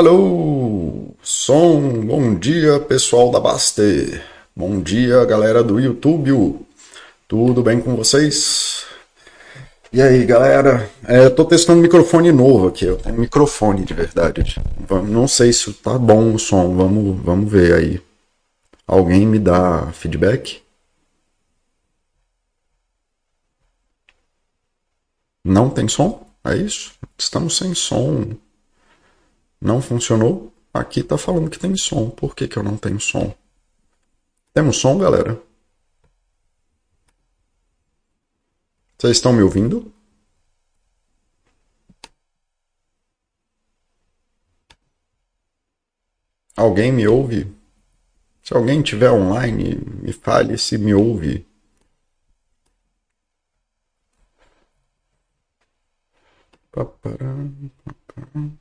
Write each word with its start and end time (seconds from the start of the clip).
Alô, 0.00 1.14
som, 1.22 2.06
bom 2.06 2.34
dia 2.34 2.80
pessoal 2.80 3.30
da 3.30 3.38
Baster, 3.38 4.24
bom 4.56 4.80
dia 4.80 5.22
galera 5.26 5.62
do 5.62 5.78
YouTube, 5.78 6.58
tudo 7.28 7.62
bem 7.62 7.82
com 7.82 7.94
vocês? 7.94 8.86
E 9.92 10.00
aí 10.00 10.24
galera, 10.24 10.90
é, 11.04 11.28
tô 11.28 11.44
testando 11.44 11.80
um 11.80 11.82
microfone 11.82 12.32
novo 12.32 12.68
aqui, 12.68 12.86
eu 12.86 12.96
tenho 12.96 13.14
um 13.14 13.20
microfone 13.20 13.84
de 13.84 13.92
verdade, 13.92 14.58
não 15.06 15.28
sei 15.28 15.52
se 15.52 15.70
tá 15.74 15.98
bom 15.98 16.32
o 16.32 16.38
som, 16.38 16.74
vamos, 16.74 17.22
vamos 17.22 17.52
ver 17.52 17.74
aí. 17.74 18.02
Alguém 18.86 19.26
me 19.26 19.38
dá 19.38 19.92
feedback? 19.92 20.62
Não 25.44 25.68
tem 25.68 25.86
som? 25.88 26.26
É 26.42 26.56
isso? 26.56 26.92
Estamos 27.18 27.58
sem 27.58 27.74
som. 27.74 28.30
Não 29.60 29.82
funcionou? 29.82 30.52
Aqui 30.72 31.02
tá 31.02 31.18
falando 31.18 31.50
que 31.50 31.58
tem 31.58 31.76
som. 31.76 32.08
Por 32.10 32.34
que, 32.34 32.48
que 32.48 32.56
eu 32.56 32.62
não 32.62 32.76
tenho 32.76 33.00
som? 33.00 33.34
Temos 34.54 34.76
som, 34.78 34.98
galera? 34.98 35.40
Vocês 38.98 39.16
estão 39.16 39.32
me 39.32 39.42
ouvindo? 39.42 39.92
Alguém 46.56 46.92
me 46.92 47.08
ouve? 47.08 47.50
Se 48.42 48.54
alguém 48.54 48.82
tiver 48.82 49.10
online, 49.10 49.76
me 50.02 50.12
fale 50.12 50.58
se 50.58 50.76
me 50.76 50.92
ouve. 50.92 51.46
Paparam, 56.70 57.70
paparam. 57.84 58.58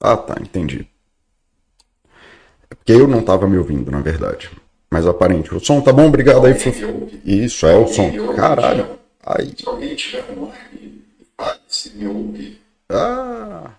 Ah, 0.00 0.16
tá, 0.16 0.36
entendi. 0.40 0.86
É 2.70 2.74
porque 2.74 2.92
eu 2.92 3.06
não 3.06 3.20
estava 3.20 3.46
me 3.46 3.58
ouvindo, 3.58 3.90
na 3.90 4.00
verdade. 4.00 4.50
Mas 4.90 5.06
aparente. 5.06 5.54
O 5.54 5.60
som 5.60 5.80
tá 5.80 5.92
bom? 5.92 6.06
Obrigado 6.06 6.46
aí. 6.46 6.54
Isso, 7.24 7.66
é 7.66 7.76
o 7.76 7.86
som. 7.86 8.34
Caralho. 8.34 8.98
Aí. 9.24 9.54
Ah, 12.88 13.70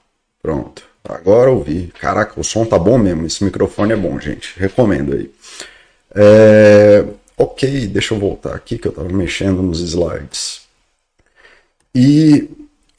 pronto. 0.42 0.83
Agora 1.03 1.52
ouvi. 1.52 1.92
Caraca, 1.99 2.39
o 2.39 2.44
som 2.44 2.66
tá 2.66 2.77
bom 2.77 2.97
mesmo. 2.97 3.25
Esse 3.25 3.44
microfone 3.44 3.94
é 3.94 3.97
bom, 3.97 4.19
gente. 4.19 4.58
Recomendo 4.58 5.14
aí. 5.14 5.31
É... 6.16 7.05
Ok, 7.38 7.88
deixa 7.88 8.14
eu 8.14 8.19
voltar 8.19 8.55
aqui 8.55 8.77
que 8.77 8.88
eu 8.88 8.92
tava 8.92 9.09
mexendo 9.09 9.61
nos 9.61 9.80
slides. 9.81 10.61
E 11.94 12.47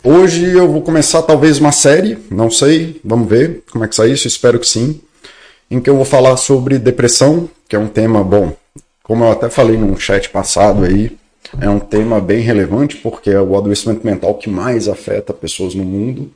Hoje 0.05 0.51
eu 0.51 0.67
vou 0.67 0.83
começar 0.83 1.23
talvez 1.23 1.61
uma 1.61 1.71
série, 1.71 2.19
não 2.29 2.51
sei, 2.51 3.01
vamos 3.05 3.29
ver 3.29 3.63
como 3.71 3.85
é 3.85 3.89
que 3.89 3.95
sai 3.95 4.11
isso, 4.11 4.27
espero 4.27 4.59
que 4.59 4.67
sim, 4.67 5.01
em 5.71 5.81
que 5.81 5.89
eu 5.89 5.95
vou 5.95 6.05
falar 6.05 6.37
sobre 6.37 6.77
depressão, 6.77 7.49
que 7.69 7.77
é 7.77 7.79
um 7.79 7.87
tema 7.87 8.25
bom, 8.25 8.53
como 9.05 9.23
eu 9.23 9.31
até 9.31 9.49
falei 9.49 9.77
num 9.77 9.97
chat 9.97 10.29
passado 10.29 10.85
aí, 10.85 11.17
é 11.61 11.69
um 11.69 11.79
tema 11.79 12.21
bem 12.21 12.41
relevante 12.41 12.97
porque 12.97 13.31
é 13.31 13.41
o 13.41 13.57
adoecimento 13.57 14.05
mental 14.05 14.35
que 14.35 14.51
mais 14.51 14.89
afeta 14.89 15.33
pessoas 15.33 15.73
no 15.73 15.85
mundo 15.85 16.33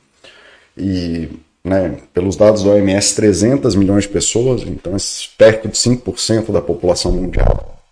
e, 0.77 1.27
né, 1.61 1.97
pelos 2.13 2.37
dados 2.37 2.63
da 2.63 2.69
OMS, 2.69 3.15
300 3.17 3.75
milhões 3.75 4.03
de 4.03 4.09
pessoas, 4.09 4.61
então 4.61 4.93
é 4.93 4.99
perto 5.37 5.67
de 5.67 5.77
5% 5.77 6.53
da 6.53 6.61
população 6.61 7.11
mundial. 7.11 7.83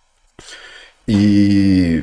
E 1.06 2.02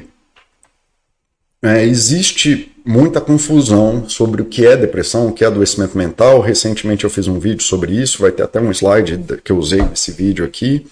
é, 1.63 1.85
existe 1.85 2.72
muita 2.85 3.21
confusão 3.21 4.09
sobre 4.09 4.43
o 4.43 4.45
que 4.45 4.67
é 4.67 4.77
depressão, 4.77 5.29
o 5.29 5.33
que 5.33 5.45
é 5.45 5.47
adoecimento 5.47 5.97
mental. 5.97 6.41
Recentemente 6.41 7.05
eu 7.05 7.11
fiz 7.11 7.29
um 7.29 7.39
vídeo 7.39 7.63
sobre 7.63 7.93
isso, 7.93 8.21
vai 8.21 8.33
ter 8.33 8.43
até 8.43 8.61
um 8.61 8.71
slide 8.71 9.19
que 9.43 9.53
eu 9.53 9.59
usei 9.59 9.83
nesse 9.83 10.13
vídeo 10.13 10.45
aqui. 10.45 10.87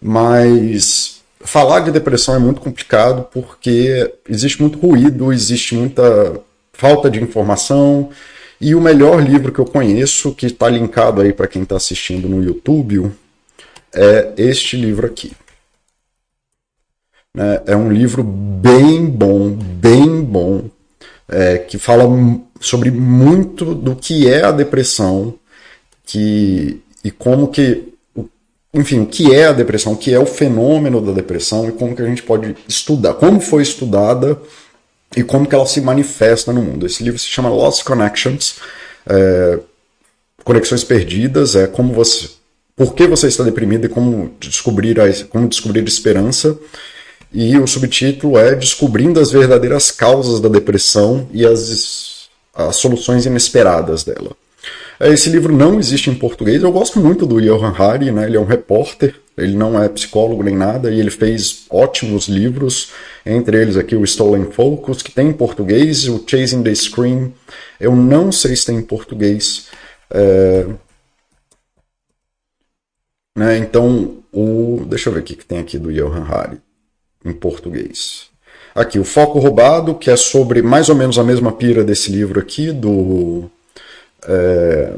Mas 0.00 1.22
falar 1.40 1.80
de 1.80 1.90
depressão 1.90 2.34
é 2.34 2.38
muito 2.38 2.60
complicado 2.60 3.28
porque 3.32 4.12
existe 4.28 4.60
muito 4.60 4.78
ruído, 4.78 5.32
existe 5.32 5.74
muita 5.74 6.40
falta 6.72 7.10
de 7.10 7.22
informação. 7.22 8.10
E 8.60 8.74
o 8.74 8.80
melhor 8.80 9.22
livro 9.22 9.52
que 9.52 9.58
eu 9.58 9.66
conheço, 9.66 10.34
que 10.34 10.46
está 10.46 10.68
linkado 10.68 11.20
aí 11.20 11.32
para 11.32 11.46
quem 11.46 11.62
está 11.62 11.76
assistindo 11.76 12.28
no 12.28 12.42
YouTube, 12.42 13.10
é 13.94 14.32
este 14.36 14.76
livro 14.76 15.06
aqui. 15.06 15.32
É, 17.36 17.72
é 17.72 17.76
um 17.76 17.92
livro 17.92 18.22
bem 18.22 19.04
bom, 19.04 19.50
bem 19.50 20.22
bom, 20.22 20.70
é, 21.28 21.58
que 21.58 21.78
fala 21.78 22.04
sobre 22.60 22.90
muito 22.90 23.74
do 23.74 23.96
que 23.96 24.28
é 24.28 24.44
a 24.44 24.52
depressão 24.52 25.34
que, 26.04 26.80
e 27.04 27.10
como 27.10 27.48
que, 27.48 27.92
enfim, 28.72 29.00
o 29.00 29.06
que 29.06 29.34
é 29.34 29.46
a 29.46 29.52
depressão, 29.52 29.92
o 29.92 29.96
que 29.96 30.14
é 30.14 30.18
o 30.18 30.26
fenômeno 30.26 31.00
da 31.00 31.12
depressão 31.12 31.68
e 31.68 31.72
como 31.72 31.94
que 31.94 32.02
a 32.02 32.06
gente 32.06 32.22
pode 32.22 32.56
estudar, 32.68 33.14
como 33.14 33.40
foi 33.40 33.62
estudada 33.62 34.40
e 35.16 35.22
como 35.22 35.46
que 35.46 35.54
ela 35.54 35.66
se 35.66 35.80
manifesta 35.80 36.52
no 36.52 36.62
mundo. 36.62 36.86
Esse 36.86 37.02
livro 37.02 37.18
se 37.18 37.26
chama 37.26 37.48
Lost 37.48 37.82
Connections, 37.84 38.56
é, 39.06 39.58
Conexões 40.44 40.84
Perdidas, 40.84 41.56
é 41.56 41.66
como 41.66 41.92
você, 41.92 42.30
por 42.76 42.94
que 42.94 43.06
você 43.06 43.26
está 43.26 43.42
deprimido 43.42 43.86
e 43.86 43.88
como 43.88 44.32
descobrir, 44.38 45.00
a, 45.00 45.04
como 45.28 45.48
descobrir 45.48 45.82
esperança 45.88 46.56
e 47.36 47.58
o 47.58 47.66
subtítulo 47.66 48.38
é 48.38 48.54
Descobrindo 48.54 49.20
as 49.20 49.30
verdadeiras 49.30 49.90
causas 49.90 50.40
da 50.40 50.48
depressão 50.48 51.28
e 51.34 51.44
as, 51.44 52.30
as 52.54 52.76
soluções 52.76 53.26
inesperadas 53.26 54.02
dela. 54.04 54.30
Esse 54.98 55.28
livro 55.28 55.54
não 55.54 55.78
existe 55.78 56.08
em 56.08 56.14
português. 56.14 56.62
Eu 56.62 56.72
gosto 56.72 56.98
muito 56.98 57.26
do 57.26 57.38
Johan 57.38 57.74
Hari, 57.76 58.10
né? 58.10 58.24
ele 58.24 58.38
é 58.38 58.40
um 58.40 58.46
repórter, 58.46 59.16
ele 59.36 59.54
não 59.54 59.78
é 59.78 59.86
psicólogo 59.86 60.42
nem 60.42 60.56
nada, 60.56 60.90
e 60.90 60.98
ele 60.98 61.10
fez 61.10 61.66
ótimos 61.68 62.26
livros, 62.26 62.92
entre 63.26 63.60
eles 63.60 63.76
aqui 63.76 63.94
o 63.94 64.04
Stolen 64.06 64.46
Focus, 64.50 65.02
que 65.02 65.12
tem 65.12 65.28
em 65.28 65.34
português, 65.34 66.08
o 66.08 66.24
Chasing 66.26 66.62
the 66.62 66.74
Scream, 66.74 67.34
eu 67.78 67.94
não 67.94 68.32
sei 68.32 68.56
se 68.56 68.64
tem 68.64 68.78
em 68.78 68.82
português. 68.82 69.66
É... 70.10 70.64
Né? 73.36 73.58
Então, 73.58 74.22
o... 74.32 74.86
deixa 74.88 75.10
eu 75.10 75.12
ver 75.12 75.20
o 75.20 75.22
que 75.22 75.36
tem 75.36 75.58
aqui 75.58 75.78
do 75.78 75.92
Johan 75.92 76.24
Hari 76.24 76.65
em 77.26 77.32
português. 77.32 78.26
Aqui, 78.74 78.98
o 78.98 79.04
Foco 79.04 79.38
Roubado, 79.38 79.94
que 79.94 80.10
é 80.10 80.16
sobre 80.16 80.62
mais 80.62 80.88
ou 80.88 80.94
menos 80.94 81.18
a 81.18 81.24
mesma 81.24 81.50
pira 81.50 81.82
desse 81.82 82.12
livro 82.12 82.38
aqui, 82.38 82.72
do, 82.72 83.50
é, 84.26 84.92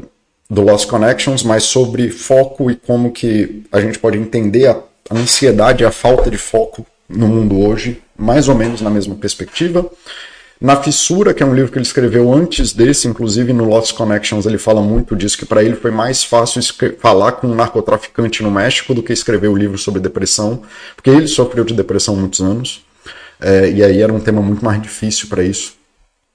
do 0.49 0.61
Lost 0.61 0.89
Connections, 0.89 1.43
mas 1.43 1.63
sobre 1.63 2.09
foco 2.09 2.69
e 2.69 2.75
como 2.75 3.11
que 3.11 3.63
a 3.71 3.79
gente 3.79 3.97
pode 3.97 4.17
entender 4.17 4.67
a, 4.67 4.81
a 5.09 5.15
ansiedade 5.15 5.83
e 5.83 5.85
a 5.85 5.91
falta 5.91 6.29
de 6.29 6.37
foco 6.37 6.85
no 7.07 7.27
mundo 7.27 7.59
hoje, 7.59 8.01
mais 8.17 8.49
ou 8.49 8.55
menos 8.55 8.81
na 8.81 8.89
mesma 8.89 9.15
perspectiva. 9.15 9.89
Na 10.61 10.75
Fissura, 10.75 11.33
que 11.33 11.41
é 11.41 11.45
um 11.45 11.55
livro 11.55 11.71
que 11.71 11.77
ele 11.77 11.85
escreveu 11.85 12.33
antes 12.33 12.73
desse, 12.73 13.07
inclusive 13.07 13.53
no 13.53 13.63
Lost 13.63 13.93
Connections 13.93 14.45
ele 14.45 14.57
fala 14.57 14.81
muito 14.81 15.15
disso, 15.15 15.37
que 15.37 15.45
para 15.45 15.63
ele 15.63 15.75
foi 15.75 15.89
mais 15.89 16.21
fácil 16.21 16.61
falar 16.99 17.33
com 17.33 17.47
um 17.47 17.55
narcotraficante 17.55 18.43
no 18.43 18.51
México 18.51 18.93
do 18.93 19.01
que 19.01 19.13
escrever 19.13 19.47
o 19.47 19.55
livro 19.55 19.77
sobre 19.77 20.01
depressão, 20.01 20.61
porque 20.97 21.09
ele 21.09 21.29
sofreu 21.29 21.63
de 21.63 21.73
depressão 21.73 22.15
há 22.15 22.17
muitos 22.17 22.41
anos, 22.41 22.83
é, 23.39 23.71
e 23.71 23.81
aí 23.81 24.01
era 24.01 24.11
um 24.11 24.19
tema 24.19 24.41
muito 24.41 24.63
mais 24.63 24.81
difícil 24.81 25.29
para 25.29 25.43
isso. 25.43 25.75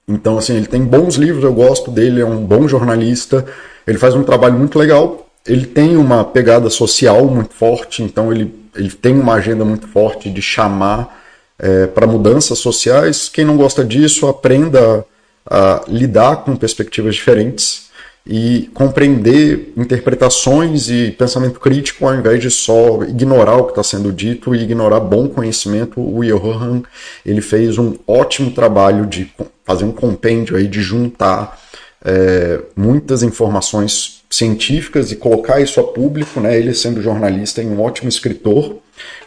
Então, 0.07 0.39
assim, 0.39 0.55
ele 0.55 0.65
tem 0.65 0.83
bons 0.83 1.17
livros, 1.17 1.43
eu 1.43 1.53
gosto 1.53 1.91
dele, 1.91 2.21
é 2.21 2.25
um 2.25 2.43
bom 2.43 2.67
jornalista, 2.67 3.45
ele 3.85 3.99
faz 3.99 4.15
um 4.15 4.23
trabalho 4.23 4.57
muito 4.57 4.79
legal, 4.79 5.29
ele 5.45 5.67
tem 5.67 5.97
uma 5.97 6.25
pegada 6.25 6.67
social 6.71 7.27
muito 7.27 7.53
forte, 7.53 8.01
então 8.01 8.31
ele, 8.31 8.51
ele 8.75 8.89
tem 8.89 9.13
uma 9.13 9.35
agenda 9.35 9.63
muito 9.63 9.87
forte 9.87 10.31
de 10.31 10.41
chamar 10.41 11.24
é, 11.59 11.87
para 11.87 12.07
mudanças 12.07 12.59
sociais. 12.59 13.29
Quem 13.29 13.45
não 13.45 13.57
gosta 13.57 13.83
disso, 13.83 14.27
aprenda 14.27 15.05
a, 15.49 15.83
lidar 15.87 16.37
com 16.37 16.55
perspectivas 16.55 17.15
diferentes 17.15 17.85
e 18.27 18.71
compreender 18.73 19.71
interpretações 19.77 20.89
e 20.89 21.11
pensamento 21.11 21.59
crítico 21.59 22.07
ao 22.07 22.15
invés 22.15 22.41
de 22.41 22.49
só 22.49 23.03
ignorar 23.03 23.57
o 23.57 23.65
que 23.65 23.71
está 23.71 23.83
sendo 23.83 24.11
dito 24.11 24.55
e 24.55 24.63
ignorar 24.63 24.99
bom 24.99 25.27
conhecimento. 25.27 26.01
O 26.01 26.23
Johan 26.23 26.81
ele 27.23 27.41
fez 27.41 27.77
um 27.77 27.95
ótimo 28.07 28.51
trabalho 28.51 29.05
de 29.05 29.31
fazer 29.63 29.85
um 29.85 29.91
compêndio 29.91 30.57
aí 30.57 30.67
de 30.67 30.81
juntar 30.81 31.59
é, 32.03 32.61
muitas 32.75 33.21
informações 33.21 34.23
científicas 34.29 35.11
e 35.11 35.15
colocar 35.15 35.59
isso 35.59 35.79
a 35.79 35.83
público, 35.83 36.39
né? 36.39 36.57
Ele 36.57 36.73
sendo 36.73 37.01
jornalista 37.01 37.61
e 37.61 37.65
um 37.65 37.81
ótimo 37.81 38.09
escritor, 38.09 38.77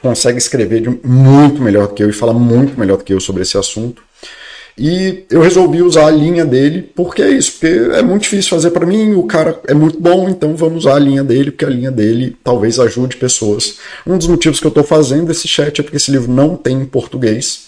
consegue 0.02 0.38
escrever 0.38 0.80
de 0.80 1.06
muito 1.06 1.62
melhor 1.62 1.88
do 1.88 1.94
que 1.94 2.02
eu 2.02 2.10
e 2.10 2.12
fala 2.12 2.32
muito 2.32 2.78
melhor 2.78 2.98
do 2.98 3.04
que 3.04 3.12
eu 3.12 3.20
sobre 3.20 3.42
esse 3.42 3.56
assunto. 3.56 4.02
E 4.78 5.24
eu 5.28 5.40
resolvi 5.40 5.82
usar 5.82 6.06
a 6.06 6.10
linha 6.10 6.44
dele, 6.44 6.88
porque 6.94 7.20
é 7.20 7.30
isso, 7.30 7.52
porque 7.52 7.66
é 7.66 8.00
muito 8.00 8.22
difícil 8.22 8.50
fazer 8.50 8.70
para 8.70 8.86
mim, 8.86 9.14
o 9.14 9.24
cara 9.24 9.60
é 9.66 9.74
muito 9.74 10.00
bom, 10.00 10.28
então 10.28 10.54
vamos 10.54 10.84
usar 10.84 10.94
a 10.94 11.00
linha 11.00 11.24
dele, 11.24 11.50
porque 11.50 11.64
a 11.64 11.68
linha 11.68 11.90
dele 11.90 12.36
talvez 12.44 12.78
ajude 12.78 13.16
pessoas. 13.16 13.78
Um 14.06 14.16
dos 14.16 14.28
motivos 14.28 14.60
que 14.60 14.66
eu 14.66 14.70
estou 14.70 14.84
fazendo 14.84 15.32
esse 15.32 15.48
chat 15.48 15.80
é 15.80 15.82
porque 15.82 15.96
esse 15.96 16.12
livro 16.12 16.30
não 16.30 16.54
tem 16.54 16.80
em 16.80 16.86
português. 16.86 17.66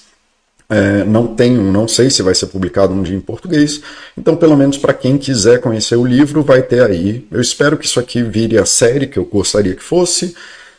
É, 0.69 1.03
não 1.03 1.27
tenho, 1.27 1.65
não 1.65 1.89
sei 1.89 2.11
se 2.11 2.23
vai 2.23 2.33
ser 2.33 2.47
publicado 2.47 2.95
um 2.95 3.03
dia 3.03 3.17
em 3.17 3.21
português. 3.21 3.83
Então, 4.17 4.37
pelo 4.37 4.57
menos 4.57 4.79
para 4.79 4.95
quem 4.95 5.19
quiser 5.19 5.61
conhecer 5.61 5.97
o 5.97 6.07
livro, 6.07 6.45
vai 6.45 6.63
ter 6.63 6.85
aí. 6.85 7.27
Eu 7.29 7.41
espero 7.41 7.77
que 7.77 7.87
isso 7.87 7.99
aqui 7.99 8.23
vire 8.23 8.57
a 8.57 8.65
série 8.65 9.09
que 9.09 9.19
eu 9.19 9.25
gostaria 9.25 9.75
que 9.75 9.83
fosse. 9.83 10.33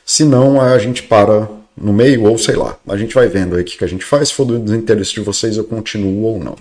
Se 0.06 0.24
não, 0.24 0.59
a 0.59 0.77
gente 0.77 1.03
para 1.03 1.48
no 1.75 1.94
meio, 1.94 2.24
ou 2.24 2.38
sei 2.38 2.56
lá. 2.56 2.77
A 2.88 2.98
gente 2.98 3.15
vai 3.15 3.27
vendo 3.27 3.56
aí 3.56 3.62
o 3.62 3.65
que, 3.65 3.77
que 3.77 3.83
a 3.83 3.88
gente 3.88 4.06
faz. 4.06 4.30
Se 4.30 4.36
for 4.36 4.45
do 4.45 4.75
interesse 4.75 5.13
de 5.13 5.21
vocês, 5.21 5.57
eu 5.57 5.63
continuo 5.63 6.24
ou 6.24 6.39
não. 6.39 6.56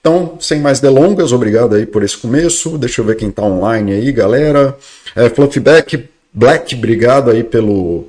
Então, 0.00 0.38
sem 0.40 0.60
mais 0.60 0.80
delongas, 0.80 1.30
obrigado 1.30 1.74
aí 1.74 1.84
por 1.84 2.02
esse 2.02 2.16
começo. 2.16 2.78
Deixa 2.78 3.00
eu 3.00 3.04
ver 3.04 3.16
quem 3.16 3.28
está 3.28 3.42
online 3.42 3.92
aí, 3.92 4.10
galera. 4.10 4.76
É, 5.14 5.28
Fluffback, 5.28 6.08
Black, 6.32 6.74
obrigado 6.74 7.30
aí 7.30 7.44
pelo, 7.44 8.08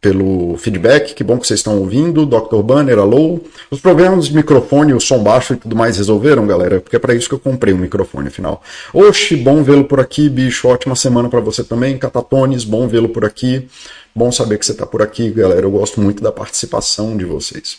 pelo 0.00 0.56
feedback, 0.56 1.12
que 1.12 1.24
bom 1.24 1.38
que 1.38 1.46
vocês 1.46 1.58
estão 1.58 1.78
ouvindo. 1.78 2.24
Dr. 2.24 2.62
Banner, 2.62 2.98
alô. 2.98 3.40
Os 3.70 3.80
problemas 3.80 4.26
de 4.26 4.34
microfone, 4.34 4.94
o 4.94 5.00
som 5.00 5.22
baixo 5.22 5.54
e 5.54 5.56
tudo 5.56 5.74
mais 5.74 5.96
resolveram, 5.96 6.46
galera? 6.46 6.80
Porque 6.80 6.96
é 6.96 6.98
para 6.98 7.14
isso 7.14 7.28
que 7.28 7.34
eu 7.34 7.38
comprei 7.38 7.74
um 7.74 7.78
microfone, 7.78 8.28
afinal. 8.28 8.62
Oxi, 8.94 9.36
bom 9.36 9.62
vê-lo 9.62 9.84
por 9.84 9.98
aqui, 9.98 10.28
bicho. 10.28 10.68
Ótima 10.68 10.94
semana 10.94 11.28
para 11.28 11.40
você 11.40 11.64
também. 11.64 11.98
Catatones, 11.98 12.62
bom 12.62 12.86
vê-lo 12.86 13.08
por 13.08 13.24
aqui. 13.24 13.68
Bom 14.14 14.30
saber 14.30 14.58
que 14.58 14.66
você 14.66 14.72
está 14.72 14.86
por 14.86 15.02
aqui, 15.02 15.30
galera. 15.30 15.62
Eu 15.62 15.70
gosto 15.70 16.00
muito 16.00 16.22
da 16.22 16.30
participação 16.30 17.16
de 17.16 17.24
vocês. 17.24 17.78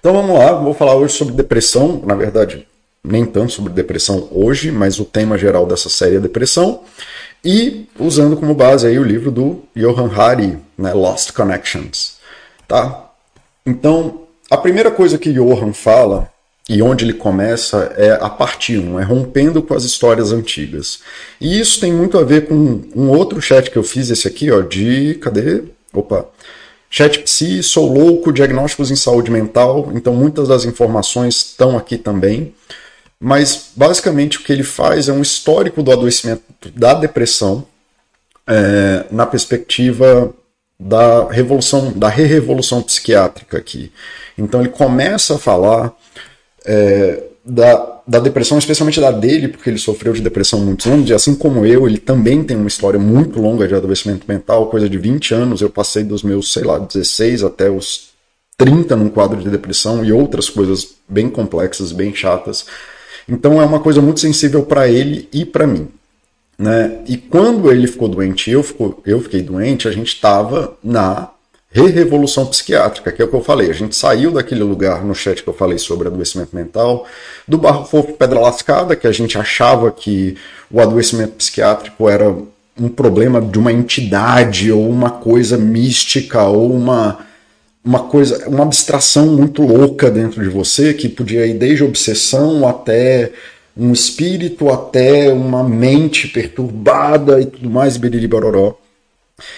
Então 0.00 0.12
vamos 0.12 0.38
lá, 0.38 0.52
vou 0.52 0.74
falar 0.74 0.94
hoje 0.96 1.14
sobre 1.14 1.32
depressão. 1.32 2.02
Na 2.04 2.14
verdade, 2.14 2.66
nem 3.02 3.24
tanto 3.24 3.52
sobre 3.52 3.72
depressão 3.72 4.28
hoje, 4.30 4.70
mas 4.70 5.00
o 5.00 5.04
tema 5.06 5.38
geral 5.38 5.64
dessa 5.64 5.88
série 5.88 6.16
é 6.16 6.20
depressão 6.20 6.82
e 7.44 7.86
usando 7.98 8.36
como 8.36 8.54
base 8.54 8.86
aí 8.86 8.98
o 8.98 9.04
livro 9.04 9.30
do 9.30 9.62
Johan 9.76 10.10
Hari, 10.14 10.58
né, 10.78 10.92
Lost 10.92 11.32
Connections, 11.32 12.16
tá? 12.66 13.10
Então, 13.66 14.22
a 14.50 14.56
primeira 14.56 14.90
coisa 14.90 15.18
que 15.18 15.32
Johan 15.32 15.72
fala 15.72 16.30
e 16.68 16.80
onde 16.80 17.04
ele 17.04 17.12
começa 17.12 17.92
é 17.96 18.12
a 18.12 18.30
parte 18.30 18.78
1, 18.78 18.98
é 18.98 19.04
rompendo 19.04 19.62
com 19.62 19.74
as 19.74 19.84
histórias 19.84 20.32
antigas. 20.32 21.00
E 21.40 21.60
isso 21.60 21.78
tem 21.78 21.92
muito 21.92 22.16
a 22.16 22.24
ver 22.24 22.46
com 22.46 22.82
um 22.96 23.10
outro 23.10 23.40
chat 23.40 23.70
que 23.70 23.76
eu 23.76 23.82
fiz, 23.82 24.08
esse 24.08 24.26
aqui, 24.26 24.50
ó, 24.50 24.60
de. 24.62 25.14
Cadê? 25.16 25.62
Opa! 25.92 26.26
Chat 26.88 27.18
Psi, 27.18 27.62
sou 27.62 27.92
louco, 27.92 28.32
diagnósticos 28.32 28.90
em 28.90 28.96
saúde 28.96 29.30
mental, 29.30 29.90
então 29.94 30.14
muitas 30.14 30.48
das 30.48 30.64
informações 30.64 31.36
estão 31.36 31.76
aqui 31.76 31.98
também. 31.98 32.54
Mas 33.24 33.70
basicamente 33.74 34.36
o 34.36 34.42
que 34.42 34.52
ele 34.52 34.62
faz 34.62 35.08
é 35.08 35.12
um 35.12 35.22
histórico 35.22 35.82
do 35.82 35.90
adoecimento 35.90 36.42
da 36.76 36.92
depressão 36.92 37.66
é, 38.46 39.06
na 39.10 39.24
perspectiva 39.24 40.30
da 40.78 41.30
revolução, 41.30 41.90
da 41.92 42.10
re-revolução 42.10 42.82
psiquiátrica 42.82 43.56
aqui. 43.56 43.90
Então 44.36 44.60
ele 44.60 44.68
começa 44.68 45.36
a 45.36 45.38
falar 45.38 45.94
é, 46.66 47.22
da, 47.42 48.02
da 48.06 48.18
depressão, 48.18 48.58
especialmente 48.58 49.00
da 49.00 49.10
dele, 49.10 49.48
porque 49.48 49.70
ele 49.70 49.78
sofreu 49.78 50.12
de 50.12 50.20
depressão 50.20 50.60
muitos 50.60 50.84
anos, 50.84 51.08
e 51.08 51.14
assim 51.14 51.34
como 51.34 51.64
eu, 51.64 51.88
ele 51.88 51.96
também 51.96 52.44
tem 52.44 52.58
uma 52.58 52.68
história 52.68 53.00
muito 53.00 53.40
longa 53.40 53.66
de 53.66 53.74
adoecimento 53.74 54.26
mental, 54.28 54.68
coisa 54.68 54.86
de 54.86 54.98
20 54.98 55.32
anos. 55.32 55.62
Eu 55.62 55.70
passei 55.70 56.04
dos 56.04 56.22
meus, 56.22 56.52
sei 56.52 56.64
lá, 56.64 56.78
16 56.78 57.42
até 57.42 57.70
os 57.70 58.10
30 58.58 58.94
num 58.96 59.08
quadro 59.08 59.40
de 59.40 59.48
depressão 59.48 60.04
e 60.04 60.12
outras 60.12 60.50
coisas 60.50 60.88
bem 61.08 61.30
complexas, 61.30 61.90
bem 61.90 62.14
chatas. 62.14 62.66
Então 63.28 63.60
é 63.60 63.64
uma 63.64 63.80
coisa 63.80 64.00
muito 64.00 64.20
sensível 64.20 64.62
para 64.62 64.88
ele 64.88 65.28
e 65.32 65.44
para 65.44 65.66
mim. 65.66 65.88
Né? 66.58 67.00
E 67.06 67.16
quando 67.16 67.70
ele 67.70 67.86
ficou 67.86 68.08
doente 68.08 68.50
eu, 68.50 68.64
eu 69.04 69.20
fiquei 69.20 69.42
doente, 69.42 69.88
a 69.88 69.92
gente 69.92 70.08
estava 70.08 70.76
na 70.82 71.30
re-revolução 71.74 72.46
psiquiátrica, 72.46 73.10
que 73.10 73.20
é 73.20 73.24
o 73.24 73.28
que 73.28 73.34
eu 73.34 73.42
falei. 73.42 73.68
A 73.68 73.74
gente 73.74 73.96
saiu 73.96 74.30
daquele 74.30 74.62
lugar 74.62 75.04
no 75.04 75.14
chat 75.14 75.42
que 75.42 75.48
eu 75.48 75.54
falei 75.54 75.76
sobre 75.76 76.06
adoecimento 76.06 76.54
mental, 76.54 77.04
do 77.48 77.58
barro 77.58 77.84
fofo 77.84 78.12
pedra 78.12 78.38
lascada, 78.38 78.94
que 78.94 79.08
a 79.08 79.12
gente 79.12 79.36
achava 79.36 79.90
que 79.90 80.36
o 80.70 80.80
adoecimento 80.80 81.32
psiquiátrico 81.32 82.08
era 82.08 82.32
um 82.80 82.88
problema 82.88 83.40
de 83.40 83.58
uma 83.58 83.72
entidade 83.72 84.70
ou 84.70 84.88
uma 84.88 85.10
coisa 85.10 85.56
mística 85.58 86.44
ou 86.44 86.72
uma 86.72 87.26
uma 87.84 88.00
coisa, 88.00 88.48
uma 88.48 88.62
abstração 88.62 89.26
muito 89.26 89.62
louca 89.62 90.10
dentro 90.10 90.42
de 90.42 90.48
você 90.48 90.94
que 90.94 91.08
podia 91.08 91.46
ir 91.46 91.54
desde 91.54 91.84
obsessão 91.84 92.66
até 92.66 93.30
um 93.76 93.92
espírito, 93.92 94.70
até 94.70 95.32
uma 95.32 95.62
mente 95.62 96.28
perturbada 96.28 97.40
e 97.40 97.46
tudo 97.46 97.68
mais, 97.68 97.96
biriri 97.96 98.26
bororó. 98.26 98.78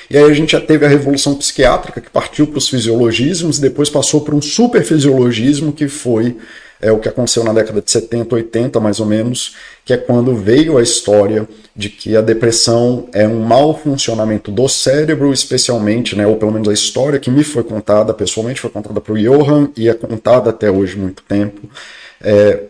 E 0.08 0.17
aí 0.17 0.25
a 0.25 0.32
gente 0.32 0.52
já 0.52 0.61
teve 0.61 0.87
a 0.87 0.88
revolução 0.88 1.34
psiquiátrica 1.34 2.00
que 2.00 2.08
partiu 2.08 2.46
para 2.46 2.58
os 2.58 2.69
fisiologismos 2.69 3.58
depois 3.58 3.90
passou 3.90 4.23
para 4.23 4.34
um 4.34 4.40
superfisiologismo 4.40 5.73
que 5.73 5.87
foi 5.87 6.37
é 6.81 6.93
o 6.93 6.99
que 6.99 7.08
aconteceu 7.08 7.43
na 7.43 7.52
década 7.52 7.81
de 7.81 7.90
70, 7.90 8.34
80 8.34 8.81
mais 8.81 9.00
ou 9.00 9.06
menos, 9.06 9.56
que 9.84 9.93
é 9.93 9.96
quando 9.96 10.34
veio 10.34 10.76
a 10.76 10.82
história 10.82 11.49
de 11.75 11.88
que 11.88 12.17
a 12.17 12.20
depressão 12.20 13.08
é 13.12 13.26
um 13.26 13.40
mau 13.40 13.76
funcionamento 13.78 14.50
do 14.50 14.69
cérebro, 14.69 15.32
especialmente, 15.32 16.14
né, 16.14 16.26
ou 16.26 16.37
pelo 16.37 16.52
menos 16.52 16.69
a 16.69 16.72
história 16.72 17.19
que 17.19 17.31
me 17.31 17.43
foi 17.44 17.62
contada, 17.62 18.12
pessoalmente 18.12 18.61
foi 18.61 18.70
contada 18.70 19.00
para 19.00 19.12
o 19.12 19.19
Johan 19.19 19.70
e 19.76 19.88
é 19.88 19.94
contada 19.94 20.50
até 20.50 20.70
hoje 20.70 20.96
muito 20.96 21.22
tempo, 21.22 21.69
é, 22.20 22.64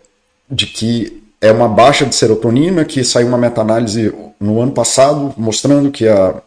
de 0.50 0.67
que 0.67 1.23
é 1.41 1.50
uma 1.50 1.69
baixa 1.69 2.06
de 2.06 2.14
serotonina, 2.14 2.85
que 2.85 3.02
saiu 3.05 3.29
uma 3.29 3.38
meta-análise 3.38 4.12
no 4.41 4.61
ano 4.61 4.73
passado 4.73 5.35
mostrando 5.37 5.91
que 5.91 6.06
a 6.06 6.43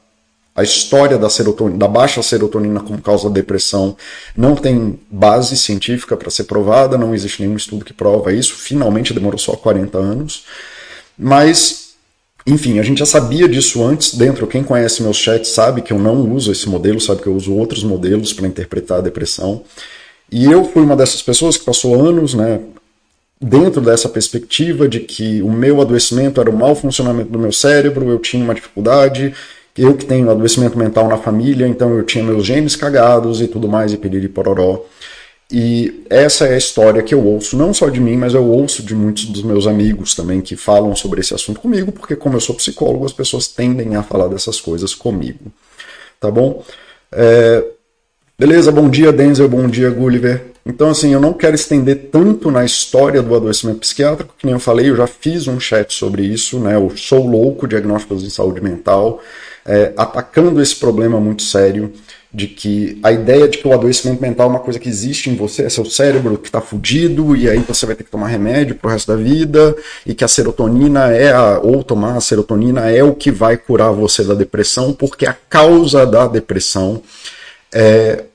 a 0.60 0.64
história 0.64 1.18
da, 1.18 1.30
da 1.78 1.88
baixa 1.88 2.22
serotonina 2.22 2.82
como 2.82 3.02
causa 3.02 3.30
da 3.30 3.36
depressão 3.36 3.96
não 4.36 4.58
tem 4.58 5.00
base 5.10 5.56
científica 5.56 6.18
para 6.18 6.30
ser 6.30 6.44
provada, 6.44 6.98
não 6.98 7.16
existe 7.16 7.42
nenhum 7.42 7.56
estudo 7.56 7.86
que 7.86 7.94
prova 7.94 8.34
isso, 8.34 8.56
finalmente 8.56 9.14
demorou 9.14 9.40
só 9.40 9.54
40 9.54 9.98
anos. 9.98 10.44
Mas, 11.18 11.92
enfim, 12.46 12.78
a 12.78 12.84
gente 12.84 12.98
já 12.98 13.06
sabia 13.06 13.48
disso 13.48 13.82
antes 13.82 14.16
dentro. 14.16 14.48
Quem 14.48 14.62
conhece 14.62 15.02
meus 15.02 15.16
chats 15.16 15.50
sabe 15.50 15.82
que 15.82 15.94
eu 15.94 16.00
não 16.00 16.30
uso 16.30 16.52
esse 16.52 16.68
modelo, 16.68 17.00
sabe 17.00 17.22
que 17.22 17.28
eu 17.28 17.36
uso 17.36 17.54
outros 17.54 17.82
modelos 17.82 18.34
para 18.34 18.46
interpretar 18.46 18.98
a 18.98 19.02
depressão. 19.02 19.64
E 20.30 20.44
eu 20.44 20.66
fui 20.66 20.84
uma 20.84 20.98
dessas 20.98 21.22
pessoas 21.22 21.56
que 21.56 21.64
passou 21.64 22.06
anos, 22.06 22.34
né, 22.34 22.60
dentro 23.40 23.80
dessa 23.80 24.10
perspectiva 24.10 24.90
de 24.90 25.00
que 25.00 25.42
o 25.42 25.50
meu 25.50 25.80
adoecimento 25.80 26.42
era 26.42 26.50
o 26.50 26.58
mau 26.58 26.76
funcionamento 26.76 27.30
do 27.30 27.40
meu 27.40 27.54
cérebro, 27.54 28.10
eu 28.10 28.20
tinha 28.20 28.44
uma 28.44 28.54
dificuldade, 28.54 29.34
eu 29.78 29.96
que 29.96 30.06
tenho 30.06 30.30
adoecimento 30.30 30.78
mental 30.78 31.08
na 31.08 31.18
família, 31.18 31.68
então 31.68 31.96
eu 31.96 32.04
tinha 32.04 32.24
meus 32.24 32.46
genes 32.46 32.76
cagados 32.76 33.42
e 33.42 33.48
tudo 33.48 33.68
mais, 33.68 33.94
e 33.94 33.98
piriri 33.98 34.28
pororó. 34.28 34.86
E 35.52 36.06
essa 36.10 36.46
é 36.46 36.54
a 36.54 36.58
história 36.58 37.02
que 37.02 37.14
eu 37.14 37.26
ouço, 37.26 37.58
não 37.58 37.74
só 37.74 37.90
de 37.90 38.00
mim, 38.00 38.16
mas 38.16 38.36
eu 38.36 38.46
ouço 38.46 38.84
de 38.84 38.94
muitos 38.94 39.26
dos 39.26 39.42
meus 39.42 39.66
amigos 39.66 40.14
também 40.14 40.42
que 40.42 40.56
falam 40.56 40.96
sobre 40.96 41.22
esse 41.22 41.34
assunto 41.34 41.60
comigo, 41.60 41.92
porque 41.92 42.16
como 42.16 42.36
eu 42.36 42.40
sou 42.40 42.56
psicólogo, 42.56 43.06
as 43.06 43.14
pessoas 43.14 43.48
tendem 43.48 43.96
a 43.96 44.04
falar 44.04 44.28
dessas 44.28 44.62
coisas 44.62 44.94
comigo. 44.94 45.52
Tá 46.20 46.30
bom? 46.30 46.64
É... 47.12 47.64
Beleza, 48.38 48.72
bom 48.72 48.90
dia 48.90 49.12
Denzel, 49.12 49.50
bom 49.50 49.68
dia 49.68 49.90
Gulliver. 49.90 50.46
Então, 50.66 50.90
assim, 50.90 51.12
eu 51.12 51.20
não 51.20 51.34
quero 51.34 51.56
estender 51.56 52.10
tanto 52.12 52.52
na 52.52 52.64
história 52.64 53.24
do 53.24 53.36
adoecimento 53.36 53.80
psiquiátrico, 53.80 54.36
que 54.38 54.46
nem 54.46 54.54
eu 54.54 54.60
falei, 54.60 54.90
eu 54.90 54.96
já 54.96 55.08
fiz 55.08 55.48
um 55.48 55.60
chat 55.60 55.94
sobre 55.94 56.24
isso, 56.24 56.60
né? 56.60 56.76
Eu 56.76 56.92
sou 56.96 57.26
louco, 57.26 57.68
diagnósticos 57.68 58.24
de 58.24 58.30
saúde 58.30 58.62
mental 58.62 59.20
é, 59.70 59.94
atacando 59.96 60.60
esse 60.60 60.76
problema 60.76 61.20
muito 61.20 61.44
sério 61.44 61.94
de 62.34 62.48
que 62.48 63.00
a 63.04 63.12
ideia 63.12 63.48
de 63.48 63.60
que 63.60 63.68
o 63.68 63.74
adoecimento 63.74 64.20
mental 64.20 64.48
é 64.48 64.50
uma 64.50 64.60
coisa 64.60 64.80
que 64.80 64.90
existe 64.90 65.30
em 65.30 65.36
você, 65.36 65.64
é 65.64 65.70
seu 65.70 65.86
cérebro 65.86 66.40
que 66.40 66.48
está 66.48 66.60
fudido 66.60 67.36
e 67.36 67.48
aí 67.48 67.60
você 67.60 67.86
vai 67.86 67.96
ter 67.96 68.04
que 68.04 68.10
tomar 68.10 68.28
remédio 68.28 68.76
pro 68.76 68.90
resto 68.90 69.12
da 69.12 69.16
vida 69.16 69.76
e 70.08 70.16
que 70.16 70.24
a 70.24 70.28
serotonina 70.28 71.12
é 71.12 71.32
a, 71.32 71.60
ou 71.60 71.84
tomar 71.84 72.18
a 72.18 72.22
serotonina 72.22 72.90
é 72.90 73.04
o 73.04 73.14
que 73.14 73.30
vai 73.30 73.58
curar 73.58 73.92
você 73.92 74.24
da 74.24 74.34
depressão, 74.34 74.92
porque 74.92 75.28
a 75.28 75.34
causa 75.34 76.04
da 76.04 76.28
depressão 76.28 77.04
é, 77.72 78.26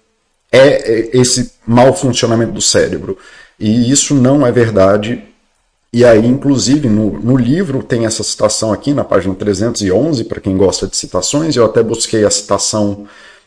é 0.53 1.11
esse 1.17 1.53
mau 1.67 1.93
funcionamento 1.95 2.53
do 2.53 2.63
cérebro. 2.63 3.19
E 3.59 3.91
isso 3.91 4.15
não 4.15 4.47
é 4.47 4.53
verdade 4.53 5.23
e 5.95 6.05
aí, 6.05 6.27
inclusive, 6.27 6.89
no, 6.89 7.21
no, 7.21 7.37
livro 7.37 7.81
tem 7.81 8.05
essa 8.05 8.25
citação 8.25 8.73
aqui 8.73 8.93
na 8.93 9.05
página 9.05 9.33
311, 9.33 10.25
para 10.25 10.41
quem 10.41 10.57
gosta 10.57 10.89
de 10.89 10.97
citações, 10.97 11.55
eu 11.55 11.65
até 11.65 11.85
busquei 11.85 12.25
a 12.25 12.31
citação 12.31 13.07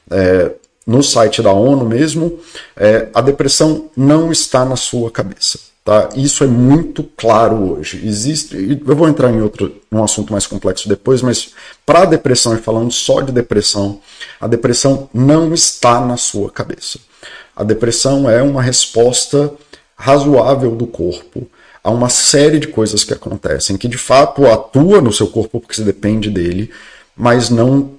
é, 0.10 0.54
no 0.86 1.04
site 1.04 1.42
da 1.42 1.52
ONU 1.52 1.84
mesmo. 1.84 2.40
É, 2.78 3.10
a 3.14 3.20
depressão 3.20 3.90
não 3.98 4.32
está 4.32 4.64
na 4.64 4.78
sua 4.78 5.12
cabeça. 5.12 5.60
Tá? 5.84 6.08
Isso 6.16 6.42
é 6.42 6.48
muito 6.48 7.04
claro 7.18 7.74
hoje. 7.74 8.02
Existe, 8.08 8.82
eu 8.88 8.96
vou 8.96 9.10
entrar 9.10 9.30
em 9.30 9.42
outro, 9.42 9.76
num 9.92 10.02
assunto 10.02 10.32
mais 10.32 10.48
complexo 10.48 10.88
depois, 10.88 11.22
mas 11.22 11.50
para 11.86 12.04
a 12.04 12.06
depressão, 12.06 12.56
e 12.56 12.60
falando 12.60 12.94
só 12.94 13.20
de 13.20 13.34
depressão, 13.34 14.00
a 14.40 14.48
depressão 14.48 15.10
não 15.14 15.54
está 15.54 16.00
na 16.00 16.16
sua 16.16 16.50
cabeça. 16.50 16.98
A 17.54 17.66
depressão 17.66 18.30
é 18.30 18.42
uma 18.42 18.62
resposta 18.62 19.52
razoável 19.98 20.72
do 20.72 20.88
corpo 20.88 21.46
há 21.84 21.90
uma 21.90 22.10
série 22.10 22.60
de 22.60 22.68
coisas 22.68 23.04
que 23.04 23.14
acontecem 23.14 23.78
que 23.78 23.88
de 23.88 23.98
fato 23.98 24.46
atua 24.46 25.02
no 25.02 25.12
seu 25.14 25.28
corpo 25.28 25.60
porque 25.60 25.76
você 25.76 25.84
depende 25.84 26.30
dele, 26.30 26.72
mas 27.16 27.50
não 27.50 27.98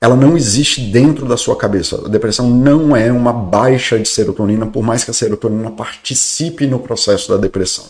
ela 0.00 0.14
não 0.14 0.36
existe 0.36 0.80
dentro 0.80 1.26
da 1.26 1.36
sua 1.36 1.56
cabeça. 1.56 2.00
A 2.04 2.08
depressão 2.08 2.48
não 2.48 2.96
é 2.96 3.10
uma 3.10 3.32
baixa 3.32 3.98
de 3.98 4.08
serotonina, 4.08 4.64
por 4.66 4.82
mais 4.82 5.02
que 5.02 5.10
a 5.10 5.14
serotonina 5.14 5.72
participe 5.72 6.66
no 6.66 6.78
processo 6.78 7.28
da 7.30 7.36
depressão. 7.36 7.84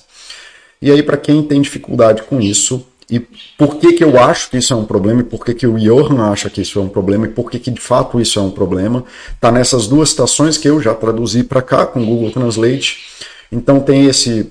E 0.80 0.90
aí, 0.90 1.02
para 1.02 1.18
quem 1.18 1.42
tem 1.42 1.60
dificuldade 1.60 2.22
com 2.22 2.40
isso, 2.40 2.86
e 3.10 3.20
por 3.58 3.76
que, 3.76 3.94
que 3.94 4.04
eu 4.04 4.18
acho 4.18 4.50
que 4.50 4.58
isso 4.58 4.72
é 4.72 4.76
um 4.76 4.84
problema, 4.84 5.20
e 5.20 5.24
por 5.24 5.44
que, 5.44 5.54
que 5.54 5.66
o 5.66 5.78
Johan 5.78 6.30
acha 6.30 6.48
que 6.48 6.62
isso 6.62 6.78
é 6.78 6.82
um 6.82 6.88
problema, 6.88 7.26
e 7.26 7.30
por 7.30 7.50
que, 7.50 7.58
que 7.58 7.70
de 7.70 7.80
fato 7.80 8.20
isso 8.20 8.38
é 8.38 8.42
um 8.42 8.50
problema, 8.50 9.04
tá 9.40 9.50
nessas 9.50 9.86
duas 9.86 10.10
citações 10.10 10.56
que 10.56 10.68
eu 10.68 10.80
já 10.80 10.94
traduzi 10.94 11.42
para 11.42 11.60
cá 11.60 11.84
com 11.84 12.02
o 12.02 12.06
Google 12.06 12.30
Translate. 12.30 12.98
Então 13.50 13.80
tem 13.80 14.06
esse 14.06 14.50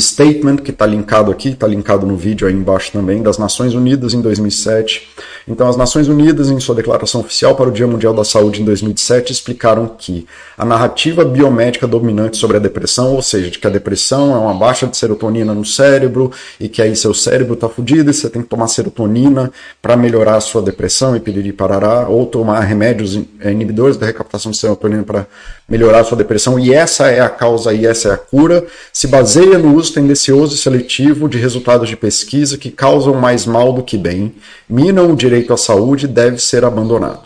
statement 0.00 0.56
que 0.56 0.70
está 0.70 0.86
linkado 0.86 1.30
aqui, 1.30 1.50
está 1.50 1.66
linkado 1.66 2.06
no 2.06 2.16
vídeo 2.16 2.46
aí 2.46 2.54
embaixo 2.54 2.92
também, 2.92 3.22
das 3.22 3.38
Nações 3.38 3.74
Unidas 3.74 4.14
em 4.14 4.20
2007. 4.20 5.08
Então, 5.50 5.66
as 5.66 5.78
Nações 5.78 6.08
Unidas, 6.08 6.50
em 6.50 6.60
sua 6.60 6.74
declaração 6.74 7.22
oficial 7.22 7.54
para 7.54 7.70
o 7.70 7.72
Dia 7.72 7.86
Mundial 7.86 8.12
da 8.12 8.22
Saúde 8.22 8.60
em 8.60 8.64
2007, 8.66 9.32
explicaram 9.32 9.86
que 9.86 10.26
a 10.58 10.64
narrativa 10.64 11.24
biomédica 11.24 11.86
dominante 11.86 12.36
sobre 12.36 12.58
a 12.58 12.60
depressão, 12.60 13.14
ou 13.14 13.22
seja, 13.22 13.50
de 13.50 13.58
que 13.58 13.66
a 13.66 13.70
depressão 13.70 14.34
é 14.34 14.38
uma 14.38 14.52
baixa 14.52 14.86
de 14.86 14.94
serotonina 14.94 15.54
no 15.54 15.64
cérebro 15.64 16.30
e 16.60 16.68
que 16.68 16.82
aí 16.82 16.94
seu 16.94 17.14
cérebro 17.14 17.54
está 17.54 17.66
fudido 17.66 18.10
e 18.10 18.12
você 18.12 18.28
tem 18.28 18.42
que 18.42 18.48
tomar 18.48 18.68
serotonina 18.68 19.50
para 19.80 19.96
melhorar 19.96 20.36
a 20.36 20.40
sua 20.40 20.60
depressão 20.60 21.16
e 21.16 21.20
piriri 21.20 21.52
parará, 21.52 22.06
ou 22.08 22.26
tomar 22.26 22.60
remédios 22.60 23.18
eh, 23.40 23.50
inibidores 23.50 23.96
da 23.96 24.04
recaptação 24.04 24.52
de 24.52 24.58
serotonina 24.58 25.02
para 25.02 25.26
melhorar 25.66 26.00
a 26.00 26.04
sua 26.04 26.18
depressão, 26.18 26.58
e 26.58 26.74
essa 26.74 27.06
é 27.08 27.20
a 27.20 27.28
causa 27.28 27.72
e 27.72 27.86
essa 27.86 28.08
é 28.08 28.12
a 28.12 28.18
cura, 28.18 28.66
se 28.92 29.06
baseia 29.06 29.56
no 29.56 29.74
uso 29.74 29.94
tendencioso 29.94 30.54
e 30.54 30.58
seletivo 30.58 31.26
de 31.26 31.38
resultados 31.38 31.88
de 31.88 31.96
pesquisa 31.96 32.58
que 32.58 32.70
causam 32.70 33.14
mais 33.14 33.46
mal 33.46 33.72
do 33.72 33.82
que 33.82 33.96
bem, 33.96 34.34
minam 34.68 35.12
o 35.12 35.16
direito 35.16 35.37
à 35.52 35.56
saúde 35.56 36.06
deve 36.06 36.38
ser 36.38 36.64
abandonado. 36.64 37.22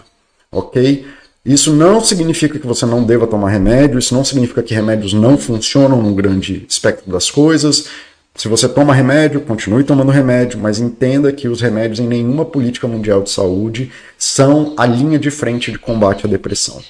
Ok? 0.50 1.06
Isso 1.44 1.72
não 1.72 2.00
significa 2.00 2.58
que 2.58 2.66
você 2.66 2.86
não 2.86 3.02
deva 3.02 3.26
tomar 3.26 3.50
remédio, 3.50 3.98
isso 3.98 4.14
não 4.14 4.24
significa 4.24 4.62
que 4.62 4.74
remédios 4.74 5.12
não 5.12 5.36
funcionam 5.36 6.00
no 6.00 6.14
grande 6.14 6.64
espectro 6.68 7.10
das 7.10 7.30
coisas. 7.30 7.88
Se 8.34 8.48
você 8.48 8.68
toma 8.68 8.94
remédio, 8.94 9.40
continue 9.40 9.84
tomando 9.84 10.10
remédio, 10.10 10.58
mas 10.58 10.78
entenda 10.78 11.32
que 11.32 11.48
os 11.48 11.60
remédios 11.60 12.00
em 12.00 12.06
nenhuma 12.06 12.44
política 12.44 12.86
mundial 12.86 13.22
de 13.22 13.30
saúde 13.30 13.90
são 14.16 14.72
a 14.76 14.86
linha 14.86 15.18
de 15.18 15.30
frente 15.30 15.72
de 15.72 15.78
combate 15.78 16.26
à 16.26 16.28
depressão. 16.28 16.80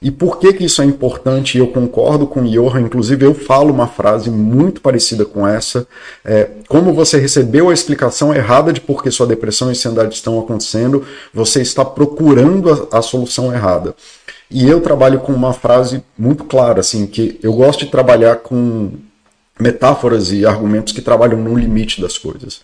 E 0.00 0.10
por 0.10 0.38
que, 0.38 0.52
que 0.52 0.64
isso 0.64 0.82
é 0.82 0.84
importante? 0.84 1.58
Eu 1.58 1.68
concordo 1.68 2.26
com 2.26 2.42
o 2.42 2.48
Johan, 2.48 2.82
inclusive 2.82 3.24
eu 3.24 3.34
falo 3.34 3.72
uma 3.72 3.86
frase 3.86 4.30
muito 4.30 4.80
parecida 4.80 5.24
com 5.24 5.46
essa. 5.46 5.86
É, 6.24 6.50
como 6.68 6.92
você 6.92 7.18
recebeu 7.18 7.70
a 7.70 7.74
explicação 7.74 8.34
errada 8.34 8.72
de 8.72 8.80
por 8.80 9.02
que 9.02 9.10
sua 9.10 9.26
depressão 9.26 9.68
e 9.68 9.70
ansiedade 9.70 10.14
estão 10.14 10.38
acontecendo, 10.38 11.04
você 11.32 11.62
está 11.62 11.84
procurando 11.84 12.88
a, 12.92 12.98
a 12.98 13.02
solução 13.02 13.52
errada. 13.52 13.94
E 14.50 14.68
eu 14.68 14.80
trabalho 14.80 15.20
com 15.20 15.32
uma 15.32 15.52
frase 15.52 16.02
muito 16.16 16.44
clara, 16.44 16.80
assim, 16.80 17.06
que 17.06 17.38
eu 17.42 17.52
gosto 17.52 17.84
de 17.84 17.90
trabalhar 17.90 18.36
com 18.36 18.92
metáforas 19.58 20.30
e 20.30 20.44
argumentos 20.44 20.92
que 20.92 21.00
trabalham 21.00 21.38
no 21.38 21.56
limite 21.56 22.00
das 22.00 22.18
coisas. 22.18 22.60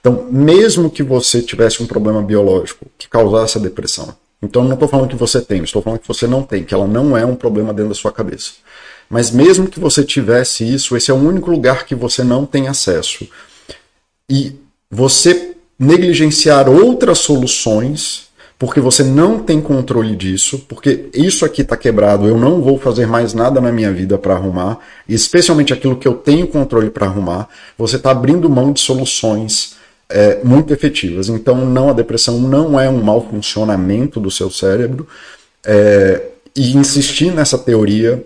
Então, 0.00 0.28
mesmo 0.30 0.88
que 0.88 1.02
você 1.02 1.42
tivesse 1.42 1.82
um 1.82 1.86
problema 1.86 2.22
biológico 2.22 2.86
que 2.96 3.08
causasse 3.08 3.58
a 3.58 3.60
depressão, 3.60 4.14
então 4.42 4.64
não 4.64 4.74
estou 4.74 4.88
falando 4.88 5.08
que 5.08 5.16
você 5.16 5.40
tem, 5.40 5.62
estou 5.62 5.82
falando 5.82 6.00
que 6.00 6.08
você 6.08 6.26
não 6.26 6.42
tem, 6.42 6.64
que 6.64 6.74
ela 6.74 6.86
não 6.86 7.16
é 7.16 7.24
um 7.24 7.34
problema 7.34 7.72
dentro 7.72 7.90
da 7.90 7.94
sua 7.94 8.12
cabeça. 8.12 8.52
Mas 9.08 9.30
mesmo 9.30 9.68
que 9.68 9.80
você 9.80 10.04
tivesse 10.04 10.64
isso, 10.64 10.96
esse 10.96 11.10
é 11.10 11.14
o 11.14 11.16
único 11.16 11.50
lugar 11.50 11.86
que 11.86 11.94
você 11.94 12.22
não 12.22 12.44
tem 12.44 12.68
acesso. 12.68 13.26
E 14.28 14.56
você 14.90 15.56
negligenciar 15.78 16.68
outras 16.68 17.18
soluções, 17.18 18.26
porque 18.58 18.80
você 18.80 19.04
não 19.04 19.38
tem 19.38 19.60
controle 19.60 20.16
disso, 20.16 20.64
porque 20.68 21.08
isso 21.12 21.44
aqui 21.44 21.62
está 21.62 21.76
quebrado, 21.76 22.26
eu 22.26 22.38
não 22.38 22.62
vou 22.62 22.78
fazer 22.78 23.06
mais 23.06 23.34
nada 23.34 23.60
na 23.60 23.70
minha 23.70 23.92
vida 23.92 24.16
para 24.16 24.34
arrumar, 24.34 24.78
especialmente 25.08 25.72
aquilo 25.72 25.96
que 25.96 26.08
eu 26.08 26.14
tenho 26.14 26.46
controle 26.46 26.90
para 26.90 27.06
arrumar, 27.06 27.48
você 27.76 27.96
está 27.96 28.10
abrindo 28.10 28.48
mão 28.48 28.72
de 28.72 28.80
soluções 28.80 29.75
é, 30.08 30.42
muito 30.44 30.72
efetivas. 30.72 31.28
Então, 31.28 31.64
não, 31.64 31.90
a 31.90 31.92
depressão 31.92 32.40
não 32.40 32.78
é 32.78 32.88
um 32.88 33.02
mau 33.02 33.28
funcionamento 33.28 34.20
do 34.20 34.30
seu 34.30 34.50
cérebro. 34.50 35.06
É, 35.64 36.22
e 36.54 36.76
insistir 36.76 37.32
nessa 37.32 37.58
teoria, 37.58 38.24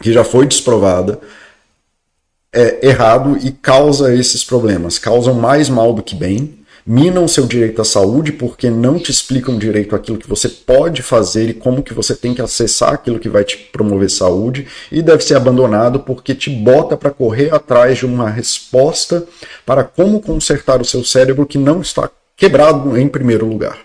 que 0.00 0.12
já 0.12 0.24
foi 0.24 0.46
desprovada, 0.46 1.18
é 2.52 2.86
errado 2.86 3.38
e 3.42 3.50
causa 3.50 4.14
esses 4.14 4.44
problemas. 4.44 4.98
Causam 4.98 5.34
mais 5.34 5.68
mal 5.68 5.94
do 5.94 6.02
que 6.02 6.14
bem 6.14 6.61
minam 6.86 7.28
seu 7.28 7.46
direito 7.46 7.80
à 7.80 7.84
saúde 7.84 8.32
porque 8.32 8.68
não 8.68 8.98
te 8.98 9.10
explicam 9.10 9.58
direito 9.58 9.94
aquilo 9.94 10.18
que 10.18 10.28
você 10.28 10.48
pode 10.48 11.02
fazer 11.02 11.48
e 11.50 11.54
como 11.54 11.82
que 11.82 11.94
você 11.94 12.14
tem 12.14 12.34
que 12.34 12.42
acessar 12.42 12.94
aquilo 12.94 13.18
que 13.18 13.28
vai 13.28 13.44
te 13.44 13.56
promover 13.56 14.10
saúde 14.10 14.66
e 14.90 15.00
deve 15.00 15.22
ser 15.22 15.36
abandonado 15.36 16.00
porque 16.00 16.34
te 16.34 16.50
bota 16.50 16.96
para 16.96 17.10
correr 17.10 17.54
atrás 17.54 17.98
de 17.98 18.06
uma 18.06 18.28
resposta 18.28 19.24
para 19.64 19.84
como 19.84 20.20
consertar 20.20 20.80
o 20.80 20.84
seu 20.84 21.04
cérebro 21.04 21.46
que 21.46 21.58
não 21.58 21.80
está 21.80 22.10
quebrado 22.36 22.98
em 22.98 23.08
primeiro 23.08 23.46
lugar, 23.46 23.78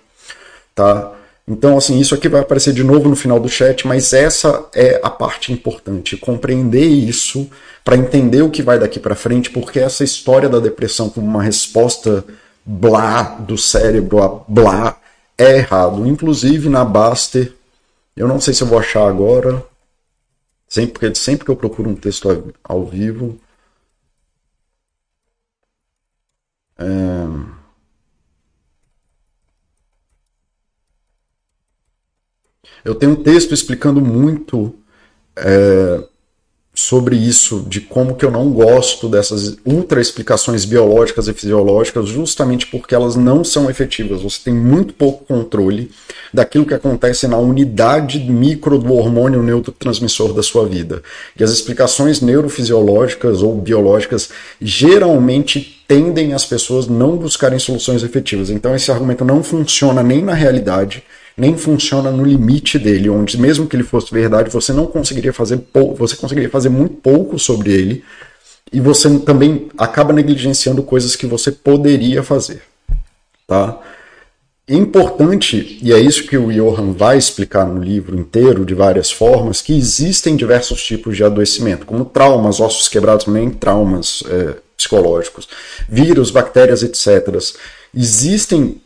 tá? 0.74 1.14
Então, 1.50 1.78
assim, 1.78 1.98
isso 1.98 2.14
aqui 2.14 2.28
vai 2.28 2.42
aparecer 2.42 2.74
de 2.74 2.84
novo 2.84 3.08
no 3.08 3.16
final 3.16 3.40
do 3.40 3.48
chat, 3.48 3.88
mas 3.88 4.12
essa 4.12 4.66
é 4.76 5.00
a 5.02 5.10
parte 5.10 5.54
importante, 5.54 6.18
compreender 6.18 6.86
isso 6.86 7.50
para 7.86 7.96
entender 7.96 8.42
o 8.42 8.50
que 8.50 8.62
vai 8.62 8.78
daqui 8.78 9.00
para 9.00 9.16
frente, 9.16 9.50
porque 9.50 9.80
essa 9.80 10.04
história 10.04 10.50
da 10.50 10.60
depressão 10.60 11.10
como 11.10 11.26
uma 11.26 11.42
resposta 11.42 12.26
blá 12.68 13.24
do 13.40 13.58
cérebro, 13.58 14.22
a 14.22 14.28
blá, 14.48 15.00
é 15.38 15.58
errado. 15.60 16.06
Inclusive 16.06 16.68
na 16.70 16.84
Baster, 16.84 17.56
eu 18.16 18.28
não 18.28 18.42
sei 18.42 18.54
se 18.54 18.62
eu 18.64 18.68
vou 18.68 18.80
achar 18.80 19.08
agora, 19.08 19.66
sempre, 20.68 21.16
sempre 21.16 21.46
que 21.46 21.52
eu 21.52 21.56
procuro 21.56 21.90
um 21.90 21.96
texto 21.96 22.54
ao, 22.64 22.86
vivo. 22.86 23.40
É... 26.78 26.86
Eu 32.84 32.96
tenho 32.96 33.14
um 33.14 33.24
texto 33.24 33.54
explicando 33.54 34.02
muito 34.02 34.76
é, 35.36 36.08
sobre 36.78 37.16
isso, 37.16 37.66
de 37.68 37.82
como 37.82 38.14
que 38.14 38.24
eu 38.24 38.30
não 38.30 38.52
gosto 38.52 39.10
dessas 39.10 39.58
ultra 39.66 40.00
explicações 40.00 40.64
biológicas 40.64 41.28
e 41.28 41.34
fisiológicas, 41.34 42.08
justamente 42.08 42.68
porque 42.68 42.94
elas 42.94 43.16
não 43.16 43.44
são 43.44 43.68
efetivas. 43.68 44.22
Você 44.22 44.42
tem 44.44 44.54
muito 44.54 44.94
pouco 44.94 45.26
controle 45.26 45.90
daquilo 46.32 46.68
que 46.68 46.76
acontece 46.76 47.28
na 47.28 47.36
unidade 47.36 48.20
micro 48.20 48.78
do 48.78 48.94
hormônio 48.94 49.42
neurotransmissor 49.42 50.34
da 50.34 50.44
sua 50.44 50.68
vida. 50.68 51.02
E 51.36 51.44
as 51.44 51.50
explicações 51.50 52.22
neurofisiológicas 52.22 53.42
ou 53.42 53.56
biológicas 53.56 54.30
geralmente 54.62 55.84
tendem 55.88 56.34
as 56.34 56.46
pessoas 56.46 56.86
não 56.86 57.18
buscarem 57.18 57.58
soluções 57.58 58.04
efetivas. 58.04 58.52
Então 58.52 58.76
esse 58.76 58.92
argumento 58.92 59.26
não 59.26 59.42
funciona 59.42 60.04
nem 60.04 60.22
na 60.22 60.36
realidade 60.36 61.02
nem 61.38 61.56
funciona 61.56 62.10
no 62.10 62.26
limite 62.26 62.80
dele, 62.80 63.10
onde 63.10 63.40
mesmo 63.40 63.68
que 63.68 63.76
ele 63.76 63.84
fosse 63.84 64.12
verdade, 64.12 64.50
você 64.50 64.74
não 64.74 64.88
conseguiria 64.88 65.32
fazer 65.32 65.62
você 65.96 66.16
conseguiria 66.16 66.50
fazer 66.50 66.70
muito 66.70 66.96
pouco 66.96 67.38
sobre 67.38 67.72
ele 67.72 68.04
e 68.74 68.80
você 68.82 69.20
também 69.20 69.70
acaba 69.78 70.12
negligenciando 70.12 70.82
coisas 70.82 71.16
que 71.16 71.28
você 71.28 71.52
poderia 71.52 72.24
fazer, 72.24 72.64
tá? 73.46 73.80
Importante, 74.70 75.80
e 75.82 75.94
é 75.94 76.00
isso 76.00 76.28
que 76.28 76.38
o 76.38 76.52
Johan 76.52 76.92
vai 76.92 77.18
explicar 77.18 77.66
no 77.66 77.82
livro 77.82 78.20
inteiro, 78.20 78.66
de 78.66 78.74
várias 78.74 79.10
formas, 79.10 79.62
que 79.62 79.78
existem 79.78 80.36
diversos 80.36 80.84
tipos 80.84 81.16
de 81.16 81.24
adoecimento, 81.24 81.86
como 81.86 82.04
traumas, 82.04 82.60
ossos 82.60 82.90
quebrados, 82.90 83.28
nem 83.28 83.50
traumas 83.50 84.24
é, 84.28 84.56
psicológicos, 84.76 85.48
vírus, 85.88 86.32
bactérias, 86.32 86.84
etc. 86.84 87.34
Existem 87.96 88.82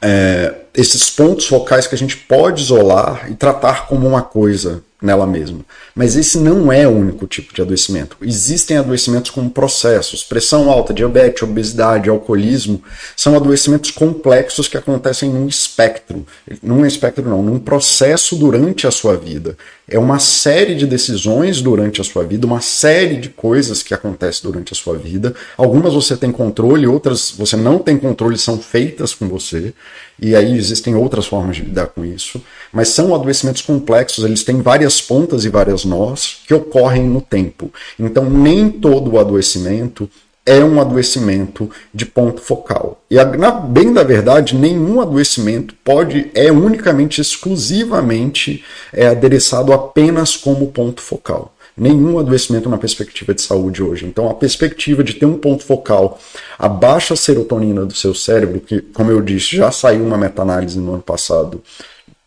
é, 0.00 0.54
esses 0.74 1.10
pontos 1.10 1.46
focais 1.46 1.86
que 1.86 1.94
a 1.94 1.98
gente 1.98 2.16
pode 2.16 2.62
isolar 2.62 3.30
e 3.30 3.34
tratar 3.34 3.86
como 3.86 4.06
uma 4.06 4.22
coisa 4.22 4.82
nela 5.00 5.26
mesma. 5.26 5.60
Mas 5.94 6.16
esse 6.16 6.38
não 6.38 6.72
é 6.72 6.86
o 6.86 6.90
único 6.90 7.26
tipo 7.26 7.54
de 7.54 7.62
adoecimento. 7.62 8.16
Existem 8.20 8.76
adoecimentos 8.76 9.30
com 9.30 9.48
processos. 9.48 10.24
Pressão 10.24 10.70
alta, 10.70 10.92
diabetes, 10.92 11.42
obesidade, 11.42 12.10
alcoolismo 12.10 12.82
são 13.16 13.36
adoecimentos 13.36 13.92
complexos 13.92 14.66
que 14.66 14.76
acontecem 14.76 15.30
num 15.30 15.46
espectro. 15.46 16.26
Num 16.62 16.84
espectro 16.84 17.24
não, 17.24 17.42
num 17.42 17.58
processo 17.58 18.34
durante 18.34 18.86
a 18.86 18.90
sua 18.90 19.16
vida. 19.16 19.56
É 19.90 19.98
uma 19.98 20.18
série 20.18 20.74
de 20.74 20.86
decisões 20.86 21.62
durante 21.62 22.00
a 22.00 22.04
sua 22.04 22.24
vida, 22.24 22.46
uma 22.46 22.60
série 22.60 23.16
de 23.16 23.30
coisas 23.30 23.82
que 23.82 23.94
acontecem 23.94 24.42
durante 24.42 24.72
a 24.72 24.76
sua 24.76 24.98
vida. 24.98 25.34
Algumas 25.56 25.94
você 25.94 26.16
tem 26.16 26.30
controle, 26.30 26.86
outras 26.86 27.30
você 27.30 27.56
não 27.56 27.78
tem 27.78 27.96
controle, 27.96 28.36
são 28.36 28.58
feitas 28.58 29.14
com 29.14 29.28
você. 29.28 29.72
E 30.20 30.34
aí 30.34 30.56
existem 30.56 30.94
outras 30.94 31.26
formas 31.26 31.56
de 31.56 31.62
lidar 31.62 31.86
com 31.88 32.04
isso. 32.04 32.42
Mas 32.72 32.88
são 32.88 33.14
adoecimentos 33.14 33.62
complexos, 33.62 34.24
eles 34.24 34.42
têm 34.42 34.60
várias 34.60 35.00
pontas 35.00 35.44
e 35.44 35.48
várias 35.48 35.84
nós 35.84 36.40
que 36.46 36.54
ocorrem 36.54 37.04
no 37.04 37.20
tempo. 37.20 37.72
Então 37.98 38.28
nem 38.28 38.68
todo 38.68 39.18
adoecimento 39.18 40.10
é 40.48 40.64
um 40.64 40.80
adoecimento 40.80 41.70
de 41.92 42.06
ponto 42.06 42.40
focal. 42.40 43.02
E, 43.10 43.22
na, 43.22 43.50
bem 43.50 43.92
da 43.92 44.02
verdade, 44.02 44.56
nenhum 44.56 44.98
adoecimento 44.98 45.74
pode, 45.84 46.30
é 46.34 46.50
unicamente, 46.50 47.20
exclusivamente 47.20 48.64
é, 48.90 49.08
adereçado 49.08 49.74
apenas 49.74 50.36
como 50.38 50.68
ponto 50.68 51.02
focal. 51.02 51.54
Nenhum 51.78 52.18
adoecimento 52.18 52.68
na 52.68 52.76
perspectiva 52.76 53.32
de 53.32 53.40
saúde 53.40 53.82
hoje. 53.82 54.04
Então, 54.04 54.28
a 54.28 54.34
perspectiva 54.34 55.04
de 55.04 55.14
ter 55.14 55.26
um 55.26 55.38
ponto 55.38 55.64
focal, 55.64 56.18
a 56.58 56.68
baixa 56.68 57.14
serotonina 57.14 57.86
do 57.86 57.94
seu 57.94 58.14
cérebro, 58.14 58.60
que, 58.60 58.80
como 58.80 59.10
eu 59.10 59.20
disse, 59.20 59.56
já 59.56 59.70
saiu 59.70 60.04
uma 60.04 60.18
meta-análise 60.18 60.78
no 60.78 60.94
ano 60.94 61.02
passado, 61.02 61.62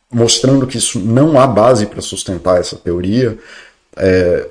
mostrando 0.10 0.65
que 0.65 0.77
isso 0.77 1.00
não 1.00 1.39
há 1.39 1.46
base 1.46 1.86
para 1.86 2.01
sustentar 2.01 2.60
essa 2.60 2.77
teoria, 2.77 3.38
é, 3.98 4.48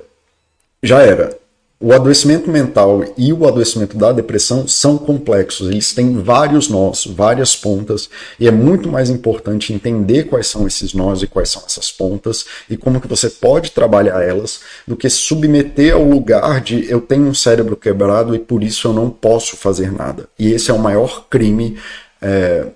já 0.83 1.01
era 1.01 1.40
o 1.81 1.93
adoecimento 1.93 2.47
mental 2.47 3.03
e 3.17 3.33
o 3.33 3.47
adoecimento 3.47 3.97
da 3.97 4.11
depressão 4.11 4.67
são 4.67 4.99
complexos, 4.99 5.67
eles 5.67 5.91
têm 5.95 6.21
vários 6.21 6.69
nós, 6.69 7.07
várias 7.07 7.55
pontas, 7.55 8.07
e 8.39 8.47
é 8.47 8.51
muito 8.51 8.87
mais 8.87 9.09
importante 9.09 9.73
entender 9.73 10.25
quais 10.25 10.45
são 10.45 10.67
esses 10.67 10.93
nós 10.93 11.23
e 11.23 11.27
quais 11.27 11.49
são 11.49 11.63
essas 11.65 11.91
pontas 11.91 12.45
e 12.69 12.77
como 12.77 13.01
que 13.01 13.07
você 13.07 13.31
pode 13.31 13.71
trabalhar 13.71 14.21
elas, 14.21 14.59
do 14.87 14.95
que 14.95 15.09
submeter 15.09 15.95
ao 15.95 16.03
lugar 16.03 16.61
de 16.61 16.87
eu 16.87 17.01
tenho 17.01 17.23
um 17.23 17.33
cérebro 17.33 17.75
quebrado 17.75 18.35
e 18.35 18.39
por 18.39 18.61
isso 18.61 18.87
eu 18.87 18.93
não 18.93 19.09
posso 19.09 19.57
fazer 19.57 19.91
nada. 19.91 20.29
E 20.37 20.51
esse 20.51 20.69
é 20.69 20.73
o 20.73 20.79
maior 20.79 21.25
crime 21.31 21.79
é, 22.21 22.67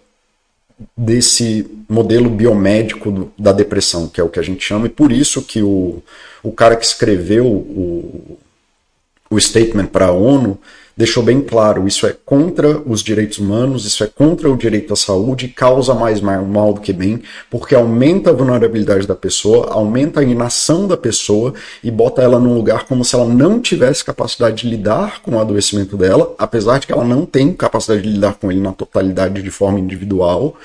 desse 0.97 1.67
modelo 1.87 2.27
biomédico 2.27 3.11
do, 3.11 3.31
da 3.37 3.51
depressão, 3.51 4.07
que 4.07 4.19
é 4.19 4.23
o 4.23 4.29
que 4.29 4.39
a 4.39 4.43
gente 4.43 4.65
chama, 4.65 4.87
e 4.87 4.89
por 4.89 5.11
isso 5.11 5.43
que 5.43 5.61
o, 5.61 6.01
o 6.41 6.51
cara 6.51 6.75
que 6.75 6.85
escreveu 6.85 7.45
o 7.45 8.39
o 9.35 9.41
statement 9.41 9.87
para 9.87 10.07
a 10.07 10.11
ONU 10.11 10.57
deixou 10.95 11.21
bem 11.21 11.41
claro: 11.41 11.87
isso 11.87 12.07
é 12.07 12.15
contra 12.25 12.79
os 12.79 13.03
direitos 13.03 13.37
humanos, 13.37 13.85
isso 13.85 14.03
é 14.03 14.07
contra 14.07 14.49
o 14.49 14.55
direito 14.55 14.93
à 14.93 14.95
saúde, 14.95 15.49
causa 15.49 15.93
mais 15.93 16.21
mal 16.21 16.73
do 16.73 16.81
que 16.81 16.93
bem, 16.93 17.21
porque 17.49 17.75
aumenta 17.75 18.29
a 18.29 18.33
vulnerabilidade 18.33 19.05
da 19.05 19.15
pessoa, 19.15 19.71
aumenta 19.71 20.21
a 20.21 20.23
inação 20.23 20.87
da 20.87 20.95
pessoa 20.95 21.53
e 21.83 21.91
bota 21.91 22.21
ela 22.21 22.39
num 22.39 22.55
lugar 22.55 22.85
como 22.85 23.03
se 23.03 23.15
ela 23.15 23.27
não 23.27 23.59
tivesse 23.59 24.03
capacidade 24.03 24.63
de 24.63 24.69
lidar 24.69 25.21
com 25.21 25.35
o 25.35 25.39
adoecimento 25.39 25.97
dela, 25.97 26.33
apesar 26.37 26.79
de 26.79 26.87
que 26.87 26.93
ela 26.93 27.03
não 27.03 27.25
tem 27.25 27.51
capacidade 27.51 28.01
de 28.01 28.09
lidar 28.09 28.35
com 28.35 28.51
ele 28.51 28.61
na 28.61 28.71
totalidade 28.71 29.41
de 29.41 29.51
forma 29.51 29.79
individual. 29.79 30.55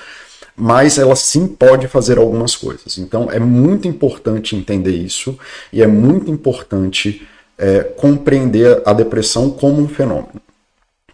Mas 0.53 0.99
ela 0.99 1.15
sim 1.15 1.47
pode 1.47 1.87
fazer 1.87 2.19
algumas 2.19 2.55
coisas. 2.55 2.97
Então 2.97 3.31
é 3.31 3.39
muito 3.39 3.87
importante 3.87 4.55
entender 4.55 4.91
isso 4.91 5.35
e 5.71 5.81
é 5.81 5.87
muito 5.87 6.29
importante 6.29 7.25
é, 7.61 7.83
compreender 7.83 8.81
a 8.85 8.91
depressão 8.91 9.51
como 9.51 9.81
um 9.81 9.87
fenômeno. 9.87 10.41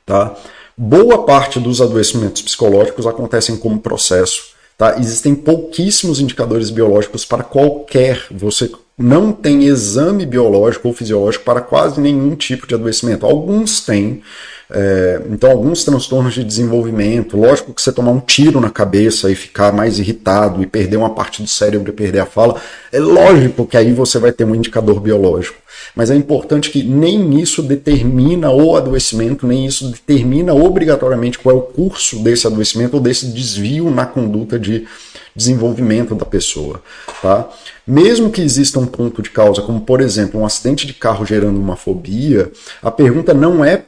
Tá? 0.06 0.34
Boa 0.76 1.26
parte 1.26 1.60
dos 1.60 1.82
adoecimentos 1.82 2.42
psicológicos 2.42 3.06
acontecem 3.06 3.58
como 3.58 3.80
processo. 3.80 4.52
Tá? 4.78 4.98
Existem 4.98 5.36
pouquíssimos 5.36 6.22
indicadores 6.22 6.70
biológicos 6.70 7.26
para 7.26 7.44
qualquer. 7.44 8.26
Você 8.32 8.72
não 8.98 9.32
tem 9.32 9.66
exame 9.66 10.26
biológico 10.26 10.88
ou 10.88 10.94
fisiológico 10.94 11.46
para 11.46 11.62
quase 11.62 12.02
nenhum 12.02 12.36
tipo 12.36 12.66
de 12.66 12.74
adoecimento. 12.74 13.28
Alguns 13.28 13.82
têm, 13.82 14.24
é, 14.72 15.22
então, 15.30 15.52
alguns 15.52 15.86
transtornos 15.86 16.34
de 16.34 16.44
desenvolvimento, 16.44 17.38
lógico 17.38 17.74
que 17.74 17.82
você 17.82 17.92
tomar 17.92 18.12
um 18.12 18.20
tiro 18.20 18.60
na 18.60 18.72
cabeça 18.72 19.30
e 19.30 19.36
ficar 19.36 19.72
mais 19.72 20.00
irritado 20.00 20.64
e 20.64 20.66
perder 20.66 20.98
uma 20.98 21.12
parte 21.12 21.44
do 21.44 21.48
cérebro 21.48 21.92
e 21.92 21.94
perder 21.94 22.20
a 22.20 22.26
fala, 22.26 22.60
é 22.92 23.00
lógico 23.00 23.68
que 23.68 23.78
aí 23.78 23.94
você 23.94 24.18
vai 24.18 24.32
ter 24.32 24.46
um 24.46 24.56
indicador 24.56 25.00
biológico. 25.00 25.60
Mas 25.96 26.10
é 26.10 26.16
importante 26.16 26.72
que 26.72 26.84
nem 26.84 27.40
isso 27.40 27.62
determina 27.62 28.52
o 28.52 28.76
adoecimento, 28.76 29.46
nem 29.46 29.66
isso 29.66 29.90
determina 29.92 30.54
obrigatoriamente 30.54 31.38
qual 31.38 31.56
é 31.56 31.60
o 31.60 31.62
curso 31.62 32.20
desse 32.24 32.48
adoecimento 32.48 32.96
ou 32.96 33.02
desse 33.02 33.28
desvio 33.28 33.90
na 33.92 34.06
conduta 34.06 34.60
de 34.60 34.88
desenvolvimento 35.38 36.16
da 36.16 36.26
pessoa. 36.26 36.82
Tá? 37.22 37.48
Mesmo 37.86 38.32
que 38.32 38.42
exista 38.42 38.80
um 38.80 38.88
ponto 38.88 39.22
de 39.22 39.30
causa, 39.30 39.62
como 39.62 39.80
por 39.80 40.02
exemplo 40.02 40.42
um 40.42 40.46
acidente 40.46 40.88
de 40.88 40.94
carro 40.94 41.26
gerando 41.26 41.60
uma 41.60 41.78
fobia, 41.78 42.52
a 42.82 42.90
pergunta 42.90 43.34
não 43.34 43.64
é 43.64 43.84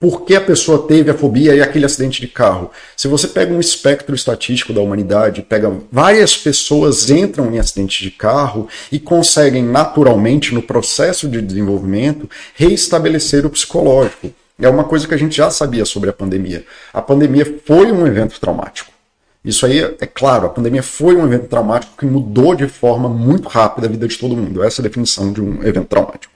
por 0.00 0.24
que 0.24 0.36
a 0.36 0.40
pessoa 0.40 0.86
teve 0.86 1.10
a 1.10 1.14
fobia 1.14 1.56
e 1.56 1.60
aquele 1.60 1.84
acidente 1.84 2.20
de 2.20 2.28
carro. 2.28 2.70
Se 2.96 3.08
você 3.08 3.26
pega 3.26 3.52
um 3.52 3.58
espectro 3.58 4.14
estatístico 4.14 4.72
da 4.72 4.80
humanidade, 4.80 5.42
pega 5.42 5.72
várias 5.90 6.36
pessoas 6.36 7.10
entram 7.10 7.52
em 7.52 7.58
acidente 7.58 8.02
de 8.02 8.10
carro 8.10 8.68
e 8.92 9.00
conseguem 9.00 9.64
naturalmente 9.64 10.54
no 10.54 10.62
processo 10.62 11.28
de 11.28 11.42
desenvolvimento 11.42 12.30
reestabelecer 12.54 13.44
o 13.44 13.50
psicológico. 13.50 14.30
É 14.60 14.68
uma 14.68 14.84
coisa 14.84 15.06
que 15.06 15.14
a 15.14 15.18
gente 15.18 15.36
já 15.36 15.50
sabia 15.50 15.84
sobre 15.84 16.10
a 16.10 16.12
pandemia. 16.12 16.64
A 16.92 17.02
pandemia 17.02 17.60
foi 17.64 17.90
um 17.90 18.06
evento 18.06 18.38
traumático. 18.40 18.97
Isso 19.44 19.64
aí 19.64 19.80
é 19.80 20.06
claro, 20.06 20.46
a 20.46 20.50
pandemia 20.50 20.82
foi 20.82 21.16
um 21.16 21.24
evento 21.24 21.46
traumático 21.46 21.96
que 21.96 22.04
mudou 22.04 22.54
de 22.54 22.66
forma 22.66 23.08
muito 23.08 23.48
rápida 23.48 23.86
a 23.86 23.90
vida 23.90 24.06
de 24.06 24.18
todo 24.18 24.36
mundo. 24.36 24.62
Essa 24.62 24.80
é 24.80 24.82
a 24.82 24.88
definição 24.88 25.32
de 25.32 25.40
um 25.40 25.62
evento 25.62 25.88
traumático. 25.88 26.32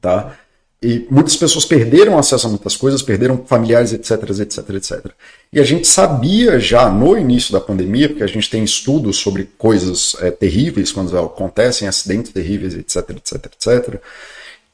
Tá? 0.00 0.36
E 0.84 1.06
muitas 1.10 1.34
pessoas 1.34 1.64
perderam 1.64 2.18
acesso 2.18 2.46
a 2.46 2.50
muitas 2.50 2.76
coisas, 2.76 3.00
perderam 3.00 3.42
familiares, 3.46 3.94
etc, 3.94 4.22
etc, 4.38 4.70
etc. 4.70 5.06
E 5.50 5.58
a 5.58 5.64
gente 5.64 5.86
sabia 5.86 6.60
já 6.60 6.90
no 6.90 7.16
início 7.16 7.52
da 7.52 7.60
pandemia, 7.60 8.08
porque 8.08 8.22
a 8.22 8.26
gente 8.26 8.50
tem 8.50 8.62
estudos 8.62 9.16
sobre 9.16 9.48
coisas 9.56 10.14
é, 10.20 10.30
terríveis, 10.30 10.92
quando 10.92 11.18
acontecem 11.18 11.88
acidentes 11.88 12.32
terríveis, 12.32 12.74
etc, 12.74 13.10
etc, 13.10 13.46
etc, 13.46 14.00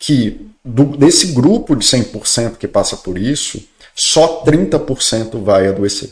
que 0.01 0.51
do, 0.65 0.97
desse 0.97 1.29
grupo 1.29 1.77
de 1.77 1.87
100% 1.87 2.57
que 2.57 2.67
passa 2.67 2.97
por 2.97 3.17
isso, 3.17 3.63
só 3.95 4.43
30% 4.45 5.41
vai 5.41 5.69
adoecer. 5.69 6.11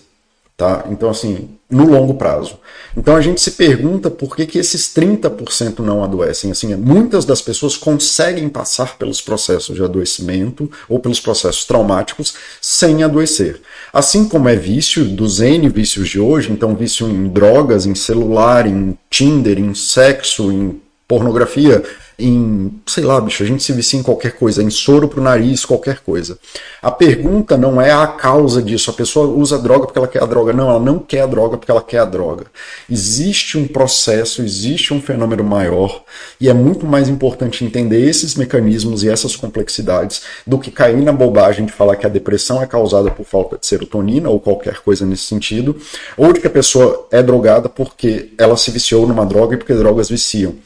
Tá? 0.58 0.84
Então, 0.90 1.08
assim, 1.08 1.48
no 1.70 1.86
longo 1.86 2.14
prazo. 2.14 2.58
Então 2.96 3.14
a 3.14 3.20
gente 3.20 3.40
se 3.40 3.52
pergunta 3.52 4.10
por 4.10 4.34
que, 4.34 4.44
que 4.44 4.58
esses 4.58 4.92
30% 4.92 5.78
não 5.78 6.02
adoecem. 6.02 6.50
Assim, 6.50 6.74
muitas 6.74 7.24
das 7.24 7.40
pessoas 7.40 7.76
conseguem 7.76 8.48
passar 8.48 8.98
pelos 8.98 9.20
processos 9.20 9.76
de 9.76 9.84
adoecimento 9.84 10.68
ou 10.88 10.98
pelos 10.98 11.20
processos 11.20 11.64
traumáticos 11.64 12.34
sem 12.60 13.04
adoecer. 13.04 13.60
Assim 13.92 14.28
como 14.28 14.48
é 14.48 14.56
vício 14.56 15.04
dos 15.04 15.40
N 15.40 15.68
vícios 15.68 16.08
de 16.08 16.18
hoje, 16.18 16.50
então 16.50 16.74
vício 16.74 17.08
em 17.08 17.28
drogas, 17.28 17.86
em 17.86 17.94
celular, 17.94 18.66
em 18.66 18.98
Tinder, 19.08 19.60
em 19.60 19.74
sexo, 19.74 20.50
em 20.50 20.80
pornografia, 21.06 21.84
em, 22.18 22.80
sei 22.84 23.04
lá, 23.04 23.20
bicho, 23.20 23.44
a 23.44 23.46
gente 23.46 23.62
se 23.62 23.72
vicia 23.72 23.98
em 23.98 24.02
qualquer 24.02 24.32
coisa, 24.32 24.60
em 24.60 24.70
soro 24.70 25.06
pro 25.06 25.22
nariz, 25.22 25.64
qualquer 25.64 26.00
coisa. 26.00 26.36
A 26.82 26.90
pergunta 26.90 27.56
não 27.56 27.80
é 27.80 27.92
a 27.92 28.08
causa 28.08 28.60
disso, 28.60 28.90
a 28.90 28.94
pessoa 28.94 29.28
usa 29.28 29.54
a 29.54 29.58
droga 29.58 29.86
porque 29.86 29.98
ela 29.98 30.08
quer 30.08 30.22
a 30.22 30.26
droga. 30.26 30.52
Não, 30.52 30.68
ela 30.68 30.80
não 30.80 30.98
quer 30.98 31.20
a 31.20 31.26
droga 31.26 31.56
porque 31.56 31.70
ela 31.70 31.82
quer 31.82 31.98
a 31.98 32.04
droga. 32.04 32.46
Existe 32.90 33.56
um 33.56 33.68
processo, 33.68 34.42
existe 34.42 34.92
um 34.92 35.00
fenômeno 35.00 35.44
maior, 35.44 36.02
e 36.40 36.48
é 36.48 36.52
muito 36.52 36.84
mais 36.84 37.08
importante 37.08 37.64
entender 37.64 38.08
esses 38.08 38.34
mecanismos 38.34 39.04
e 39.04 39.08
essas 39.08 39.36
complexidades 39.36 40.22
do 40.44 40.58
que 40.58 40.72
cair 40.72 41.02
na 41.02 41.12
bobagem 41.12 41.66
de 41.66 41.72
falar 41.72 41.94
que 41.94 42.06
a 42.06 42.10
depressão 42.10 42.60
é 42.60 42.66
causada 42.66 43.12
por 43.12 43.24
falta 43.24 43.56
de 43.56 43.66
serotonina 43.66 44.28
ou 44.28 44.40
qualquer 44.40 44.80
coisa 44.80 45.06
nesse 45.06 45.22
sentido, 45.24 45.76
ou 46.16 46.32
de 46.32 46.40
que 46.40 46.48
a 46.48 46.50
pessoa 46.50 47.06
é 47.12 47.22
drogada 47.22 47.68
porque 47.68 48.30
ela 48.36 48.56
se 48.56 48.72
viciou 48.72 49.06
numa 49.06 49.24
droga 49.24 49.54
e 49.54 49.56
porque 49.56 49.74
drogas 49.74 50.08
viciam. 50.08 50.56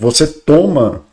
Você 0.00 0.26
toma 0.26 1.04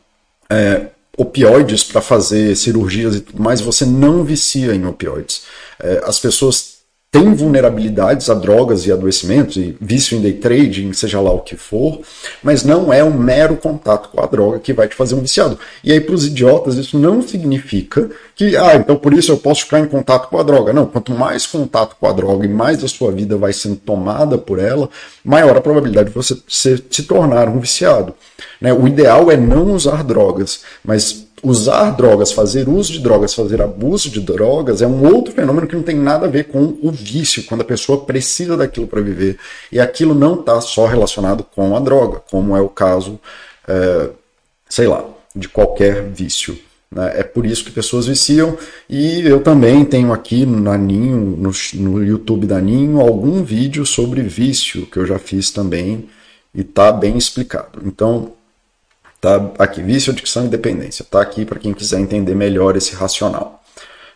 é, 0.49 0.87
opioides 1.17 1.83
para 1.83 1.99
fazer 1.99 2.55
cirurgias 2.55 3.15
e 3.15 3.19
tudo 3.19 3.43
mais, 3.43 3.59
você 3.59 3.85
não 3.85 4.23
vicia 4.23 4.73
em 4.73 4.85
opioides. 4.85 5.43
É, 5.77 6.01
as 6.05 6.17
pessoas 6.17 6.76
tem 7.17 7.33
vulnerabilidades 7.33 8.29
a 8.29 8.35
drogas 8.35 8.85
e 8.85 8.91
adoecimentos, 8.91 9.57
e 9.57 9.75
vício 9.81 10.15
em 10.15 10.21
day 10.21 10.33
trading, 10.33 10.93
seja 10.93 11.19
lá 11.19 11.31
o 11.31 11.39
que 11.39 11.55
for, 11.55 12.01
mas 12.43 12.63
não 12.63 12.93
é 12.93 13.03
um 13.03 13.17
mero 13.17 13.55
contato 13.55 14.09
com 14.09 14.21
a 14.21 14.27
droga 14.27 14.59
que 14.59 14.71
vai 14.71 14.87
te 14.87 14.93
fazer 14.93 15.15
um 15.15 15.21
viciado. 15.21 15.57
E 15.83 15.91
aí, 15.91 15.99
para 15.99 16.13
os 16.13 16.27
idiotas, 16.27 16.75
isso 16.75 16.97
não 16.97 17.23
significa 17.23 18.11
que, 18.35 18.55
ah, 18.55 18.75
então 18.75 18.95
por 18.95 19.13
isso 19.13 19.31
eu 19.31 19.37
posso 19.37 19.63
ficar 19.63 19.79
em 19.79 19.87
contato 19.87 20.29
com 20.29 20.37
a 20.37 20.43
droga. 20.43 20.71
Não, 20.71 20.85
quanto 20.85 21.11
mais 21.11 21.47
contato 21.47 21.95
com 21.99 22.07
a 22.07 22.11
droga 22.11 22.45
e 22.45 22.49
mais 22.49 22.83
a 22.83 22.87
sua 22.87 23.11
vida 23.11 23.35
vai 23.35 23.51
sendo 23.51 23.77
tomada 23.77 24.37
por 24.37 24.59
ela, 24.59 24.87
maior 25.25 25.57
a 25.57 25.61
probabilidade 25.61 26.09
de 26.09 26.15
você 26.15 26.37
se, 26.47 26.77
tornar 27.03 27.49
um 27.49 27.59
viciado. 27.59 28.13
Né? 28.61 28.71
O 28.71 28.87
ideal 28.87 29.31
é 29.31 29.37
não 29.37 29.73
usar 29.73 30.03
drogas, 30.03 30.61
mas 30.83 31.26
usar 31.43 31.91
drogas, 31.91 32.31
fazer 32.31 32.67
uso 32.67 32.93
de 32.93 32.99
drogas, 32.99 33.33
fazer 33.33 33.61
abuso 33.61 34.09
de 34.09 34.19
drogas 34.19 34.81
é 34.81 34.87
um 34.87 35.05
outro 35.13 35.33
fenômeno 35.33 35.67
que 35.67 35.75
não 35.75 35.83
tem 35.83 35.95
nada 35.95 36.25
a 36.25 36.29
ver 36.29 36.45
com 36.45 36.77
o 36.81 36.91
vício, 36.91 37.43
quando 37.43 37.61
a 37.61 37.65
pessoa 37.65 38.05
precisa 38.05 38.57
daquilo 38.57 38.87
para 38.87 39.01
viver. 39.01 39.37
E 39.71 39.79
aquilo 39.79 40.15
não 40.15 40.39
está 40.39 40.59
só 40.61 40.85
relacionado 40.85 41.43
com 41.43 41.75
a 41.75 41.79
droga, 41.79 42.21
como 42.31 42.55
é 42.55 42.61
o 42.61 42.69
caso, 42.69 43.19
é, 43.67 44.09
sei 44.67 44.87
lá, 44.87 45.05
de 45.35 45.47
qualquer 45.47 46.03
vício. 46.03 46.57
Né? 46.91 47.19
É 47.19 47.23
por 47.23 47.45
isso 47.45 47.63
que 47.63 47.71
pessoas 47.71 48.07
viciam. 48.07 48.57
E 48.89 49.21
eu 49.21 49.41
também 49.41 49.85
tenho 49.85 50.11
aqui 50.11 50.45
na 50.45 50.77
Ninho, 50.77 51.37
no, 51.37 51.51
no 51.75 52.03
YouTube 52.03 52.47
da 52.47 52.59
Ninho, 52.59 52.99
algum 52.99 53.43
vídeo 53.43 53.85
sobre 53.85 54.21
vício 54.21 54.85
que 54.87 54.97
eu 54.97 55.05
já 55.05 55.19
fiz 55.19 55.51
também 55.51 56.09
e 56.53 56.61
está 56.61 56.91
bem 56.91 57.17
explicado. 57.17 57.81
Então, 57.85 58.33
Tá 59.19 59.51
aqui, 59.57 59.81
vício, 59.81 60.11
adicção 60.11 60.45
e 60.45 60.49
dependência. 60.49 61.05
Tá 61.09 61.21
aqui 61.21 61.45
para 61.45 61.59
quem 61.59 61.73
quiser 61.73 61.99
entender 61.99 62.35
melhor 62.35 62.75
esse 62.77 62.93
racional. 62.95 63.63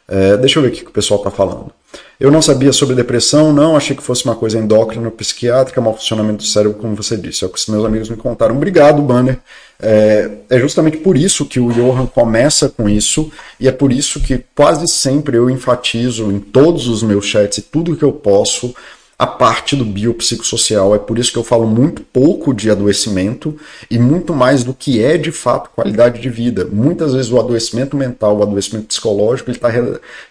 É, 0.08 0.36
deixa 0.38 0.60
eu 0.60 0.64
ver 0.64 0.70
o 0.70 0.72
que 0.72 0.84
o 0.84 0.92
pessoal 0.92 1.20
está 1.20 1.32
falando. 1.32 1.72
Eu 2.20 2.30
não 2.30 2.42
sabia 2.42 2.72
sobre 2.72 2.96
depressão, 2.96 3.52
não, 3.52 3.76
achei 3.76 3.96
que 3.96 4.04
fosse 4.04 4.26
uma 4.26 4.36
coisa 4.36 4.60
endócrina, 4.60 5.10
psiquiátrica, 5.10 5.82
mau 5.82 5.96
funcionamento 5.96 6.38
do 6.38 6.44
cérebro, 6.44 6.78
como 6.78 6.96
você 6.96 7.18
disse. 7.18 7.44
É 7.44 7.48
o 7.48 7.50
que 7.50 7.58
os 7.58 7.66
meus 7.68 7.84
amigos 7.84 8.10
me 8.10 8.18
contaram. 8.18 8.56
Obrigado, 8.56 9.02
Banner. 9.02 9.40
É, 9.82 10.30
é, 10.50 10.60
justamente 10.60 10.98
por 10.98 11.18
isso 11.18 11.46
que 11.46 11.60
o 11.60 11.72
Johan 11.72 12.06
começa 12.06 12.70
com 12.70 12.88
isso, 12.88 13.32
e 13.60 13.68
é 13.68 13.72
por 13.72 13.92
isso 13.92 14.20
que 14.20 14.44
quase 14.54 14.88
sempre 14.88 15.38
eu 15.38 15.50
enfatizo 15.50 16.32
em 16.32 16.40
todos 16.40 16.88
os 16.88 17.02
meus 17.02 17.26
chats 17.26 17.58
e 17.58 17.62
tudo 17.64 17.96
que 17.96 18.04
eu 18.04 18.12
posso 18.12 18.76
a 19.22 19.28
parte 19.28 19.76
do 19.76 19.86
biopsicossocial. 19.86 20.96
É 20.96 20.98
por 20.98 21.20
isso 21.20 21.32
que 21.32 21.38
eu 21.38 21.44
falo 21.44 21.68
muito 21.68 22.02
pouco 22.02 22.56
de 22.56 22.72
adoecimento 22.72 23.56
e 23.88 24.00
muito 24.00 24.34
mais 24.34 24.64
do 24.64 24.74
que 24.74 25.00
é 25.00 25.16
de 25.16 25.32
fato 25.32 25.70
qualidade 25.76 26.20
de 26.20 26.28
vida. 26.28 26.66
Muitas 26.66 27.14
vezes 27.14 27.32
o 27.32 27.40
adoecimento 27.40 27.96
mental, 27.96 28.40
o 28.40 28.42
adoecimento 28.42 28.88
psicológico, 28.88 29.52
ele 29.52 29.58
está 29.58 29.70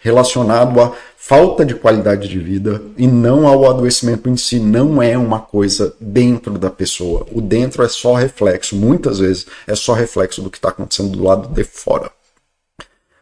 relacionado 0.00 0.80
à 0.80 0.92
falta 1.16 1.64
de 1.64 1.76
qualidade 1.76 2.26
de 2.26 2.40
vida 2.40 2.82
e 2.96 3.06
não 3.06 3.46
ao 3.46 3.70
adoecimento 3.70 4.28
em 4.28 4.36
si. 4.36 4.58
Não 4.58 5.00
é 5.00 5.16
uma 5.16 5.38
coisa 5.38 5.94
dentro 6.00 6.58
da 6.58 6.68
pessoa. 6.68 7.24
O 7.30 7.40
dentro 7.40 7.84
é 7.84 7.88
só 7.88 8.14
reflexo. 8.14 8.74
Muitas 8.74 9.20
vezes 9.20 9.46
é 9.68 9.76
só 9.76 9.92
reflexo 9.92 10.42
do 10.42 10.50
que 10.50 10.58
está 10.58 10.70
acontecendo 10.70 11.10
do 11.10 11.22
lado 11.22 11.46
de 11.54 11.62
fora. 11.62 12.10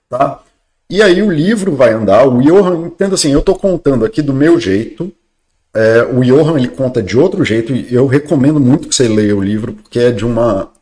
Tá? 0.08 0.40
E 0.88 1.02
aí 1.02 1.22
o 1.22 1.30
livro 1.30 1.76
vai 1.76 1.92
andar, 1.92 2.26
o 2.26 2.40
Johan, 2.40 2.86
entendo 2.86 3.14
assim, 3.14 3.30
eu 3.30 3.40
estou 3.40 3.54
contando 3.54 4.06
aqui 4.06 4.22
do 4.22 4.32
meu 4.32 4.58
jeito, 4.58 5.12
é, 5.78 6.02
o 6.02 6.24
Johan 6.24 6.58
ele 6.58 6.66
conta 6.66 7.00
de 7.00 7.16
outro 7.16 7.44
jeito 7.44 7.72
e 7.72 7.94
eu 7.94 8.08
recomendo 8.08 8.58
muito 8.58 8.88
que 8.88 8.94
você 8.96 9.06
leia 9.06 9.36
o 9.36 9.40
livro 9.40 9.74
porque 9.74 10.00
é 10.00 10.10
de 10.10 10.26
uma 10.26 10.72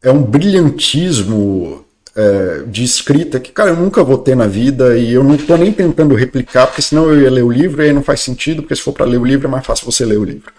é 0.00 0.12
um 0.12 0.22
brilhantismo 0.22 1.84
é, 2.14 2.62
de 2.68 2.84
escrita 2.84 3.40
que 3.40 3.50
cara 3.50 3.70
eu 3.70 3.76
nunca 3.76 4.04
vou 4.04 4.16
ter 4.16 4.36
na 4.36 4.46
vida 4.46 4.96
e 4.96 5.12
eu 5.12 5.24
não 5.24 5.34
estou 5.34 5.58
nem 5.58 5.72
tentando 5.72 6.14
replicar 6.14 6.68
porque 6.68 6.82
senão 6.82 7.10
eu 7.10 7.20
ia 7.20 7.30
ler 7.32 7.42
o 7.42 7.50
livro 7.50 7.82
e 7.82 7.86
aí 7.86 7.92
não 7.92 8.04
faz 8.04 8.20
sentido 8.20 8.62
porque 8.62 8.76
se 8.76 8.82
for 8.82 8.92
para 8.92 9.06
ler 9.06 9.18
o 9.18 9.24
livro 9.24 9.48
é 9.48 9.50
mais 9.50 9.66
fácil 9.66 9.90
você 9.90 10.04
ler 10.04 10.18
o 10.18 10.24
livro. 10.24 10.52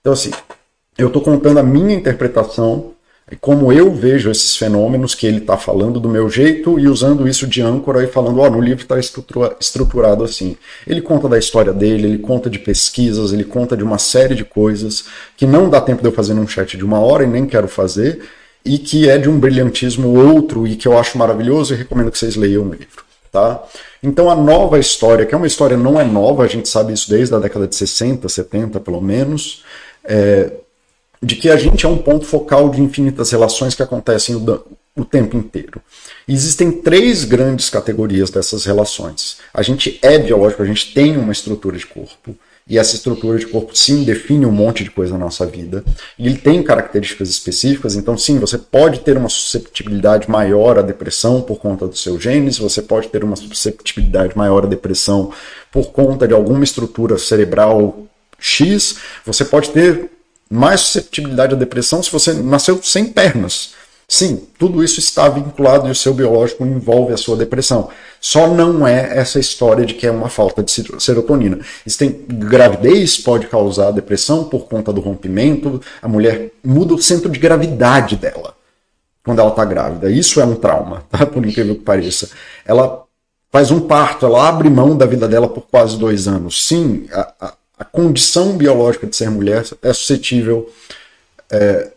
Então 0.00 0.12
assim 0.12 0.30
eu 0.96 1.08
estou 1.08 1.20
contando 1.20 1.58
a 1.58 1.64
minha 1.64 1.96
interpretação 1.96 2.92
como 3.36 3.72
eu 3.72 3.92
vejo 3.92 4.30
esses 4.30 4.56
fenômenos 4.56 5.14
que 5.14 5.26
ele 5.26 5.38
está 5.38 5.56
falando 5.56 6.00
do 6.00 6.08
meu 6.08 6.28
jeito 6.28 6.80
e 6.80 6.88
usando 6.88 7.28
isso 7.28 7.46
de 7.46 7.62
âncora 7.62 8.02
e 8.02 8.08
falando, 8.08 8.40
ó, 8.40 8.46
oh, 8.46 8.50
no 8.50 8.60
livro 8.60 8.82
está 8.82 8.98
estrutura, 8.98 9.56
estruturado 9.60 10.24
assim. 10.24 10.56
Ele 10.86 11.00
conta 11.00 11.28
da 11.28 11.38
história 11.38 11.72
dele, 11.72 12.08
ele 12.08 12.18
conta 12.18 12.50
de 12.50 12.58
pesquisas, 12.58 13.32
ele 13.32 13.44
conta 13.44 13.76
de 13.76 13.84
uma 13.84 13.98
série 13.98 14.34
de 14.34 14.44
coisas 14.44 15.04
que 15.36 15.46
não 15.46 15.70
dá 15.70 15.80
tempo 15.80 16.02
de 16.02 16.08
eu 16.08 16.12
fazer 16.12 16.34
num 16.34 16.46
chat 16.46 16.76
de 16.76 16.84
uma 16.84 16.98
hora 16.98 17.22
e 17.22 17.28
nem 17.28 17.46
quero 17.46 17.68
fazer, 17.68 18.20
e 18.64 18.78
que 18.78 19.08
é 19.08 19.16
de 19.16 19.28
um 19.28 19.38
brilhantismo 19.38 20.08
outro 20.18 20.66
e 20.66 20.74
que 20.74 20.88
eu 20.88 20.98
acho 20.98 21.16
maravilhoso 21.16 21.72
e 21.72 21.76
recomendo 21.76 22.10
que 22.10 22.18
vocês 22.18 22.36
leiam 22.36 22.64
o 22.64 22.70
livro. 22.72 23.04
Tá? 23.30 23.62
Então 24.02 24.28
a 24.28 24.34
nova 24.34 24.78
história, 24.78 25.24
que 25.24 25.34
é 25.34 25.38
uma 25.38 25.46
história 25.46 25.76
não 25.76 26.00
é 26.00 26.04
nova, 26.04 26.42
a 26.42 26.48
gente 26.48 26.68
sabe 26.68 26.92
isso 26.92 27.08
desde 27.08 27.32
a 27.32 27.38
década 27.38 27.68
de 27.68 27.76
60, 27.76 28.28
70 28.28 28.80
pelo 28.80 29.00
menos, 29.00 29.64
é, 30.04 30.50
de 31.22 31.36
que 31.36 31.50
a 31.50 31.56
gente 31.56 31.84
é 31.84 31.88
um 31.88 31.98
ponto 31.98 32.24
focal 32.24 32.70
de 32.70 32.80
infinitas 32.80 33.30
relações 33.30 33.74
que 33.74 33.82
acontecem 33.82 34.34
o, 34.34 34.64
o 34.96 35.04
tempo 35.04 35.36
inteiro. 35.36 35.80
existem 36.26 36.72
três 36.72 37.24
grandes 37.24 37.68
categorias 37.68 38.30
dessas 38.30 38.64
relações. 38.64 39.38
A 39.52 39.62
gente 39.62 39.98
é 40.02 40.18
biológico, 40.18 40.62
a 40.62 40.66
gente 40.66 40.94
tem 40.94 41.16
uma 41.16 41.32
estrutura 41.32 41.76
de 41.76 41.86
corpo. 41.86 42.34
E 42.68 42.78
essa 42.78 42.94
estrutura 42.94 43.36
de 43.36 43.46
corpo, 43.46 43.76
sim, 43.76 44.04
define 44.04 44.46
um 44.46 44.52
monte 44.52 44.84
de 44.84 44.90
coisa 44.90 45.14
na 45.14 45.18
nossa 45.24 45.44
vida. 45.44 45.82
E 46.16 46.26
ele 46.26 46.38
tem 46.38 46.62
características 46.62 47.28
específicas, 47.28 47.96
então, 47.96 48.16
sim, 48.16 48.38
você 48.38 48.56
pode 48.56 49.00
ter 49.00 49.16
uma 49.16 49.28
susceptibilidade 49.28 50.30
maior 50.30 50.78
à 50.78 50.82
depressão 50.82 51.42
por 51.42 51.58
conta 51.58 51.88
dos 51.88 52.00
seus 52.00 52.22
genes, 52.22 52.58
você 52.58 52.80
pode 52.80 53.08
ter 53.08 53.24
uma 53.24 53.34
susceptibilidade 53.34 54.38
maior 54.38 54.64
à 54.64 54.68
depressão 54.68 55.32
por 55.72 55.90
conta 55.90 56.28
de 56.28 56.34
alguma 56.34 56.62
estrutura 56.62 57.18
cerebral 57.18 58.06
X, 58.38 58.98
você 59.26 59.44
pode 59.44 59.70
ter 59.70 60.08
mais 60.50 60.80
susceptibilidade 60.80 61.54
à 61.54 61.56
depressão 61.56 62.02
se 62.02 62.10
você 62.10 62.32
nasceu 62.34 62.82
sem 62.82 63.06
pernas. 63.06 63.74
Sim, 64.08 64.44
tudo 64.58 64.82
isso 64.82 64.98
está 64.98 65.28
vinculado 65.28 65.86
e 65.86 65.92
o 65.92 65.94
seu 65.94 66.12
biológico 66.12 66.66
envolve 66.66 67.12
a 67.12 67.16
sua 67.16 67.36
depressão. 67.36 67.90
Só 68.20 68.48
não 68.48 68.84
é 68.84 69.16
essa 69.16 69.38
história 69.38 69.86
de 69.86 69.94
que 69.94 70.04
é 70.04 70.10
uma 70.10 70.28
falta 70.28 70.64
de 70.64 70.72
serotonina. 71.00 71.60
Existem 71.86 72.24
gravidez 72.28 73.18
pode 73.18 73.46
causar 73.46 73.92
depressão 73.92 74.44
por 74.44 74.66
conta 74.66 74.92
do 74.92 75.00
rompimento. 75.00 75.80
A 76.02 76.08
mulher 76.08 76.50
muda 76.64 76.94
o 76.94 77.00
centro 77.00 77.30
de 77.30 77.38
gravidade 77.38 78.16
dela 78.16 78.56
quando 79.24 79.38
ela 79.38 79.50
está 79.50 79.64
grávida. 79.64 80.10
Isso 80.10 80.40
é 80.40 80.44
um 80.44 80.56
trauma, 80.56 81.04
tá? 81.10 81.24
Por 81.24 81.46
incrível 81.46 81.76
que 81.76 81.82
pareça. 81.82 82.30
Ela 82.66 83.04
faz 83.52 83.70
um 83.70 83.80
parto, 83.80 84.26
ela 84.26 84.48
abre 84.48 84.68
mão 84.68 84.96
da 84.96 85.06
vida 85.06 85.28
dela 85.28 85.48
por 85.48 85.62
quase 85.70 85.96
dois 85.96 86.26
anos. 86.26 86.66
Sim, 86.66 87.06
a, 87.12 87.32
a, 87.40 87.54
a 87.80 87.84
condição 87.86 88.58
biológica 88.58 89.06
de 89.06 89.16
ser 89.16 89.30
mulher 89.30 89.64
é 89.80 89.92
suscetível, 89.94 90.70
é, 91.50 91.90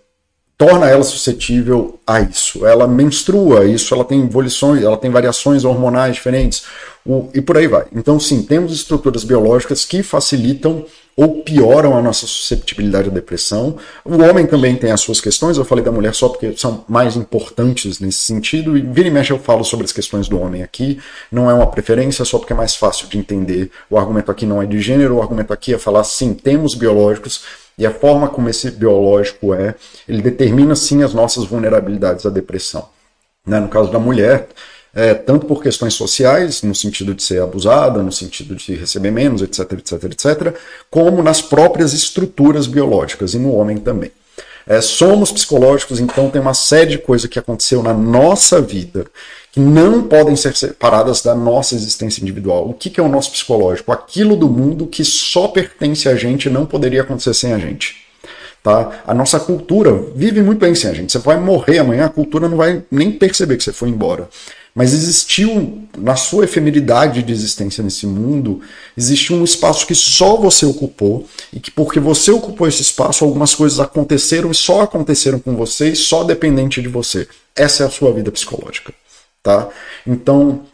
torna 0.58 0.88
ela 0.88 1.04
suscetível 1.04 2.00
a 2.08 2.22
isso. 2.22 2.66
Ela 2.66 2.88
menstrua, 2.88 3.66
isso 3.66 3.94
ela 3.94 4.06
tem 4.06 4.24
evoluções, 4.24 4.82
ela 4.82 4.96
tem 4.96 5.12
variações 5.12 5.66
hormonais 5.66 6.16
diferentes, 6.16 6.64
o, 7.06 7.30
e 7.34 7.42
por 7.42 7.58
aí 7.58 7.68
vai. 7.68 7.86
Então, 7.94 8.18
sim, 8.18 8.44
temos 8.44 8.72
estruturas 8.72 9.26
biológicas 9.26 9.84
que 9.84 10.02
facilitam 10.02 10.86
ou 11.16 11.44
pioram 11.44 11.98
a 11.98 12.02
nossa 12.02 12.26
susceptibilidade 12.26 13.10
à 13.10 13.12
depressão. 13.12 13.78
O 14.04 14.22
homem 14.22 14.46
também 14.46 14.76
tem 14.76 14.92
as 14.92 15.02
suas 15.02 15.22
questões, 15.22 15.58
eu 15.58 15.66
falei 15.66 15.84
da 15.84 15.92
mulher 15.92 16.14
só 16.14 16.30
porque 16.30 16.56
são 16.58 16.84
mais 16.88 17.16
importantes 17.16 18.00
nesse 18.00 18.20
sentido, 18.20 18.78
e 18.78 18.82
vira 18.82 19.08
e 19.08 19.12
mexe 19.12 19.32
eu 19.32 19.40
falo 19.40 19.64
sobre 19.64 19.86
as 19.86 19.92
questões 19.92 20.28
do 20.28 20.40
homem 20.40 20.64
aqui, 20.64 21.00
não 21.32 21.50
é 21.50 21.54
uma 21.54 21.68
preferência, 21.68 22.26
só 22.26 22.38
porque 22.40 22.54
é 22.54 22.56
mais 22.56 22.76
fácil 22.76 23.08
de 23.08 23.18
entender. 23.18 23.70
O 23.90 23.98
argumento 23.98 24.32
aqui 24.32 24.46
não 24.46 24.62
é 24.62 24.66
de 24.66 24.80
gênero, 24.82 25.16
o 25.16 25.22
argumento 25.22 25.54
aqui 25.54 25.74
é 25.74 25.78
falar, 25.78 26.04
sim, 26.04 26.34
temos 26.34 26.76
biológicos, 26.76 27.44
e 27.78 27.86
a 27.86 27.92
forma 27.92 28.28
como 28.28 28.50
esse 28.50 28.70
biológico 28.72 29.54
é, 29.54 29.76
ele 30.08 30.22
determina 30.22 30.76
sim 30.76 31.04
as 31.04 31.14
nossas 31.14 31.46
vulnerabilidades 31.46 32.26
à 32.26 32.30
depressão. 32.30 32.88
Né? 33.46 33.60
No 33.60 33.68
caso 33.68 33.92
da 33.92 34.00
mulher, 34.00 34.48
é, 34.94 35.14
tanto 35.14 35.46
por 35.46 35.62
questões 35.62 35.96
sociais, 35.96 36.62
no 36.62 36.76
sentido 36.76 37.16
de 37.16 37.24
ser 37.24 37.42
abusada, 37.42 38.04
no 38.04 38.12
sentido 38.12 38.56
de 38.56 38.76
receber 38.76 39.12
menos, 39.12 39.42
etc, 39.42 39.74
etc, 39.74 40.04
etc, 40.04 40.56
como 40.90 41.24
nas 41.24 41.42
próprias 41.42 41.94
estruturas 41.94 42.68
biológicas 42.68 43.34
e 43.34 43.40
no 43.40 43.54
homem 43.56 43.78
também. 43.78 44.12
É, 44.66 44.80
somos 44.80 45.32
psicológicos, 45.32 46.00
então 46.00 46.30
tem 46.30 46.40
uma 46.42 46.54
série 46.54 46.92
de 46.92 46.98
coisas 46.98 47.30
que 47.30 47.40
aconteceu 47.40 47.84
na 47.84 47.94
nossa 47.94 48.62
vida 48.62 49.06
que 49.52 49.60
não 49.60 50.04
podem 50.04 50.36
ser 50.36 50.56
separadas 50.56 51.22
da 51.22 51.36
nossa 51.36 51.76
existência 51.76 52.22
individual. 52.22 52.70
O 52.70 52.74
que, 52.74 52.90
que 52.90 53.00
é 53.00 53.04
o 53.04 53.10
nosso 53.10 53.32
psicológico? 53.32 53.92
Aquilo 53.92 54.36
do 54.36 54.50
mundo 54.50 54.88
que 54.88 55.04
só 55.04 55.48
pertence 55.48 56.10
a 56.10 56.16
gente 56.16 56.46
e 56.46 56.52
não 56.52 56.66
poderia 56.66 57.02
acontecer 57.02 57.34
sem 57.34 57.54
a 57.54 57.60
gente. 57.60 58.04
Tá? 58.64 59.04
A 59.06 59.14
nossa 59.14 59.40
cultura 59.40 59.94
vive 60.16 60.42
muito 60.42 60.60
bem 60.60 60.74
sem 60.74 60.90
a 60.90 60.94
gente. 60.94 61.12
Você 61.12 61.20
vai 61.20 61.38
morrer 61.40 61.80
amanhã, 61.80 62.06
a 62.06 62.10
cultura 62.10 62.48
não 62.48 62.58
vai 62.58 62.82
nem 62.90 63.12
perceber 63.12 63.58
que 63.58 63.64
você 63.64 63.74
foi 63.74 63.90
embora. 63.90 64.28
Mas 64.76 64.92
existiu, 64.92 65.84
na 65.96 66.16
sua 66.16 66.46
efemeridade 66.46 67.22
de 67.22 67.32
existência 67.32 67.84
nesse 67.84 68.08
mundo, 68.08 68.62
existiu 68.98 69.36
um 69.36 69.44
espaço 69.44 69.86
que 69.86 69.94
só 69.94 70.36
você 70.36 70.66
ocupou, 70.66 71.28
e 71.52 71.60
que 71.60 71.70
porque 71.70 72.00
você 72.00 72.32
ocupou 72.32 72.68
esse 72.68 72.82
espaço, 72.82 73.24
algumas 73.24 73.54
coisas 73.54 73.80
aconteceram 73.80 74.50
e 74.50 74.56
só 74.56 74.82
aconteceram 74.82 75.40
com 75.40 75.56
você 75.56 75.90
e 75.90 75.96
só 75.96 76.24
dependente 76.24 76.82
de 76.82 76.88
você. 76.88 77.28
Essa 77.56 77.84
é 77.84 77.86
a 77.86 77.92
sua 77.92 78.12
vida 78.12 78.32
psicológica. 78.32 78.92
Tá? 79.44 79.70
Então, 80.08 80.66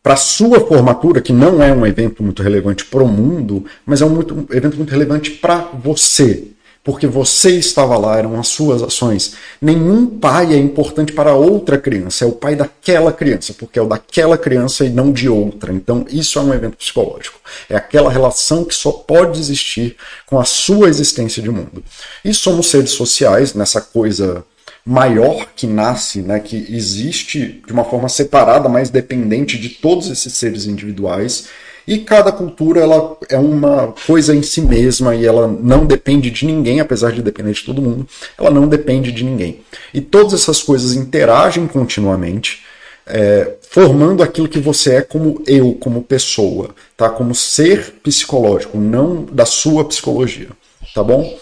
para 0.00 0.14
sua 0.14 0.60
formatura, 0.60 1.20
que 1.20 1.32
não 1.32 1.60
é 1.60 1.72
um 1.72 1.84
evento 1.84 2.22
muito 2.22 2.40
relevante 2.40 2.84
para 2.84 3.02
o 3.02 3.08
mundo, 3.08 3.64
mas 3.84 4.00
é 4.00 4.04
um, 4.04 4.10
muito, 4.10 4.32
um 4.32 4.46
evento 4.54 4.76
muito 4.76 4.90
relevante 4.90 5.32
para 5.32 5.58
você, 5.74 6.52
porque 6.86 7.08
você 7.08 7.58
estava 7.58 7.98
lá, 7.98 8.16
eram 8.16 8.38
as 8.38 8.46
suas 8.46 8.80
ações. 8.80 9.34
Nenhum 9.60 10.06
pai 10.06 10.54
é 10.54 10.56
importante 10.56 11.12
para 11.12 11.34
outra 11.34 11.76
criança, 11.76 12.24
é 12.24 12.28
o 12.28 12.32
pai 12.32 12.54
daquela 12.54 13.12
criança, 13.12 13.52
porque 13.52 13.76
é 13.76 13.82
o 13.82 13.88
daquela 13.88 14.38
criança 14.38 14.84
e 14.84 14.88
não 14.88 15.10
de 15.10 15.28
outra. 15.28 15.72
Então, 15.72 16.06
isso 16.08 16.38
é 16.38 16.42
um 16.42 16.54
evento 16.54 16.76
psicológico. 16.76 17.40
É 17.68 17.74
aquela 17.74 18.08
relação 18.08 18.64
que 18.64 18.72
só 18.72 18.92
pode 18.92 19.40
existir 19.40 19.96
com 20.26 20.38
a 20.38 20.44
sua 20.44 20.88
existência 20.88 21.42
de 21.42 21.50
mundo. 21.50 21.82
E 22.24 22.32
somos 22.32 22.68
seres 22.68 22.90
sociais, 22.90 23.52
nessa 23.52 23.80
coisa 23.80 24.44
maior 24.84 25.48
que 25.56 25.66
nasce, 25.66 26.22
né, 26.22 26.38
que 26.38 26.68
existe 26.70 27.60
de 27.66 27.72
uma 27.72 27.82
forma 27.82 28.08
separada, 28.08 28.68
mas 28.68 28.90
dependente 28.90 29.58
de 29.58 29.70
todos 29.70 30.08
esses 30.08 30.34
seres 30.34 30.66
individuais 30.66 31.48
e 31.86 31.98
cada 31.98 32.32
cultura 32.32 32.80
ela 32.80 33.16
é 33.28 33.38
uma 33.38 33.94
coisa 34.06 34.34
em 34.34 34.42
si 34.42 34.60
mesma 34.60 35.14
e 35.14 35.24
ela 35.24 35.46
não 35.46 35.86
depende 35.86 36.30
de 36.30 36.44
ninguém, 36.44 36.80
apesar 36.80 37.12
de 37.12 37.22
depender 37.22 37.52
de 37.52 37.62
todo 37.62 37.80
mundo, 37.80 38.06
ela 38.36 38.50
não 38.50 38.66
depende 38.66 39.12
de 39.12 39.24
ninguém. 39.24 39.60
E 39.94 40.00
todas 40.00 40.32
essas 40.34 40.62
coisas 40.62 40.94
interagem 40.94 41.66
continuamente, 41.68 42.64
é, 43.06 43.54
formando 43.70 44.22
aquilo 44.22 44.48
que 44.48 44.58
você 44.58 44.96
é 44.96 45.02
como 45.02 45.40
eu, 45.46 45.74
como 45.74 46.02
pessoa, 46.02 46.70
tá? 46.96 47.08
Como 47.08 47.34
ser 47.34 47.94
psicológico, 48.02 48.76
não 48.76 49.24
da 49.24 49.46
sua 49.46 49.84
psicologia, 49.84 50.48
tá 50.92 51.04
bom? 51.04 51.38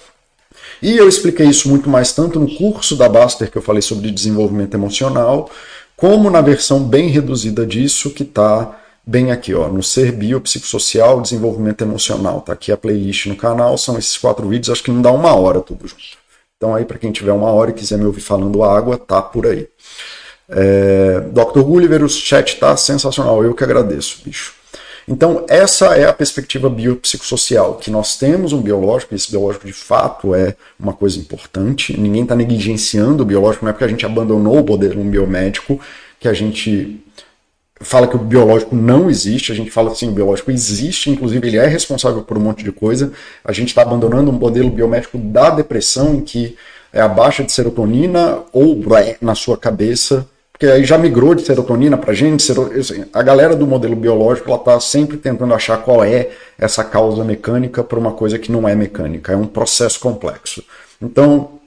E 0.83 0.95
eu 0.95 1.09
expliquei 1.09 1.47
isso 1.47 1.71
muito 1.71 1.89
mais 1.89 2.13
tanto 2.13 2.39
no 2.39 2.55
curso 2.55 2.97
da 2.97 3.09
Baster 3.09 3.51
que 3.51 3.57
eu 3.57 3.63
falei 3.63 3.81
sobre 3.81 4.11
desenvolvimento 4.11 4.75
emocional, 4.75 5.51
como 5.97 6.29
na 6.29 6.43
versão 6.43 6.81
bem 6.81 7.09
reduzida 7.09 7.65
disso, 7.65 8.11
que 8.11 8.25
está 8.25 8.79
bem 9.07 9.31
aqui, 9.31 9.55
ó, 9.55 9.69
no 9.69 9.83
Ser 9.83 10.12
Biopsicossocial, 10.12 11.21
Desenvolvimento 11.21 11.83
Emocional. 11.83 12.40
Tá 12.40 12.53
aqui 12.53 12.73
a 12.73 12.77
playlist 12.77 13.27
no 13.27 13.37
canal, 13.37 13.77
são 13.77 13.99
esses 13.99 14.17
quatro 14.17 14.49
vídeos, 14.49 14.71
acho 14.71 14.83
que 14.83 14.90
não 14.90 15.03
dá 15.03 15.12
uma 15.12 15.35
hora 15.35 15.61
tudo 15.61 15.87
junto. 15.87 16.03
Então 16.57 16.75
aí, 16.75 16.85
para 16.85 16.99
quem 16.99 17.12
tiver 17.12 17.33
uma 17.33 17.51
hora 17.51 17.71
e 17.71 17.75
quiser 17.75 17.99
me 17.99 18.07
ouvir 18.07 18.21
falando 18.21 18.62
água, 18.62 18.97
tá 18.97 19.21
por 19.21 19.47
aí. 19.47 19.69
É, 20.49 21.21
Dr. 21.21 21.61
Gulliver, 21.61 22.03
o 22.03 22.09
chat 22.09 22.57
tá 22.59 22.77
sensacional, 22.77 23.45
eu 23.45 23.55
que 23.55 23.64
agradeço, 23.64 24.23
bicho. 24.25 24.55
Então, 25.07 25.45
essa 25.49 25.97
é 25.97 26.07
a 26.07 26.12
perspectiva 26.14 26.71
biopsicossocial, 26.71 27.75
que 27.75 27.90
nós 27.90 28.17
temos 28.17 28.55
um 28.55 28.62
biológico, 28.62 29.12
e 29.12 29.17
esse 29.17 29.31
biológico 29.31 29.67
de 29.67 29.73
fato 29.73 30.35
é 30.35 30.57
uma 30.81 30.95
coisa 30.95 31.19
importante, 31.19 31.99
ninguém 31.99 32.23
está 32.23 32.35
negligenciando 32.35 33.23
o 33.23 33.27
biológico, 33.27 33.67
não 33.67 33.71
é 33.71 33.73
porque 33.75 33.85
a 33.85 33.88
gente 33.88 34.07
abandonou 34.07 34.62
o 34.62 34.67
modelo 34.67 35.05
biomédico 35.05 35.79
que 36.19 36.27
a 36.27 36.33
gente 36.33 37.04
fala 37.85 38.09
que 38.09 38.16
o 38.16 38.18
biológico 38.18 38.75
não 38.75 39.09
existe, 39.11 39.53
a 39.53 39.55
gente 39.55 39.70
fala 39.70 39.92
assim, 39.92 40.09
o 40.09 40.12
biológico 40.12 40.51
existe, 40.51 41.11
inclusive 41.11 41.47
ele 41.47 41.59
é 41.59 41.66
responsável 41.66 42.23
por 42.23 42.37
um 42.37 42.40
monte 42.40 42.64
de 42.64 42.73
coisa, 42.73 43.12
a 43.44 43.53
gente 43.53 43.68
está 43.68 43.83
abandonando 43.83 44.31
um 44.31 44.35
modelo 44.35 44.70
biomédico 44.70 45.18
da 45.18 45.51
depressão, 45.51 46.14
em 46.14 46.20
que 46.20 46.57
é 46.92 47.01
a 47.01 47.09
baixa 47.09 47.44
de 47.44 47.53
serotonina 47.53 48.38
ou 48.53 48.81
na 49.20 49.35
sua 49.35 49.57
cabeça 49.57 50.27
porque 50.55 50.66
aí 50.66 50.85
já 50.85 50.97
migrou 50.97 51.35
de 51.35 51.42
serotonina 51.42 51.99
para 51.99 52.14
gente. 52.14 52.51
Assim, 52.79 53.05
a 53.12 53.23
galera 53.23 53.57
do 53.57 53.66
modelo 53.66 53.97
biológico 53.97 54.49
ela 54.49 54.57
está 54.57 54.79
sempre 54.79 55.16
tentando 55.16 55.53
achar 55.53 55.79
qual 55.79 56.05
é 56.05 56.31
essa 56.57 56.85
causa 56.85 57.25
mecânica 57.25 57.83
para 57.83 57.99
uma 57.99 58.12
coisa 58.12 58.38
que 58.38 58.53
não 58.53 58.68
é 58.68 58.75
mecânica. 58.75 59.33
É 59.33 59.37
um 59.37 59.49
processo 59.49 59.99
complexo. 59.99 60.62
Então, 61.03 61.59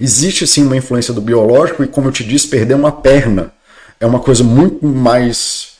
existe 0.00 0.46
sim 0.46 0.64
uma 0.64 0.76
influência 0.76 1.12
do 1.12 1.20
biológico 1.20 1.82
e, 1.82 1.88
como 1.88 2.06
eu 2.06 2.12
te 2.12 2.22
disse, 2.22 2.46
perder 2.46 2.74
uma 2.74 2.92
perna 2.92 3.52
é 4.00 4.06
uma 4.06 4.18
coisa 4.18 4.42
muito 4.42 4.86
mais 4.86 5.74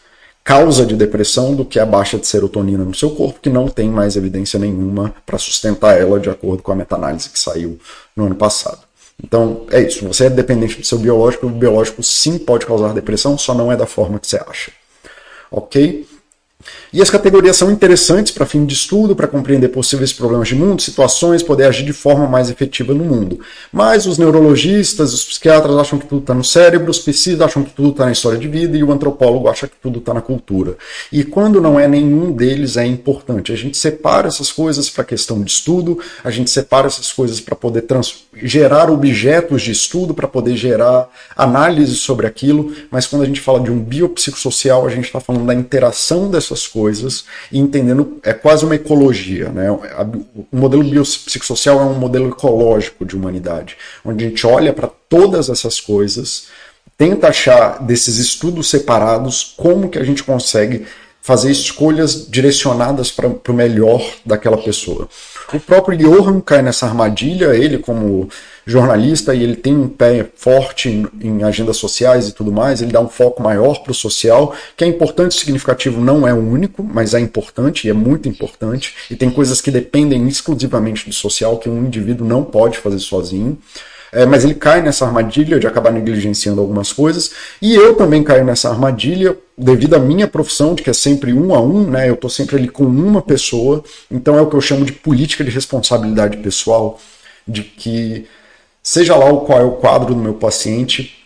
causa 0.44 0.85
de 0.85 0.94
depressão 0.94 1.54
do 1.54 1.64
que 1.64 1.78
a 1.78 1.87
baixa 1.87 2.18
de 2.18 2.26
serotonina 2.26 2.85
no 2.85 2.94
seu 2.94 3.11
corpo, 3.11 3.40
que 3.40 3.48
não 3.48 3.66
tem 3.66 3.88
mais 3.88 4.16
evidência 4.16 4.59
nenhuma 4.59 5.14
para 5.24 5.38
sustentar 5.38 5.98
ela, 5.98 6.20
de 6.20 6.28
acordo 6.28 6.62
com 6.62 6.70
a 6.70 6.74
meta-análise 6.74 7.30
que 7.30 7.38
saiu 7.38 7.78
no 8.14 8.26
ano 8.26 8.35
passado. 8.35 8.80
Então, 9.22 9.66
é 9.70 9.80
isso. 9.83 10.06
Você 10.06 10.26
é 10.26 10.30
dependente 10.30 10.78
do 10.78 10.87
seu 10.87 10.98
biológico, 10.98 11.46
o 11.46 11.50
biológico 11.50 12.02
sim 12.02 12.38
pode 12.38 12.66
causar 12.66 12.92
depressão, 12.92 13.37
só 13.38 13.54
não 13.54 13.70
é 13.70 13.76
da 13.76 13.87
forma 13.87 14.18
que 14.18 14.26
você 14.26 14.38
acha. 14.38 14.72
Ok? 15.50 16.06
E 16.92 17.00
as 17.00 17.09
categorias 17.09 17.57
são 17.57 17.70
interessantes 17.70 18.33
para 18.33 18.44
fim 18.44 18.64
de 18.66 18.74
estudo, 18.74 19.16
para 19.16 19.26
compreender 19.26 19.68
possíveis 19.68 20.12
problemas 20.12 20.48
de 20.48 20.55
mundo, 20.55 20.83
situações, 20.83 21.42
poder 21.42 21.64
agir 21.64 21.85
de 21.85 21.92
forma 21.92 22.26
mais 22.26 22.50
efetiva 22.50 22.92
no 22.92 23.05
mundo. 23.05 23.40
Mas 23.72 24.07
os 24.07 24.18
neurologistas, 24.18 25.14
os 25.14 25.24
psiquiatras 25.24 25.76
acham 25.76 25.98
que 25.98 26.07
tudo 26.07 26.20
está 26.20 26.35
no 26.35 26.44
cérebro, 26.44 26.90
os 26.90 26.98
psiquiatras 26.98 27.48
acham 27.48 27.62
que 27.62 27.72
tudo 27.72 27.90
está 27.90 28.05
na 28.05 28.12
história 28.12 28.38
de 28.38 28.46
vida 28.46 28.76
e 28.76 28.85
o 28.85 28.92
antropólogo 28.92 29.48
acha 29.48 29.66
que 29.66 29.74
tudo 29.83 29.98
está 29.98 30.12
na 30.12 30.20
cultura. 30.20 30.76
E 31.11 31.24
quando 31.24 31.61
não 31.61 31.79
é 31.79 31.88
nenhum 31.88 32.33
deles, 32.33 32.76
é 32.76 32.87
importante. 32.87 33.53
A 33.53 33.57
gente 33.57 33.76
separa 33.76 34.29
essas 34.29 34.53
coisas 34.53 34.90
para 34.90 35.05
questão 35.05 35.42
de 35.42 35.50
estudo, 35.50 35.98
a 36.22 36.31
gente 36.31 36.50
separa 36.50 36.87
essas 36.87 37.12
coisas 37.12 37.40
para 37.40 37.57
poder 37.57 37.85
gerar 38.35 38.90
objetos 38.90 39.62
de 39.62 39.72
estudo, 39.72 40.12
para 40.14 40.29
poder 40.29 40.57
gerar 40.57 41.09
análise 41.37 41.96
sobre 41.96 42.26
aquilo, 42.26 42.72
mas 42.90 43.07
quando 43.07 43.22
a 43.22 43.26
gente 43.26 43.40
fala 43.40 43.61
de 43.61 43.70
um 43.70 43.79
biopsicossocial, 43.79 44.87
a 44.87 44.90
gente 44.90 45.05
está 45.05 45.20
falando 45.20 45.46
da 45.46 45.55
interação 45.55 46.31
dessas 46.31 46.50
essas 46.50 46.66
coisas 46.80 47.24
e 47.52 47.58
entendendo, 47.58 48.18
é 48.22 48.32
quase 48.32 48.64
uma 48.64 48.74
ecologia. 48.74 49.50
Né? 49.50 49.70
O 49.70 50.56
modelo 50.56 50.82
biopsicossocial 50.82 51.78
é 51.78 51.84
um 51.84 51.98
modelo 51.98 52.28
ecológico 52.28 53.04
de 53.04 53.14
humanidade, 53.14 53.76
onde 54.04 54.24
a 54.24 54.28
gente 54.28 54.46
olha 54.46 54.72
para 54.72 54.88
todas 55.08 55.50
essas 55.50 55.78
coisas, 55.78 56.46
tenta 56.96 57.28
achar 57.28 57.82
desses 57.82 58.16
estudos 58.16 58.70
separados 58.70 59.54
como 59.56 59.90
que 59.90 59.98
a 59.98 60.04
gente 60.04 60.24
consegue 60.24 60.86
fazer 61.22 61.50
escolhas 61.50 62.26
direcionadas 62.30 63.10
para 63.10 63.28
o 63.28 63.52
melhor 63.52 64.02
daquela 64.24 64.56
pessoa. 64.56 65.06
O 65.52 65.58
próprio 65.58 65.98
Johan 65.98 66.40
cai 66.40 66.62
nessa 66.62 66.86
armadilha, 66.86 67.56
ele 67.56 67.78
como 67.78 68.28
jornalista 68.64 69.34
e 69.34 69.42
ele 69.42 69.56
tem 69.56 69.76
um 69.76 69.88
pé 69.88 70.26
forte 70.36 71.04
em, 71.20 71.42
agendas 71.42 71.76
sociais 71.76 72.28
e 72.28 72.32
tudo 72.32 72.52
mais, 72.52 72.80
ele 72.80 72.92
dá 72.92 73.00
um 73.00 73.08
foco 73.08 73.42
maior 73.42 73.82
para 73.82 73.90
o 73.90 73.94
social, 73.94 74.54
que 74.76 74.84
é 74.84 74.86
importante 74.86 75.32
e 75.32 75.40
significativo, 75.40 76.00
não 76.00 76.26
é 76.26 76.32
o 76.32 76.38
único, 76.38 76.84
mas 76.84 77.14
é 77.14 77.20
importante 77.20 77.86
e 77.88 77.90
é 77.90 77.92
muito 77.92 78.28
importante, 78.28 78.94
e 79.10 79.16
tem 79.16 79.28
coisas 79.28 79.60
que 79.60 79.72
dependem 79.72 80.28
exclusivamente 80.28 81.08
do 81.08 81.12
social 81.12 81.58
que 81.58 81.68
um 81.68 81.84
indivíduo 81.84 82.26
não 82.26 82.44
pode 82.44 82.78
fazer 82.78 83.00
sozinho. 83.00 83.58
É, 84.12 84.26
mas 84.26 84.44
ele 84.44 84.54
cai 84.54 84.82
nessa 84.82 85.06
armadilha 85.06 85.60
de 85.60 85.66
acabar 85.66 85.92
negligenciando 85.92 86.60
algumas 86.60 86.92
coisas, 86.92 87.30
e 87.62 87.74
eu 87.74 87.94
também 87.94 88.24
caio 88.24 88.44
nessa 88.44 88.68
armadilha 88.68 89.36
devido 89.56 89.94
à 89.94 89.98
minha 89.98 90.26
profissão, 90.26 90.74
de 90.74 90.82
que 90.82 90.90
é 90.90 90.92
sempre 90.92 91.32
um 91.32 91.54
a 91.54 91.60
um, 91.60 91.88
né? 91.88 92.08
Eu 92.08 92.14
estou 92.14 92.30
sempre 92.30 92.56
ali 92.56 92.68
com 92.68 92.84
uma 92.84 93.22
pessoa, 93.22 93.84
então 94.10 94.36
é 94.36 94.40
o 94.40 94.48
que 94.48 94.56
eu 94.56 94.60
chamo 94.60 94.84
de 94.84 94.92
política 94.92 95.44
de 95.44 95.50
responsabilidade 95.50 96.38
pessoal, 96.38 96.98
de 97.46 97.62
que 97.62 98.26
seja 98.82 99.14
lá 99.14 99.30
o 99.30 99.42
qual 99.42 99.60
é 99.60 99.64
o 99.64 99.72
quadro 99.72 100.14
do 100.14 100.20
meu 100.20 100.34
paciente, 100.34 101.16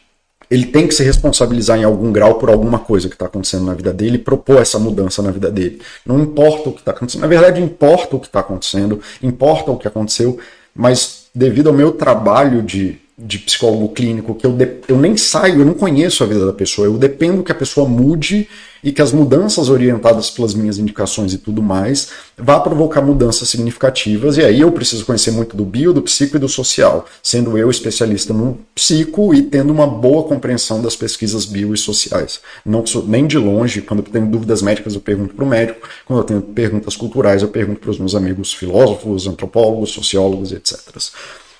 ele 0.50 0.66
tem 0.66 0.86
que 0.86 0.94
se 0.94 1.02
responsabilizar 1.02 1.78
em 1.78 1.84
algum 1.84 2.12
grau 2.12 2.34
por 2.34 2.50
alguma 2.50 2.78
coisa 2.78 3.08
que 3.08 3.14
está 3.14 3.26
acontecendo 3.26 3.64
na 3.64 3.74
vida 3.74 3.92
dele 3.92 4.16
e 4.16 4.18
propor 4.18 4.60
essa 4.60 4.78
mudança 4.78 5.22
na 5.22 5.30
vida 5.30 5.50
dele. 5.50 5.80
Não 6.04 6.20
importa 6.20 6.68
o 6.68 6.72
que 6.72 6.80
está 6.80 6.90
acontecendo. 6.92 7.22
Na 7.22 7.26
verdade, 7.26 7.62
importa 7.62 8.16
o 8.16 8.20
que 8.20 8.26
está 8.26 8.40
acontecendo, 8.40 9.00
importa 9.22 9.70
o 9.70 9.78
que 9.78 9.88
aconteceu, 9.88 10.38
mas 10.74 11.23
devido 11.34 11.68
ao 11.68 11.74
meu 11.74 11.92
trabalho 11.92 12.62
de 12.62 12.96
de 13.16 13.38
psicólogo 13.38 13.90
clínico 13.90 14.34
que 14.34 14.44
eu, 14.44 14.52
de, 14.52 14.78
eu 14.88 14.98
nem 14.98 15.16
saio, 15.16 15.60
eu 15.60 15.64
não 15.64 15.74
conheço 15.74 16.24
a 16.24 16.26
vida 16.26 16.44
da 16.44 16.52
pessoa, 16.52 16.88
eu 16.88 16.98
dependo 16.98 17.44
que 17.44 17.52
a 17.52 17.54
pessoa 17.54 17.88
mude 17.88 18.48
e 18.82 18.90
que 18.90 19.00
as 19.00 19.12
mudanças 19.12 19.68
orientadas 19.68 20.30
pelas 20.30 20.52
minhas 20.52 20.78
indicações 20.78 21.32
e 21.32 21.38
tudo 21.38 21.62
mais 21.62 22.10
vá 22.36 22.58
provocar 22.58 23.00
mudanças 23.00 23.48
significativas, 23.48 24.36
e 24.36 24.42
aí 24.42 24.60
eu 24.60 24.72
preciso 24.72 25.06
conhecer 25.06 25.30
muito 25.30 25.56
do 25.56 25.64
bio, 25.64 25.92
do 25.92 26.02
psico 26.02 26.36
e 26.36 26.40
do 26.40 26.48
social, 26.48 27.06
sendo 27.22 27.56
eu 27.56 27.70
especialista 27.70 28.34
no 28.34 28.58
psico 28.74 29.32
e 29.32 29.42
tendo 29.42 29.72
uma 29.72 29.86
boa 29.86 30.24
compreensão 30.24 30.82
das 30.82 30.96
pesquisas 30.96 31.44
bio 31.44 31.72
e 31.72 31.78
sociais. 31.78 32.40
Não 32.66 32.84
sou, 32.84 33.06
nem 33.06 33.28
de 33.28 33.38
longe, 33.38 33.80
quando 33.80 34.00
eu 34.00 34.06
tenho 34.06 34.26
dúvidas 34.26 34.60
médicas 34.60 34.94
eu 34.94 35.00
pergunto 35.00 35.34
para 35.34 35.44
o 35.44 35.48
médico, 35.48 35.88
quando 36.04 36.18
eu 36.18 36.24
tenho 36.24 36.42
perguntas 36.42 36.96
culturais 36.96 37.42
eu 37.42 37.48
pergunto 37.48 37.78
para 37.78 37.90
os 37.92 37.98
meus 37.98 38.16
amigos 38.16 38.52
filósofos, 38.52 39.28
antropólogos, 39.28 39.90
sociólogos, 39.90 40.50
etc. 40.50 40.80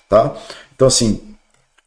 Tá? 0.08 0.36
Então 0.74 0.88
assim, 0.88 1.33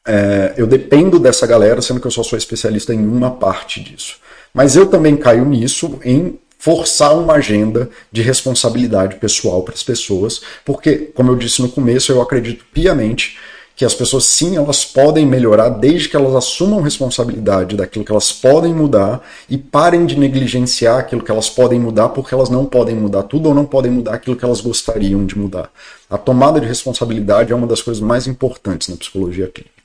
é, 0.08 0.54
eu 0.56 0.66
dependo 0.66 1.20
dessa 1.20 1.46
galera, 1.46 1.82
sendo 1.82 2.00
que 2.00 2.08
eu 2.08 2.12
só 2.12 2.24
sou 2.24 2.38
especialista 2.38 2.94
em 2.94 3.00
uma 3.00 3.32
parte 3.32 3.82
disso. 3.82 4.18
Mas 4.54 4.76
eu 4.76 4.88
também 4.88 5.18
caio 5.18 5.46
nisso 5.46 6.00
em 6.04 6.40
forçar 6.58 7.16
uma 7.16 7.34
agenda 7.34 7.90
de 8.12 8.22
responsabilidade 8.22 9.18
pessoal 9.18 9.62
para 9.62 9.76
as 9.76 9.84
pessoas, 9.84 10.42
porque, 10.66 11.12
como 11.14 11.32
eu 11.32 11.36
disse 11.36 11.62
no 11.62 11.70
começo, 11.70 12.12
eu 12.12 12.22
acredito 12.22 12.66
piamente 12.74 13.38
que 13.78 13.86
as 13.86 13.94
pessoas 13.94 14.26
sim, 14.26 14.58
elas 14.58 14.84
podem 14.84 15.24
melhorar 15.24 15.70
desde 15.70 16.10
que 16.10 16.16
elas 16.16 16.34
assumam 16.34 16.82
responsabilidade 16.82 17.76
daquilo 17.76 18.04
que 18.04 18.12
elas 18.12 18.34
podem 18.34 18.74
mudar 18.74 19.22
e 19.48 19.56
parem 19.56 20.08
de 20.08 20.18
negligenciar 20.18 20.98
aquilo 20.98 21.22
que 21.22 21.30
elas 21.30 21.48
podem 21.48 21.80
mudar 21.80 22.10
porque 22.10 22.34
elas 22.34 22.50
não 22.50 22.66
podem 22.66 22.96
mudar 22.96 23.22
tudo 23.24 23.50
ou 23.50 23.54
não 23.54 23.66
podem 23.66 23.92
mudar 23.92 24.16
aquilo 24.16 24.36
que 24.36 24.44
elas 24.44 24.62
gostariam 24.62 25.24
de 25.28 25.38
mudar. 25.38 25.70
A 26.10 26.18
tomada 26.18 26.60
de 26.60 26.66
responsabilidade 26.66 27.54
é 27.54 27.56
uma 27.56 27.68
das 27.68 27.84
coisas 27.84 28.02
mais 28.02 28.26
importantes 28.26 28.88
na 28.88 28.96
psicologia 28.96 29.48
clínica. 29.48 29.77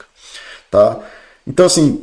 Tá? 0.73 0.99
Então, 1.47 1.67
assim, 1.67 2.03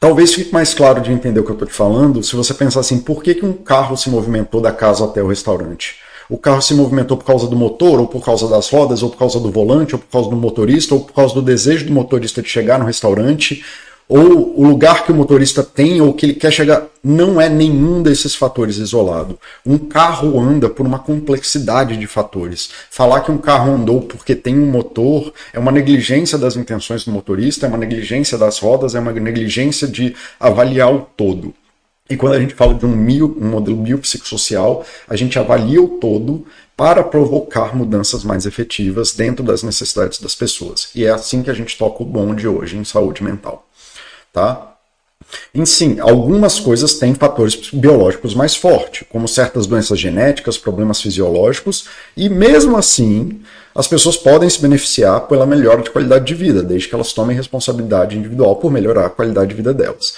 talvez 0.00 0.34
fique 0.34 0.52
mais 0.52 0.74
claro 0.74 1.00
de 1.00 1.12
entender 1.12 1.38
o 1.38 1.44
que 1.44 1.50
eu 1.50 1.54
estou 1.54 1.68
te 1.68 1.72
falando 1.72 2.24
se 2.24 2.34
você 2.34 2.52
pensar 2.52 2.80
assim, 2.80 2.98
por 2.98 3.22
que, 3.22 3.36
que 3.36 3.46
um 3.46 3.52
carro 3.52 3.96
se 3.96 4.10
movimentou 4.10 4.60
da 4.60 4.72
casa 4.72 5.04
até 5.04 5.22
o 5.22 5.28
restaurante? 5.28 6.00
O 6.28 6.36
carro 6.36 6.60
se 6.60 6.74
movimentou 6.74 7.16
por 7.16 7.24
causa 7.24 7.46
do 7.46 7.54
motor, 7.54 8.00
ou 8.00 8.08
por 8.08 8.24
causa 8.24 8.48
das 8.48 8.68
rodas, 8.68 9.04
ou 9.04 9.10
por 9.10 9.18
causa 9.18 9.38
do 9.38 9.48
volante, 9.50 9.94
ou 9.94 10.00
por 10.00 10.08
causa 10.08 10.28
do 10.28 10.34
motorista, 10.34 10.92
ou 10.92 11.00
por 11.02 11.12
causa 11.12 11.34
do 11.34 11.42
desejo 11.42 11.86
do 11.86 11.92
motorista 11.92 12.42
de 12.42 12.48
chegar 12.48 12.80
no 12.80 12.84
restaurante, 12.84 13.64
ou 14.10 14.60
o 14.60 14.66
lugar 14.66 15.04
que 15.04 15.12
o 15.12 15.14
motorista 15.14 15.62
tem 15.62 16.00
ou 16.00 16.12
que 16.12 16.26
ele 16.26 16.34
quer 16.34 16.50
chegar, 16.50 16.84
não 17.02 17.40
é 17.40 17.48
nenhum 17.48 18.02
desses 18.02 18.34
fatores 18.34 18.76
isolado. 18.78 19.38
Um 19.64 19.78
carro 19.78 20.40
anda 20.40 20.68
por 20.68 20.84
uma 20.84 20.98
complexidade 20.98 21.96
de 21.96 22.08
fatores. 22.08 22.70
Falar 22.90 23.20
que 23.20 23.30
um 23.30 23.38
carro 23.38 23.72
andou 23.72 24.02
porque 24.02 24.34
tem 24.34 24.58
um 24.58 24.66
motor 24.66 25.32
é 25.52 25.60
uma 25.60 25.70
negligência 25.70 26.36
das 26.36 26.56
intenções 26.56 27.04
do 27.04 27.12
motorista, 27.12 27.66
é 27.66 27.68
uma 27.68 27.78
negligência 27.78 28.36
das 28.36 28.58
rodas, 28.58 28.96
é 28.96 28.98
uma 28.98 29.12
negligência 29.12 29.86
de 29.86 30.16
avaliar 30.40 30.92
o 30.92 31.06
todo. 31.16 31.54
E 32.10 32.16
quando 32.16 32.32
a 32.32 32.40
gente 32.40 32.54
fala 32.54 32.74
de 32.74 32.84
um, 32.84 32.96
mio, 32.96 33.38
um 33.40 33.48
modelo 33.48 33.76
biopsicossocial, 33.76 34.84
a 35.08 35.14
gente 35.14 35.38
avalia 35.38 35.80
o 35.80 36.00
todo 36.00 36.44
para 36.76 37.04
provocar 37.04 37.76
mudanças 37.76 38.24
mais 38.24 38.44
efetivas 38.44 39.12
dentro 39.12 39.44
das 39.44 39.62
necessidades 39.62 40.18
das 40.18 40.34
pessoas. 40.34 40.88
E 40.96 41.04
é 41.04 41.10
assim 41.10 41.44
que 41.44 41.50
a 41.50 41.54
gente 41.54 41.78
toca 41.78 42.02
o 42.02 42.06
bonde 42.06 42.48
hoje 42.48 42.76
em 42.76 42.82
saúde 42.82 43.22
mental 43.22 43.69
tá? 44.32 44.70
Em 45.54 45.64
sim, 45.64 46.00
algumas 46.00 46.58
coisas 46.58 46.94
têm 46.94 47.14
fatores 47.14 47.70
biológicos 47.72 48.34
mais 48.34 48.56
fortes, 48.56 49.06
como 49.08 49.28
certas 49.28 49.66
doenças 49.66 49.98
genéticas, 49.98 50.58
problemas 50.58 51.00
fisiológicos, 51.00 51.86
e 52.16 52.28
mesmo 52.28 52.76
assim, 52.76 53.40
as 53.74 53.86
pessoas 53.86 54.16
podem 54.16 54.48
se 54.48 54.60
beneficiar 54.60 55.20
pela 55.22 55.46
melhora 55.46 55.82
de 55.82 55.90
qualidade 55.90 56.24
de 56.24 56.34
vida, 56.34 56.62
desde 56.62 56.88
que 56.88 56.94
elas 56.94 57.12
tomem 57.12 57.36
responsabilidade 57.36 58.16
individual 58.16 58.56
por 58.56 58.70
melhorar 58.70 59.06
a 59.06 59.10
qualidade 59.10 59.50
de 59.50 59.54
vida 59.54 59.72
delas. 59.72 60.14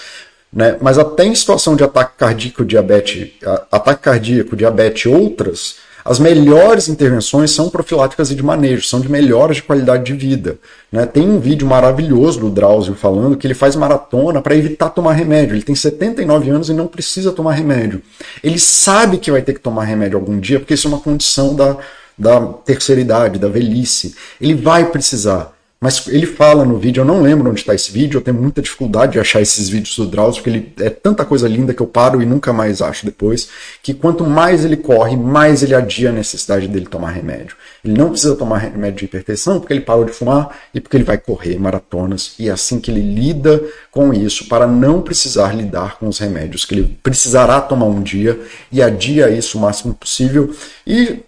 Né? 0.51 0.77
Mas 0.81 0.97
até 0.97 1.25
em 1.25 1.35
situação 1.35 1.75
de 1.75 1.83
ataque 1.83 2.17
cardíaco, 2.17 2.63
diabetes, 2.63 3.33
ataque 3.71 4.03
cardíaco, 4.03 4.55
diabetes 4.55 5.03
e 5.03 5.09
outras, 5.09 5.75
as 6.05 6.19
melhores 6.19 6.89
intervenções 6.89 7.51
são 7.51 7.69
profiláticas 7.69 8.29
e 8.29 8.35
de 8.35 8.43
manejo, 8.43 8.85
são 8.85 8.99
de 8.99 9.09
melhoras 9.09 9.57
de 9.57 9.63
qualidade 9.63 10.03
de 10.03 10.13
vida. 10.13 10.57
Né? 10.91 11.05
Tem 11.05 11.27
um 11.27 11.39
vídeo 11.39 11.65
maravilhoso 11.65 12.41
do 12.41 12.49
Drauzio 12.49 12.93
falando 12.93 13.37
que 13.37 13.47
ele 13.47 13.53
faz 13.53 13.75
maratona 13.75 14.41
para 14.41 14.55
evitar 14.55 14.89
tomar 14.89 15.13
remédio. 15.13 15.55
Ele 15.55 15.63
tem 15.63 15.75
79 15.75 16.49
anos 16.49 16.69
e 16.69 16.73
não 16.73 16.87
precisa 16.87 17.31
tomar 17.31 17.53
remédio. 17.53 18.01
Ele 18.43 18.59
sabe 18.59 19.17
que 19.17 19.31
vai 19.31 19.41
ter 19.41 19.53
que 19.53 19.61
tomar 19.61 19.85
remédio 19.85 20.17
algum 20.17 20.39
dia, 20.39 20.59
porque 20.59 20.73
isso 20.73 20.87
é 20.87 20.89
uma 20.89 20.99
condição 20.99 21.55
da, 21.55 21.77
da 22.17 22.41
terceira 22.65 22.99
idade, 22.99 23.39
da 23.39 23.47
velhice. 23.47 24.13
Ele 24.41 24.55
vai 24.55 24.85
precisar. 24.85 25.52
Mas 25.83 26.07
ele 26.07 26.25
fala 26.25 26.63
no 26.63 26.77
vídeo, 26.77 27.01
eu 27.01 27.05
não 27.05 27.21
lembro 27.21 27.49
onde 27.49 27.59
está 27.59 27.75
esse 27.75 27.91
vídeo, 27.91 28.17
eu 28.17 28.21
tenho 28.21 28.37
muita 28.37 28.61
dificuldade 28.61 29.11
de 29.11 29.19
achar 29.19 29.41
esses 29.41 29.67
vídeos 29.67 29.97
do 29.97 30.05
Drauzio, 30.05 30.41
porque 30.41 30.49
ele 30.49 30.73
é 30.79 30.89
tanta 30.89 31.25
coisa 31.25 31.45
linda 31.45 31.73
que 31.73 31.81
eu 31.81 31.87
paro 31.87 32.21
e 32.21 32.25
nunca 32.25 32.53
mais 32.53 32.81
acho 32.81 33.05
depois, 33.05 33.49
que 33.81 33.93
quanto 33.93 34.23
mais 34.23 34.63
ele 34.63 34.77
corre, 34.77 35.17
mais 35.17 35.61
ele 35.61 35.75
adia 35.75 36.07
a 36.07 36.13
necessidade 36.13 36.69
dele 36.69 36.85
tomar 36.85 37.09
remédio. 37.09 37.57
Ele 37.83 37.97
não 37.97 38.11
precisa 38.11 38.33
tomar 38.33 38.59
remédio 38.59 38.99
de 38.99 39.03
hipertensão 39.03 39.59
porque 39.59 39.73
ele 39.73 39.81
parou 39.81 40.05
de 40.05 40.13
fumar 40.13 40.57
e 40.73 40.79
porque 40.79 40.95
ele 40.95 41.03
vai 41.03 41.17
correr 41.17 41.59
maratonas, 41.59 42.33
e 42.39 42.47
é 42.47 42.53
assim 42.53 42.79
que 42.79 42.89
ele 42.89 43.01
lida 43.01 43.61
com 43.91 44.13
isso, 44.13 44.47
para 44.47 44.65
não 44.65 45.01
precisar 45.01 45.53
lidar 45.53 45.99
com 45.99 46.07
os 46.07 46.17
remédios 46.17 46.63
que 46.63 46.75
ele 46.75 46.97
precisará 47.03 47.59
tomar 47.59 47.87
um 47.87 48.01
dia, 48.01 48.39
e 48.71 48.81
adia 48.81 49.29
isso 49.29 49.57
o 49.57 49.61
máximo 49.61 49.93
possível, 49.93 50.55
e 50.87 51.19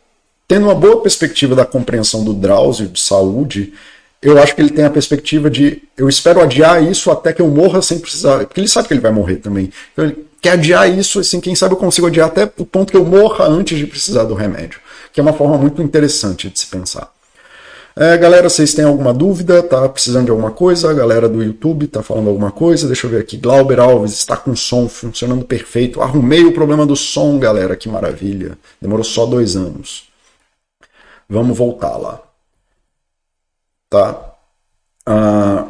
tendo 0.48 0.68
uma 0.68 0.76
boa 0.76 1.02
perspectiva 1.02 1.56
da 1.56 1.66
compreensão 1.66 2.24
do 2.24 2.34
Drauzio 2.34 2.88
de 2.88 3.02
saúde, 3.02 3.74
eu 4.26 4.42
acho 4.42 4.56
que 4.56 4.62
ele 4.62 4.72
tem 4.72 4.86
a 4.86 4.90
perspectiva 4.90 5.50
de 5.50 5.84
eu 5.96 6.10
espero 6.10 6.42
adiar 6.42 6.84
isso 6.84 7.12
até 7.12 7.32
que 7.32 7.42
eu 7.42 7.48
morra 7.48 7.82
sem 7.82 8.00
precisar, 8.00 8.40
porque 8.46 8.60
ele 8.60 8.68
sabe 8.68 8.88
que 8.88 8.94
ele 8.94 9.02
vai 9.02 9.12
morrer 9.12 9.36
também. 9.36 9.72
Então 9.94 10.06
ele 10.06 10.26
quer 10.42 10.54
adiar 10.54 10.90
isso, 10.90 11.20
assim, 11.20 11.40
quem 11.40 11.54
sabe 11.54 11.76
eu 11.76 11.78
consigo 11.78 12.08
adiar 12.08 12.28
até 12.28 12.52
o 12.58 12.66
ponto 12.66 12.92
que 12.92 12.98
eu 12.98 13.06
morra 13.06 13.46
antes 13.46 13.78
de 13.78 13.86
precisar 13.86 14.24
do 14.24 14.34
remédio, 14.34 14.80
que 15.14 15.20
é 15.20 15.24
uma 15.24 15.34
forma 15.34 15.58
muito 15.58 15.82
interessante 15.82 16.50
de 16.50 16.60
se 16.60 16.66
pensar. 16.66 17.12
É, 17.98 18.18
galera, 18.18 18.50
vocês 18.50 18.74
têm 18.74 18.84
alguma 18.84 19.14
dúvida? 19.14 19.64
Tá 19.64 19.88
precisando 19.88 20.26
de 20.26 20.32
alguma 20.32 20.52
coisa? 20.52 20.90
A 20.90 20.94
galera 20.94 21.30
do 21.30 21.42
YouTube 21.42 21.88
tá 21.88 22.04
falando 22.04 22.28
alguma 22.28 22.52
coisa? 22.52 22.88
Deixa 22.88 23.08
eu 23.08 23.12
ver 23.12 23.22
aqui. 23.22 23.38
Glauber 23.38 23.80
Alves 23.80 24.12
está 24.12 24.36
com 24.36 24.54
som 24.54 24.90
funcionando 24.90 25.46
perfeito. 25.46 26.02
Arrumei 26.02 26.44
o 26.44 26.52
problema 26.52 26.86
do 26.86 26.96
som, 26.96 27.40
galera. 27.40 27.74
Que 27.78 27.88
maravilha. 27.88 28.58
Demorou 28.82 29.04
só 29.06 29.26
dois 29.26 29.56
anos. 29.56 30.10
Vamos 31.30 31.58
voltar 31.58 31.96
lá. 31.96 32.22
Tá? 33.96 34.36
Ah, 35.06 35.68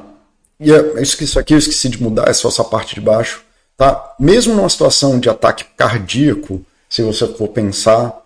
e 0.59 0.73
é, 0.73 0.99
isso 0.99 1.38
aqui 1.38 1.53
eu 1.53 1.59
esqueci 1.59 1.89
de 1.89 2.01
mudar, 2.01 2.27
é 2.27 2.33
só 2.33 2.47
essa 2.47 2.63
parte 2.63 2.95
de 2.95 3.01
baixo. 3.01 3.43
Tá? 3.77 4.15
Mesmo 4.19 4.55
numa 4.55 4.69
situação 4.69 5.19
de 5.19 5.29
ataque 5.29 5.65
cardíaco, 5.77 6.65
se 6.89 7.03
você 7.03 7.27
for 7.27 7.49
pensar, 7.49 8.19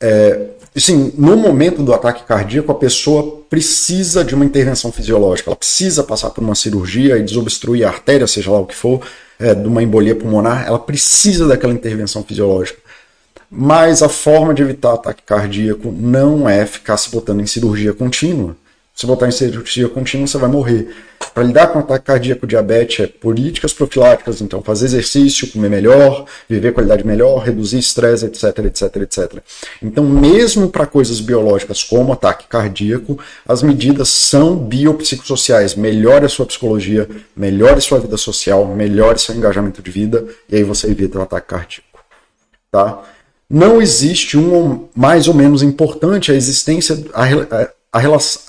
é, 0.00 0.50
assim, 0.76 1.12
no 1.18 1.36
momento 1.36 1.82
do 1.82 1.92
ataque 1.92 2.22
cardíaco, 2.22 2.70
a 2.70 2.76
pessoa 2.76 3.42
precisa 3.50 4.24
de 4.24 4.36
uma 4.36 4.44
intervenção 4.44 4.92
fisiológica, 4.92 5.50
ela 5.50 5.56
precisa 5.56 6.04
passar 6.04 6.30
por 6.30 6.44
uma 6.44 6.54
cirurgia 6.54 7.18
e 7.18 7.24
desobstruir 7.24 7.84
a 7.84 7.90
artéria, 7.90 8.26
seja 8.28 8.52
lá 8.52 8.60
o 8.60 8.66
que 8.66 8.76
for, 8.76 9.00
é, 9.40 9.52
de 9.52 9.66
uma 9.66 9.82
embolia 9.82 10.14
pulmonar, 10.14 10.64
ela 10.64 10.78
precisa 10.78 11.48
daquela 11.48 11.72
intervenção 11.72 12.22
fisiológica. 12.22 12.78
Mas 13.50 14.00
a 14.00 14.08
forma 14.08 14.54
de 14.54 14.62
evitar 14.62 14.92
ataque 14.92 15.22
cardíaco 15.24 15.90
não 15.90 16.48
é 16.48 16.64
ficar 16.66 16.96
se 16.98 17.10
botando 17.10 17.40
em 17.40 17.46
cirurgia 17.46 17.92
contínua. 17.92 18.54
Se 18.98 19.06
botar 19.06 19.28
em 19.28 19.30
cirurgia 19.30 19.88
contínua, 19.88 20.26
você 20.26 20.36
vai 20.38 20.50
morrer. 20.50 20.88
Para 21.32 21.44
lidar 21.44 21.68
com 21.68 21.78
ataque 21.78 22.06
cardíaco, 22.06 22.48
diabetes, 22.48 22.98
é 22.98 23.06
políticas 23.06 23.72
profiláticas, 23.72 24.40
então 24.40 24.60
fazer 24.60 24.86
exercício, 24.86 25.52
comer 25.52 25.70
melhor, 25.70 26.24
viver 26.48 26.72
qualidade 26.72 27.06
melhor, 27.06 27.44
reduzir 27.44 27.78
estresse, 27.78 28.26
etc, 28.26 28.58
etc, 28.58 28.96
etc. 28.96 29.36
Então, 29.80 30.02
mesmo 30.02 30.68
para 30.68 30.84
coisas 30.84 31.20
biológicas 31.20 31.84
como 31.84 32.12
ataque 32.12 32.48
cardíaco, 32.48 33.16
as 33.46 33.62
medidas 33.62 34.08
são 34.08 34.56
biopsicossociais. 34.56 35.76
Melhore 35.76 36.24
a 36.24 36.28
sua 36.28 36.46
psicologia, 36.46 37.08
melhore 37.36 37.80
sua 37.80 38.00
vida 38.00 38.16
social, 38.16 38.66
melhore 38.66 39.20
seu 39.20 39.32
engajamento 39.32 39.80
de 39.80 39.92
vida, 39.92 40.26
e 40.48 40.56
aí 40.56 40.64
você 40.64 40.88
evita 40.88 41.20
o 41.20 41.22
ataque 41.22 41.46
cardíaco. 41.46 42.00
Tá? 42.68 43.00
Não 43.48 43.80
existe 43.80 44.36
um 44.36 44.88
mais 44.92 45.28
ou 45.28 45.34
menos 45.34 45.62
importante 45.62 46.32
a 46.32 46.34
existência, 46.34 46.98
a, 47.14 47.22
a, 47.22 47.70
a 47.92 47.98
relação 48.00 48.47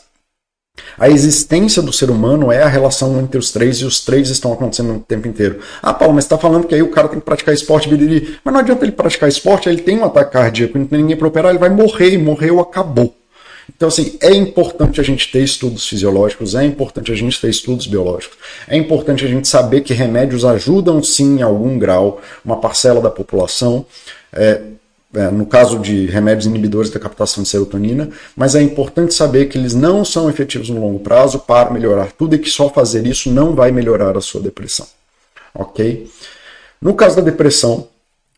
a 0.98 1.10
existência 1.10 1.82
do 1.82 1.94
ser 1.94 2.10
humano 2.10 2.52
é 2.52 2.62
a 2.62 2.68
relação 2.68 3.20
entre 3.20 3.38
os 3.38 3.52
três 3.52 3.78
e 3.78 3.86
os 3.86 4.04
três 4.04 4.30
estão 4.30 4.54
acontecendo 4.54 4.96
o 4.96 5.00
tempo 5.00 5.28
inteiro. 5.28 5.60
Ah, 5.82 5.94
Paulo, 5.94 6.14
mas 6.14 6.26
você 6.26 6.28
está 6.28 6.38
falando 6.38 6.68
que 6.68 6.76
aí 6.76 6.82
o 6.82 6.90
cara 6.90 7.08
tem 7.08 7.20
que 7.20 7.26
praticar 7.26 7.54
esporte, 7.54 7.90
biriri. 7.90 8.38
mas 8.44 8.54
não 8.54 8.62
adianta 8.62 8.86
ele 8.86 8.92
praticar 8.92 9.30
esporte, 9.30 9.70
ele 9.70 9.82
tem 9.82 9.98
um 9.98 10.06
ataque 10.06 10.34
cardíaco, 10.34 10.78
não 10.78 10.86
tem 10.86 11.00
ninguém 11.00 11.18
para 11.18 11.28
operar, 11.28 11.52
ele 11.52 11.60
vai 11.60 11.70
morrer, 11.70 12.12
e 12.12 12.18
morreu, 12.18 12.60
acabou. 12.60 13.16
Então, 13.76 13.88
assim, 13.88 14.18
é 14.20 14.32
importante 14.32 15.00
a 15.00 15.04
gente 15.04 15.32
ter 15.32 15.44
estudos 15.44 15.88
fisiológicos, 15.88 16.56
é 16.56 16.66
importante 16.66 17.12
a 17.12 17.16
gente 17.16 17.40
ter 17.40 17.50
estudos 17.50 17.88
biológicos, 17.88 18.38
é 18.68 18.76
importante 18.76 19.24
a 19.24 19.28
gente 19.28 19.48
saber 19.48 19.82
que 19.82 19.94
remédios 19.94 20.44
ajudam 20.44 21.02
sim 21.04 21.40
em 21.40 21.42
algum 21.42 21.78
grau 21.78 22.22
uma 22.44 22.58
parcela 22.58 23.00
da 23.00 23.10
população. 23.10 23.86
É, 24.34 24.62
é, 25.14 25.32
no 25.32 25.46
caso 25.46 25.80
de 25.80 26.06
remédios 26.06 26.46
inibidores 26.46 26.92
da 26.92 27.00
captação 27.00 27.42
de 27.42 27.50
serotonina, 27.50 28.10
mas 28.36 28.54
é 28.54 28.62
importante 28.62 29.14
saber 29.14 29.48
que 29.48 29.58
eles 29.58 29.74
não 29.74 30.06
são 30.06 30.30
efetivos 30.30 30.70
no 30.70 30.80
longo 30.80 31.00
prazo 31.00 31.40
para 31.40 31.72
melhorar 31.72 32.12
tudo 32.12 32.36
e 32.36 32.40
que 32.40 32.50
só 32.50 32.70
fazer 32.70 33.08
isso 33.08 33.32
não 33.32 33.56
vai 33.56 33.72
melhorar 33.72 34.16
a 34.16 34.22
sua 34.22 34.42
depressão. 34.42 34.88
Ok? 35.54 36.10
No 36.80 36.94
caso 36.94 37.16
da 37.16 37.22
depressão, 37.24 37.88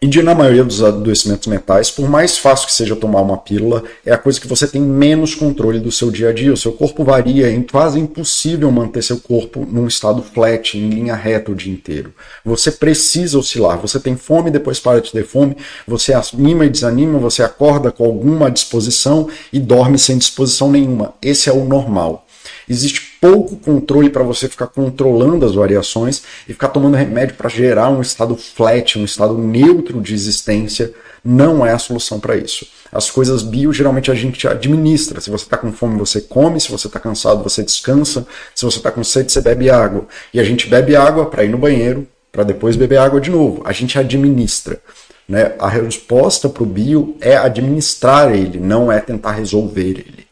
e 0.03 0.07
de, 0.07 0.23
na 0.23 0.33
maioria 0.33 0.63
dos 0.63 0.81
adoecimentos 0.81 1.45
mentais, 1.45 1.91
por 1.91 2.09
mais 2.09 2.35
fácil 2.35 2.65
que 2.65 2.73
seja 2.73 2.95
tomar 2.95 3.21
uma 3.21 3.37
pílula, 3.37 3.83
é 4.03 4.11
a 4.11 4.17
coisa 4.17 4.41
que 4.41 4.47
você 4.47 4.65
tem 4.67 4.81
menos 4.81 5.35
controle 5.35 5.79
do 5.79 5.91
seu 5.91 6.09
dia 6.09 6.29
a 6.29 6.33
dia. 6.33 6.51
O 6.51 6.57
seu 6.57 6.71
corpo 6.71 7.03
varia, 7.03 7.55
é 7.55 7.63
quase 7.71 7.99
impossível 7.99 8.71
manter 8.71 9.03
seu 9.03 9.19
corpo 9.19 9.63
num 9.63 9.85
estado 9.85 10.23
flat, 10.23 10.75
em 10.75 10.89
linha 10.89 11.13
reta 11.13 11.51
o 11.51 11.55
dia 11.55 11.71
inteiro. 11.71 12.15
Você 12.43 12.71
precisa 12.71 13.37
oscilar. 13.37 13.77
Você 13.77 13.99
tem 13.99 14.15
fome, 14.15 14.49
depois 14.49 14.79
para 14.79 14.99
de 14.99 15.11
ter 15.11 15.23
fome, 15.23 15.55
você 15.87 16.13
anima 16.13 16.65
e 16.65 16.69
desanima, 16.69 17.19
você 17.19 17.43
acorda 17.43 17.91
com 17.91 18.03
alguma 18.03 18.49
disposição 18.49 19.29
e 19.53 19.59
dorme 19.59 19.99
sem 19.99 20.17
disposição 20.17 20.71
nenhuma. 20.71 21.13
Esse 21.21 21.47
é 21.47 21.53
o 21.53 21.63
normal. 21.63 22.25
Existe 22.69 23.17
pouco 23.19 23.55
controle 23.57 24.09
para 24.09 24.23
você 24.23 24.47
ficar 24.49 24.67
controlando 24.67 25.45
as 25.45 25.53
variações 25.53 26.23
e 26.47 26.53
ficar 26.53 26.69
tomando 26.69 26.97
remédio 26.97 27.35
para 27.35 27.49
gerar 27.49 27.89
um 27.89 28.01
estado 28.01 28.35
flat, 28.35 28.97
um 28.97 29.05
estado 29.05 29.37
neutro 29.37 30.01
de 30.01 30.13
existência, 30.13 30.93
não 31.23 31.65
é 31.65 31.71
a 31.71 31.77
solução 31.77 32.19
para 32.19 32.35
isso. 32.35 32.65
As 32.91 33.09
coisas 33.09 33.41
bio 33.41 33.71
geralmente 33.71 34.11
a 34.11 34.15
gente 34.15 34.47
administra. 34.47 35.21
Se 35.21 35.29
você 35.29 35.45
está 35.45 35.55
com 35.55 35.71
fome, 35.71 35.97
você 35.97 36.19
come. 36.19 36.59
Se 36.59 36.71
você 36.71 36.87
está 36.87 36.99
cansado, 36.99 37.43
você 37.43 37.63
descansa. 37.63 38.25
Se 38.53 38.65
você 38.65 38.77
está 38.77 38.91
com 38.91 39.03
sede, 39.03 39.31
você 39.31 39.39
bebe 39.39 39.69
água. 39.69 40.05
E 40.33 40.39
a 40.39 40.43
gente 40.43 40.67
bebe 40.67 40.95
água 40.95 41.27
para 41.27 41.43
ir 41.43 41.49
no 41.49 41.57
banheiro, 41.57 42.07
para 42.31 42.43
depois 42.43 42.75
beber 42.75 42.97
água 42.97 43.21
de 43.21 43.29
novo. 43.29 43.61
A 43.65 43.71
gente 43.71 43.97
administra. 43.97 44.81
Né? 45.27 45.53
A 45.59 45.69
resposta 45.69 46.49
para 46.49 46.63
o 46.63 46.65
bio 46.65 47.15
é 47.21 47.37
administrar 47.37 48.35
ele, 48.35 48.59
não 48.59 48.91
é 48.91 48.99
tentar 48.99 49.31
resolver 49.31 49.91
ele. 49.91 50.27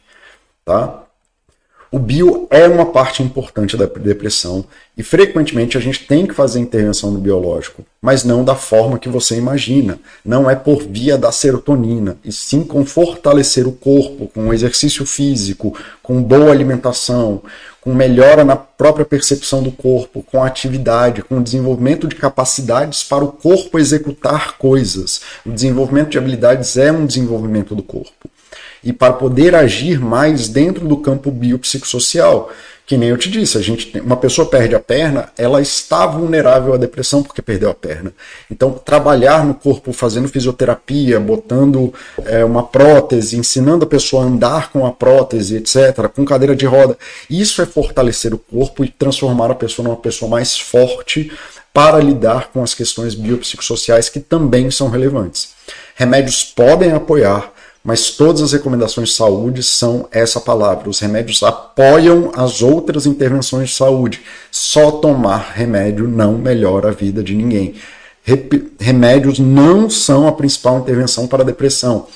Tá? 0.66 1.04
O 1.92 1.98
bio 1.98 2.46
é 2.52 2.68
uma 2.68 2.86
parte 2.86 3.24
importante 3.24 3.76
da 3.76 3.88
depressão 3.88 4.64
e 4.96 5.02
frequentemente 5.02 5.76
a 5.76 5.82
gente 5.82 6.06
tem 6.06 6.28
que 6.28 6.36
fazer 6.36 6.60
intervenção 6.60 7.10
no 7.10 7.20
biológico, 7.20 7.84
mas 8.00 8.24
não 8.24 8.46
da 8.46 8.54
forma 8.54 9.00
que 9.00 9.10
você 9.10 9.38
imagina. 9.38 9.98
Não 10.24 10.48
é 10.48 10.56
por 10.56 10.84
via 10.84 11.18
da 11.18 11.32
serotonina, 11.32 12.16
e 12.24 12.32
sim 12.32 12.64
com 12.64 12.86
fortalecer 12.86 13.68
o 13.68 13.72
corpo, 13.72 14.28
com 14.28 14.54
exercício 14.54 15.04
físico, 15.04 15.76
com 16.04 16.22
boa 16.22 16.52
alimentação, 16.52 17.42
com 17.82 17.92
melhora 17.92 18.46
na 18.46 18.56
própria 18.56 19.06
percepção 19.06 19.64
do 19.64 19.72
corpo, 19.72 20.22
com 20.22 20.44
atividade, 20.44 21.24
com 21.24 21.42
desenvolvimento 21.42 22.08
de 22.08 22.16
capacidades 22.16 23.04
para 23.04 23.26
o 23.26 23.32
corpo 23.32 23.80
executar 23.80 24.60
coisas. 24.60 25.22
O 25.44 25.50
desenvolvimento 25.50 26.10
de 26.10 26.20
habilidades 26.20 26.78
é 26.78 26.92
um 26.92 27.08
desenvolvimento 27.08 27.74
do 27.74 27.82
corpo 27.82 28.30
e 28.84 28.94
para 28.94 29.14
poder 29.14 29.56
agir 29.56 30.00
mais 30.00 30.48
dentro 30.48 30.88
do 30.88 30.98
campo 30.98 31.32
biopsicossocial. 31.32 32.50
Que 32.86 32.98
nem 32.98 33.10
eu 33.10 33.18
te 33.18 33.30
disse, 33.30 33.56
a 33.56 33.62
gente 33.62 34.00
uma 34.00 34.18
pessoa 34.18 34.50
perde 34.50 34.74
a 34.74 34.80
perna, 34.80 35.30
ela 35.38 35.62
está 35.62 36.08
vulnerável 36.08 36.74
à 36.74 36.78
depressão 36.78 37.22
porque 37.22 37.40
perdeu 37.40 37.70
a 37.70 37.74
perna. 37.76 38.12
Então, 38.50 38.72
trabalhar 38.72 39.46
no 39.46 39.54
corpo 39.54 39.94
fazendo 39.94 40.28
fisioterapia, 40.28 41.20
botando 41.20 41.94
é, 42.26 42.44
uma 42.44 42.64
prótese, 42.64 43.38
ensinando 43.38 43.84
a 43.84 43.88
pessoa 43.88 44.24
a 44.24 44.26
andar 44.26 44.72
com 44.72 44.88
a 44.88 44.92
prótese, 44.92 45.58
etc., 45.58 46.08
com 46.08 46.26
cadeira 46.26 46.56
de 46.56 46.66
roda, 46.66 46.98
isso 47.30 47.62
é 47.62 47.66
fortalecer 47.68 48.34
o 48.34 48.40
corpo 48.40 48.84
e 48.84 48.90
transformar 48.90 49.52
a 49.52 49.56
pessoa 49.56 49.88
numa 49.88 49.98
pessoa 49.98 50.28
mais 50.28 50.58
forte 50.58 51.32
para 51.72 52.00
lidar 52.00 52.50
com 52.52 52.64
as 52.64 52.74
questões 52.74 53.14
biopsicossociais 53.14 54.10
que 54.10 54.20
também 54.20 54.72
são 54.72 54.90
relevantes. 54.90 55.50
Remédios 55.96 56.44
podem 56.44 56.92
apoiar, 56.92 57.54
mas 57.84 58.12
todas 58.12 58.42
as 58.42 58.52
recomendações 58.52 59.10
de 59.10 59.16
saúde 59.16 59.64
são 59.64 60.08
essa 60.12 60.40
palavra. 60.40 60.90
Os 60.90 61.00
remédios 61.00 61.42
apoiam 61.44 62.32
as 62.36 62.62
outras 62.62 63.06
intervenções 63.06 63.70
de 63.70 63.76
saúde. 63.76 64.22
Só 64.52 64.92
tomar 64.92 65.54
remédio 65.56 66.08
não 66.08 66.38
melhora 66.38 66.90
a 66.90 66.94
vida 66.94 67.24
de 67.24 67.36
ninguém. 67.36 67.76
Remédios 68.80 69.40
não 69.40 69.90
são 69.90 70.28
a 70.28 70.32
principal 70.32 70.80
intervenção 70.80 71.26
para 71.28 71.42
a 71.42 71.46
depressão. 71.46 72.08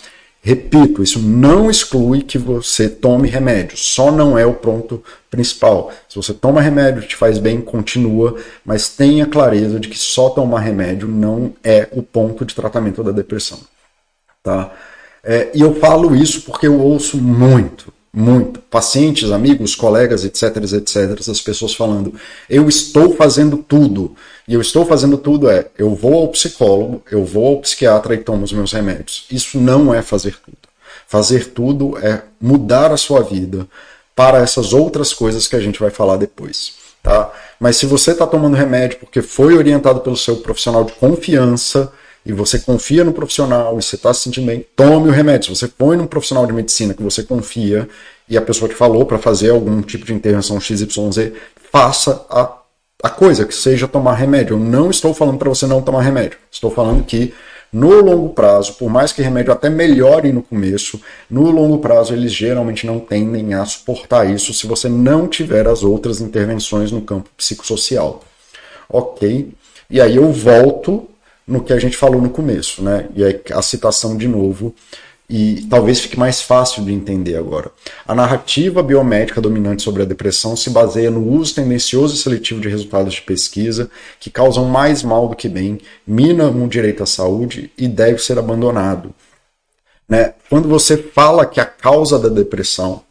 Repito, 0.45 1.01
isso 1.01 1.19
não 1.19 1.71
exclui 1.71 2.21
que 2.21 2.37
você 2.37 2.89
tome 2.89 3.29
remédio, 3.29 3.77
só 3.77 4.11
não 4.11 4.37
é 4.37 4.45
o 4.45 4.53
ponto 4.53 5.01
principal. 5.31 5.89
Se 6.09 6.17
você 6.17 6.33
toma 6.33 6.59
remédio, 6.59 7.07
te 7.07 7.15
faz 7.15 7.37
bem, 7.37 7.61
continua, 7.61 8.35
mas 8.65 8.89
tenha 8.89 9.25
clareza 9.25 9.79
de 9.79 9.87
que 9.87 9.97
só 9.97 10.29
tomar 10.29 10.59
remédio 10.59 11.07
não 11.07 11.53
é 11.63 11.87
o 11.93 12.03
ponto 12.03 12.43
de 12.43 12.53
tratamento 12.53 13.01
da 13.01 13.11
depressão. 13.11 13.57
Tá? 14.43 14.69
É, 15.23 15.49
e 15.53 15.61
eu 15.61 15.75
falo 15.75 16.15
isso 16.15 16.41
porque 16.41 16.67
eu 16.67 16.79
ouço 16.79 17.17
muito, 17.17 17.93
muito, 18.13 18.59
pacientes, 18.59 19.31
amigos, 19.31 19.73
colegas, 19.73 20.25
etc, 20.25 20.57
etc, 20.57 21.29
as 21.29 21.39
pessoas 21.39 21.73
falando, 21.73 22.13
eu 22.49 22.67
estou 22.67 23.15
fazendo 23.15 23.57
tudo. 23.57 24.15
E 24.45 24.53
eu 24.53 24.59
estou 24.59 24.85
fazendo 24.85 25.17
tudo 25.17 25.49
é, 25.49 25.69
eu 25.77 25.95
vou 25.95 26.15
ao 26.15 26.27
psicólogo, 26.27 27.01
eu 27.09 27.23
vou 27.23 27.47
ao 27.47 27.61
psiquiatra 27.61 28.13
e 28.13 28.17
tomo 28.17 28.43
os 28.43 28.51
meus 28.51 28.73
remédios. 28.73 29.25
Isso 29.31 29.57
não 29.57 29.93
é 29.93 30.01
fazer 30.01 30.35
tudo. 30.43 30.57
Fazer 31.07 31.51
tudo 31.51 31.97
é 31.97 32.23
mudar 32.41 32.91
a 32.91 32.97
sua 32.97 33.21
vida 33.21 33.65
para 34.15 34.39
essas 34.39 34.73
outras 34.73 35.13
coisas 35.13 35.47
que 35.47 35.55
a 35.55 35.59
gente 35.59 35.79
vai 35.79 35.89
falar 35.89 36.17
depois. 36.17 36.73
Tá? 37.01 37.31
Mas 37.59 37.77
se 37.77 37.85
você 37.85 38.11
está 38.11 38.27
tomando 38.27 38.55
remédio 38.55 38.99
porque 38.99 39.21
foi 39.21 39.55
orientado 39.55 40.01
pelo 40.01 40.17
seu 40.17 40.37
profissional 40.37 40.83
de 40.83 40.93
confiança, 40.93 41.91
e 42.25 42.31
você 42.31 42.59
confia 42.59 43.03
no 43.03 43.11
profissional 43.11 43.77
e 43.77 43.81
você 43.81 43.95
está 43.95 44.13
se 44.13 44.21
sentindo 44.21 44.47
bem, 44.47 44.65
tome 44.75 45.09
o 45.09 45.11
remédio. 45.11 45.53
Se 45.53 45.61
você 45.61 45.67
põe 45.67 45.97
num 45.97 46.07
profissional 46.07 46.45
de 46.45 46.53
medicina 46.53 46.93
que 46.93 47.03
você 47.03 47.23
confia 47.23 47.87
e 48.29 48.37
a 48.37 48.41
pessoa 48.41 48.69
te 48.69 48.75
falou 48.75 49.05
para 49.05 49.17
fazer 49.17 49.49
algum 49.49 49.81
tipo 49.81 50.05
de 50.05 50.13
intervenção 50.13 50.59
XYZ, 50.59 51.33
faça 51.71 52.25
a, 52.29 52.57
a 53.03 53.09
coisa, 53.09 53.45
que 53.45 53.53
seja 53.53 53.87
tomar 53.87 54.13
remédio. 54.13 54.55
Eu 54.55 54.59
não 54.59 54.89
estou 54.89 55.13
falando 55.13 55.37
para 55.37 55.49
você 55.49 55.67
não 55.67 55.81
tomar 55.81 56.01
remédio. 56.01 56.37
Estou 56.49 56.71
falando 56.71 57.03
que 57.03 57.33
no 57.73 57.89
longo 58.01 58.29
prazo, 58.29 58.75
por 58.75 58.89
mais 58.89 59.11
que 59.11 59.21
remédio 59.21 59.51
até 59.51 59.67
melhore 59.69 60.31
no 60.31 60.43
começo, 60.43 61.01
no 61.27 61.49
longo 61.49 61.79
prazo 61.79 62.13
eles 62.13 62.31
geralmente 62.31 62.85
não 62.85 62.99
tendem 62.99 63.55
a 63.55 63.65
suportar 63.65 64.29
isso 64.29 64.53
se 64.53 64.67
você 64.67 64.87
não 64.87 65.27
tiver 65.27 65.67
as 65.67 65.83
outras 65.83 66.21
intervenções 66.21 66.91
no 66.91 67.01
campo 67.01 67.29
psicossocial. 67.35 68.23
Ok? 68.87 69.51
E 69.89 69.99
aí 69.99 70.15
eu 70.15 70.31
volto 70.31 71.09
no 71.47 71.63
que 71.63 71.73
a 71.73 71.79
gente 71.79 71.97
falou 71.97 72.21
no 72.21 72.29
começo, 72.29 72.83
né? 72.83 73.07
E 73.15 73.23
aí 73.23 73.41
a 73.51 73.61
citação 73.61 74.17
de 74.17 74.27
novo, 74.27 74.73
e 75.29 75.65
talvez 75.69 75.99
fique 75.99 76.19
mais 76.19 76.41
fácil 76.41 76.83
de 76.83 76.93
entender 76.93 77.35
agora. 77.35 77.71
A 78.05 78.13
narrativa 78.13 78.83
biomédica 78.83 79.41
dominante 79.41 79.81
sobre 79.81 80.03
a 80.03 80.05
depressão 80.05 80.55
se 80.55 80.69
baseia 80.69 81.09
no 81.09 81.27
uso 81.27 81.55
tendencioso 81.55 82.15
e 82.15 82.17
seletivo 82.17 82.61
de 82.61 82.69
resultados 82.69 83.15
de 83.15 83.21
pesquisa 83.21 83.89
que 84.19 84.29
causam 84.29 84.65
mais 84.65 85.01
mal 85.01 85.27
do 85.27 85.35
que 85.35 85.49
bem, 85.49 85.79
minam 86.05 86.63
o 86.63 86.67
direito 86.67 87.03
à 87.03 87.05
saúde 87.05 87.71
e 87.77 87.87
deve 87.87 88.19
ser 88.19 88.37
abandonado. 88.37 89.13
Né? 90.07 90.33
Quando 90.49 90.67
você 90.67 90.97
fala 90.97 91.45
que 91.45 91.59
a 91.59 91.65
causa 91.65 92.19
da 92.19 92.29
depressão 92.29 93.01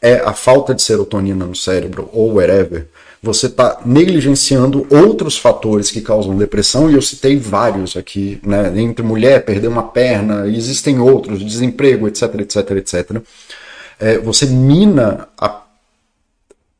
é 0.00 0.14
a 0.14 0.32
falta 0.32 0.74
de 0.74 0.82
serotonina 0.82 1.44
no 1.44 1.54
cérebro 1.54 2.08
ou 2.12 2.34
whatever, 2.34 2.88
você 3.22 3.46
está 3.46 3.80
negligenciando 3.84 4.86
outros 4.90 5.36
fatores 5.36 5.90
que 5.90 6.00
causam 6.00 6.36
depressão, 6.36 6.90
e 6.90 6.94
eu 6.94 7.02
citei 7.02 7.36
vários 7.36 7.96
aqui, 7.96 8.40
né? 8.42 8.72
Entre 8.80 9.04
mulher, 9.04 9.44
perder 9.44 9.68
uma 9.68 9.82
perna, 9.82 10.46
existem 10.46 11.00
outros, 11.00 11.44
desemprego, 11.44 12.06
etc, 12.06 12.34
etc, 12.40 12.70
etc. 12.72 13.22
É, 13.98 14.18
você 14.18 14.46
mina 14.46 15.28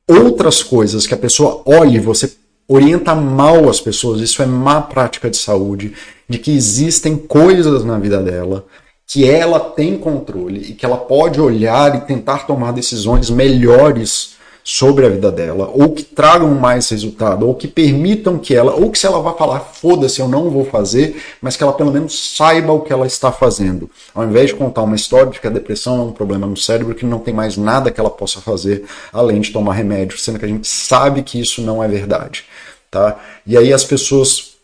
outras 0.07 0.62
coisas 0.62 1.07
que 1.07 1.14
a 1.14 1.18
pessoa 1.18 1.62
olhe, 1.66 1.99
você 1.99 2.32
orienta 2.68 3.14
mal 3.14 3.68
as 3.68 3.80
pessoas, 3.80 4.20
isso 4.20 4.43
é 4.43 4.47
má 4.47 4.80
prática 4.80 5.28
de 5.28 5.36
saúde, 5.36 5.95
de 6.28 6.39
que 6.39 6.51
existem 6.51 7.16
coisas 7.16 7.84
na 7.84 7.99
vida 7.99 8.22
dela 8.22 8.64
que 9.07 9.24
ela 9.24 9.59
tem 9.59 9.97
controle 9.97 10.61
e 10.61 10.74
que 10.74 10.84
ela 10.84 10.99
pode 10.99 11.41
olhar 11.41 11.97
e 11.97 12.01
tentar 12.03 12.47
tomar 12.47 12.72
decisões 12.72 13.30
melhores 13.30 14.36
sobre 14.71 15.07
a 15.07 15.09
vida 15.09 15.33
dela, 15.33 15.71
ou 15.73 15.95
que 15.95 16.03
tragam 16.03 16.55
mais 16.55 16.91
resultado, 16.91 17.49
ou 17.49 17.55
que 17.55 17.66
permitam 17.66 18.39
que 18.39 18.55
ela, 18.55 18.75
ou 18.75 18.91
que 18.91 18.99
se 18.99 19.07
ela 19.07 19.19
vai 19.19 19.33
falar, 19.35 19.61
foda-se, 19.61 20.21
eu 20.21 20.29
não 20.29 20.51
vou 20.51 20.62
fazer, 20.62 21.23
mas 21.41 21.57
que 21.57 21.62
ela 21.62 21.73
pelo 21.73 21.91
menos 21.91 22.37
saiba 22.37 22.71
o 22.71 22.83
que 22.83 22.93
ela 22.93 23.07
está 23.07 23.33
fazendo. 23.33 23.91
Ao 24.14 24.23
invés 24.23 24.49
de 24.49 24.57
contar 24.57 24.83
uma 24.83 24.95
história 24.95 25.33
de 25.33 25.41
que 25.41 25.47
a 25.47 25.51
depressão 25.51 25.99
é 25.99 26.03
um 26.03 26.12
problema 26.12 26.47
no 26.47 26.55
cérebro, 26.55 26.95
que 26.95 27.07
não 27.07 27.19
tem 27.19 27.33
mais 27.33 27.57
nada 27.57 27.91
que 27.91 27.99
ela 27.99 28.11
possa 28.11 28.43
fazer 28.43 28.85
além 29.11 29.41
de 29.41 29.53
tomar 29.53 29.73
remédio, 29.73 30.19
sendo 30.19 30.39
que 30.39 30.45
a 30.45 30.49
gente 30.49 30.69
sabe 30.69 31.23
que 31.23 31.41
isso 31.41 31.62
não 31.62 31.83
é 31.83 31.89
verdade. 31.89 32.45
Tá? 32.91 33.19
E 33.47 33.57
aí 33.57 33.73
as 33.73 33.85
pessoas 33.85 34.59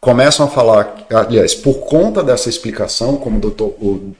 começam 0.00 0.46
a 0.46 0.48
falar, 0.48 1.04
aliás, 1.12 1.56
por 1.56 1.80
conta 1.80 2.22
dessa 2.22 2.48
explicação, 2.48 3.16
como 3.16 3.38
o 3.38 3.50
Dr. 3.50 3.64
O 3.64 4.14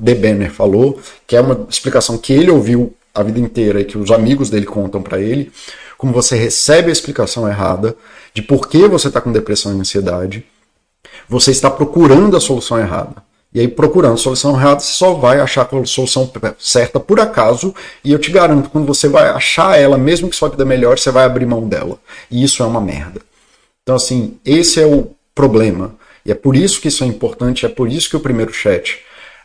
De 0.00 0.14
Benner 0.16 0.50
falou, 0.50 0.98
que 1.24 1.36
é 1.36 1.40
uma 1.40 1.68
explicação 1.70 2.18
que 2.18 2.32
ele 2.32 2.50
ouviu 2.50 2.92
a 3.14 3.22
vida 3.22 3.38
inteira 3.38 3.80
e 3.80 3.84
que 3.84 3.98
os 3.98 4.10
amigos 4.10 4.48
dele 4.50 4.66
contam 4.66 5.02
para 5.02 5.20
ele, 5.20 5.52
como 5.98 6.12
você 6.12 6.36
recebe 6.36 6.88
a 6.88 6.92
explicação 6.92 7.48
errada 7.48 7.94
de 8.34 8.42
por 8.42 8.68
que 8.68 8.88
você 8.88 9.08
está 9.08 9.20
com 9.20 9.30
depressão 9.30 9.76
e 9.76 9.80
ansiedade, 9.80 10.44
você 11.28 11.50
está 11.50 11.70
procurando 11.70 12.36
a 12.36 12.40
solução 12.40 12.78
errada. 12.78 13.22
E 13.54 13.60
aí, 13.60 13.68
procurando 13.68 14.14
a 14.14 14.16
solução 14.16 14.56
errada, 14.56 14.80
você 14.80 14.94
só 14.94 15.12
vai 15.12 15.38
achar 15.38 15.68
a 15.70 15.84
solução 15.84 16.30
certa 16.58 16.98
por 16.98 17.20
acaso, 17.20 17.74
e 18.02 18.10
eu 18.10 18.18
te 18.18 18.30
garanto, 18.30 18.70
quando 18.70 18.86
você 18.86 19.08
vai 19.08 19.28
achar 19.28 19.78
ela, 19.78 19.98
mesmo 19.98 20.30
que 20.30 20.36
sua 20.36 20.48
vida 20.48 20.64
melhore, 20.64 20.98
você 20.98 21.10
vai 21.10 21.24
abrir 21.24 21.44
mão 21.44 21.68
dela. 21.68 21.98
E 22.30 22.42
isso 22.42 22.62
é 22.62 22.66
uma 22.66 22.80
merda. 22.80 23.20
Então, 23.82 23.94
assim, 23.94 24.38
esse 24.44 24.80
é 24.80 24.86
o 24.86 25.10
problema. 25.34 25.94
E 26.24 26.30
é 26.30 26.34
por 26.34 26.56
isso 26.56 26.80
que 26.80 26.88
isso 26.88 27.04
é 27.04 27.06
importante, 27.06 27.66
é 27.66 27.68
por 27.68 27.90
isso 27.90 28.08
que 28.08 28.16
o 28.16 28.20
primeiro 28.20 28.52
chat 28.52 29.00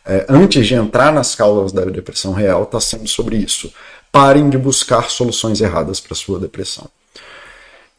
é, 0.08 0.26
antes 0.30 0.66
de 0.66 0.74
entrar 0.74 1.12
nas 1.12 1.36
causas 1.36 1.74
da 1.74 1.84
depressão 1.84 2.32
real, 2.32 2.64
está 2.64 2.80
sendo 2.80 3.08
sobre 3.08 3.36
isso. 3.36 3.72
Parem 4.12 4.50
de 4.50 4.58
buscar 4.58 5.10
soluções 5.10 5.60
erradas 5.60 6.00
para 6.00 6.16
sua 6.16 6.40
depressão. 6.40 6.88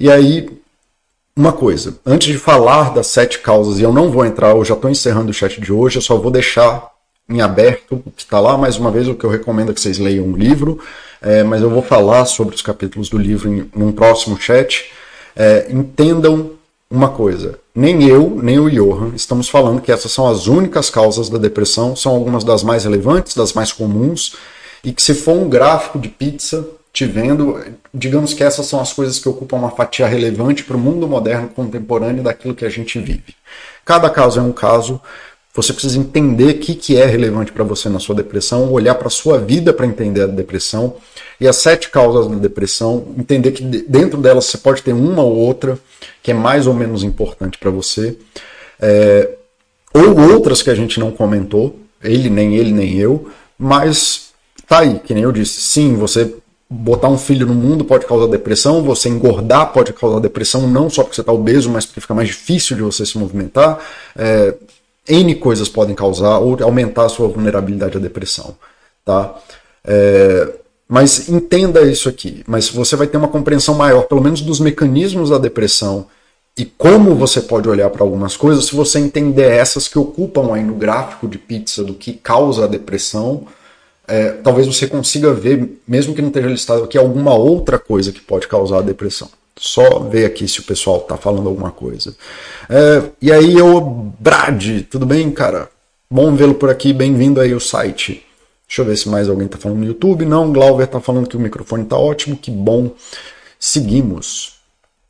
E 0.00 0.10
aí, 0.10 0.48
uma 1.36 1.52
coisa, 1.52 1.98
antes 2.06 2.28
de 2.28 2.38
falar 2.38 2.94
das 2.94 3.08
sete 3.08 3.40
causas, 3.40 3.78
e 3.78 3.82
eu 3.82 3.92
não 3.92 4.10
vou 4.10 4.24
entrar, 4.24 4.50
eu 4.50 4.64
já 4.64 4.74
estou 4.74 4.90
encerrando 4.90 5.30
o 5.30 5.34
chat 5.34 5.60
de 5.60 5.72
hoje, 5.72 5.98
eu 5.98 6.02
só 6.02 6.16
vou 6.16 6.30
deixar 6.30 6.90
em 7.28 7.42
aberto 7.42 8.02
o 8.06 8.10
que 8.10 8.22
está 8.22 8.40
lá, 8.40 8.56
mais 8.56 8.78
uma 8.78 8.90
vez, 8.90 9.06
o 9.06 9.14
que 9.14 9.24
eu 9.24 9.30
recomendo 9.30 9.70
é 9.70 9.74
que 9.74 9.80
vocês 9.80 9.98
leiam 9.98 10.24
o 10.24 10.36
livro, 10.36 10.80
é, 11.20 11.42
mas 11.42 11.60
eu 11.60 11.68
vou 11.68 11.82
falar 11.82 12.24
sobre 12.24 12.54
os 12.54 12.62
capítulos 12.62 13.10
do 13.10 13.18
livro 13.18 13.52
em, 13.52 13.70
um 13.76 13.92
próximo 13.92 14.40
chat. 14.40 14.90
É, 15.36 15.66
entendam 15.70 16.57
uma 16.90 17.10
coisa: 17.10 17.58
nem 17.74 18.04
eu, 18.08 18.38
nem 18.42 18.58
o 18.58 18.70
Johan 18.70 19.14
estamos 19.14 19.48
falando 19.48 19.80
que 19.80 19.92
essas 19.92 20.12
são 20.12 20.28
as 20.28 20.46
únicas 20.46 20.90
causas 20.90 21.28
da 21.28 21.38
depressão, 21.38 21.94
são 21.94 22.12
algumas 22.12 22.44
das 22.44 22.62
mais 22.62 22.84
relevantes, 22.84 23.34
das 23.34 23.52
mais 23.52 23.72
comuns, 23.72 24.36
e 24.82 24.92
que 24.92 25.02
se 25.02 25.14
for 25.14 25.36
um 25.36 25.48
gráfico 25.48 25.98
de 25.98 26.08
pizza 26.08 26.66
te 26.92 27.04
vendo, 27.04 27.62
digamos 27.92 28.34
que 28.34 28.42
essas 28.42 28.66
são 28.66 28.80
as 28.80 28.92
coisas 28.92 29.18
que 29.18 29.28
ocupam 29.28 29.56
uma 29.56 29.70
fatia 29.70 30.06
relevante 30.06 30.64
para 30.64 30.76
o 30.76 30.80
mundo 30.80 31.06
moderno 31.06 31.48
contemporâneo 31.48 32.22
daquilo 32.22 32.54
que 32.54 32.64
a 32.64 32.68
gente 32.68 32.98
vive. 32.98 33.36
Cada 33.84 34.10
caso 34.10 34.40
é 34.40 34.42
um 34.42 34.52
caso, 34.52 35.00
você 35.54 35.72
precisa 35.72 35.98
entender 35.98 36.50
o 36.50 36.58
que, 36.58 36.74
que 36.74 36.96
é 36.96 37.04
relevante 37.04 37.50
para 37.50 37.64
você 37.64 37.88
na 37.88 37.98
sua 37.98 38.14
depressão, 38.14 38.70
olhar 38.70 38.94
para 38.94 39.08
a 39.08 39.10
sua 39.10 39.38
vida 39.38 39.72
para 39.72 39.86
entender 39.86 40.22
a 40.22 40.26
depressão, 40.26 40.96
e 41.40 41.48
as 41.48 41.56
sete 41.56 41.90
causas 41.90 42.28
da 42.28 42.36
depressão, 42.36 43.08
entender 43.16 43.52
que 43.52 43.62
dentro 43.62 44.20
delas 44.20 44.46
você 44.46 44.58
pode 44.58 44.82
ter 44.82 44.92
uma 44.92 45.22
ou 45.22 45.36
outra 45.36 45.78
que 46.22 46.30
é 46.30 46.34
mais 46.34 46.66
ou 46.66 46.74
menos 46.74 47.02
importante 47.02 47.58
para 47.58 47.70
você, 47.70 48.16
é, 48.80 49.30
ou 49.94 50.18
outras 50.32 50.62
que 50.62 50.70
a 50.70 50.74
gente 50.74 51.00
não 51.00 51.10
comentou, 51.10 51.76
ele, 52.02 52.28
nem 52.28 52.56
ele, 52.56 52.72
nem 52.72 52.96
eu, 52.96 53.28
mas 53.58 54.30
tá 54.66 54.80
aí, 54.80 55.00
que 55.00 55.14
nem 55.14 55.24
eu 55.24 55.32
disse, 55.32 55.60
sim, 55.60 55.94
você 55.96 56.34
botar 56.70 57.08
um 57.08 57.16
filho 57.16 57.46
no 57.46 57.54
mundo 57.54 57.84
pode 57.84 58.04
causar 58.06 58.26
depressão, 58.26 58.82
você 58.82 59.08
engordar 59.08 59.72
pode 59.72 59.92
causar 59.92 60.20
depressão, 60.20 60.68
não 60.68 60.90
só 60.90 61.02
porque 61.02 61.16
você 61.16 61.22
está 61.22 61.32
obeso, 61.32 61.70
mas 61.70 61.86
porque 61.86 62.00
fica 62.00 62.14
mais 62.14 62.28
difícil 62.28 62.76
de 62.76 62.82
você 62.82 63.06
se 63.06 63.16
movimentar. 63.16 63.78
É, 64.14 64.54
N 65.08 65.34
coisas 65.36 65.68
podem 65.68 65.94
causar 65.94 66.38
ou 66.38 66.62
aumentar 66.62 67.04
a 67.04 67.08
sua 67.08 67.28
vulnerabilidade 67.28 67.96
à 67.96 68.00
depressão. 68.00 68.56
Tá? 69.04 69.36
É, 69.84 70.48
mas 70.88 71.28
entenda 71.28 71.82
isso 71.82 72.08
aqui. 72.08 72.42
Mas 72.46 72.68
você 72.68 72.96
vai 72.96 73.06
ter 73.06 73.16
uma 73.16 73.28
compreensão 73.28 73.74
maior, 73.74 74.02
pelo 74.02 74.22
menos 74.22 74.40
dos 74.40 74.60
mecanismos 74.60 75.30
da 75.30 75.38
depressão 75.38 76.06
e 76.58 76.64
como 76.64 77.14
você 77.14 77.40
pode 77.40 77.68
olhar 77.68 77.88
para 77.88 78.02
algumas 78.02 78.36
coisas 78.36 78.64
se 78.64 78.74
você 78.74 78.98
entender 78.98 79.48
essas 79.48 79.86
que 79.86 79.96
ocupam 79.96 80.52
aí 80.52 80.64
no 80.64 80.74
gráfico 80.74 81.28
de 81.28 81.38
pizza 81.38 81.84
do 81.84 81.94
que 81.94 82.14
causa 82.14 82.64
a 82.64 82.66
depressão. 82.66 83.46
É, 84.08 84.30
talvez 84.30 84.66
você 84.66 84.86
consiga 84.86 85.32
ver, 85.32 85.80
mesmo 85.86 86.14
que 86.14 86.22
não 86.22 86.28
esteja 86.28 86.48
listado 86.48 86.82
aqui, 86.82 86.98
alguma 86.98 87.32
outra 87.34 87.78
coisa 87.78 88.10
que 88.10 88.20
pode 88.20 88.48
causar 88.48 88.78
a 88.78 88.82
depressão. 88.82 89.28
Só 89.58 89.98
ver 90.00 90.24
aqui 90.24 90.46
se 90.46 90.60
o 90.60 90.64
pessoal 90.64 90.98
está 90.98 91.16
falando 91.16 91.48
alguma 91.48 91.70
coisa. 91.70 92.16
É, 92.70 93.10
e 93.20 93.32
aí, 93.32 93.56
eu, 93.56 93.80
Brad, 94.18 94.82
tudo 94.90 95.04
bem, 95.04 95.30
cara? 95.30 95.68
Bom 96.10 96.34
vê-lo 96.34 96.54
por 96.54 96.70
aqui, 96.70 96.92
bem-vindo 96.92 97.40
aí 97.40 97.52
ao 97.52 97.60
site. 97.60 98.24
Deixa 98.68 98.82
eu 98.82 98.84
ver 98.84 98.96
se 98.96 99.08
mais 99.08 99.28
alguém 99.28 99.46
está 99.46 99.58
falando 99.58 99.78
no 99.78 99.86
YouTube. 99.86 100.24
Não, 100.24 100.52
Glauber 100.52 100.84
está 100.84 101.00
falando 101.00 101.28
que 101.28 101.36
o 101.36 101.40
microfone 101.40 101.84
está 101.84 101.96
ótimo, 101.96 102.36
que 102.36 102.50
bom. 102.50 102.92
Seguimos. 103.58 104.54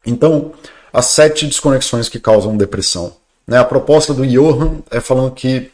Então, 0.07 0.53
as 0.93 1.07
sete 1.07 1.47
desconexões 1.47 2.09
que 2.09 2.19
causam 2.19 2.57
depressão. 2.57 3.13
Né? 3.47 3.59
A 3.59 3.65
proposta 3.65 4.15
do 4.15 4.27
Johan 4.27 4.79
é 4.91 5.01
falando 5.01 5.33
que, 5.33 5.71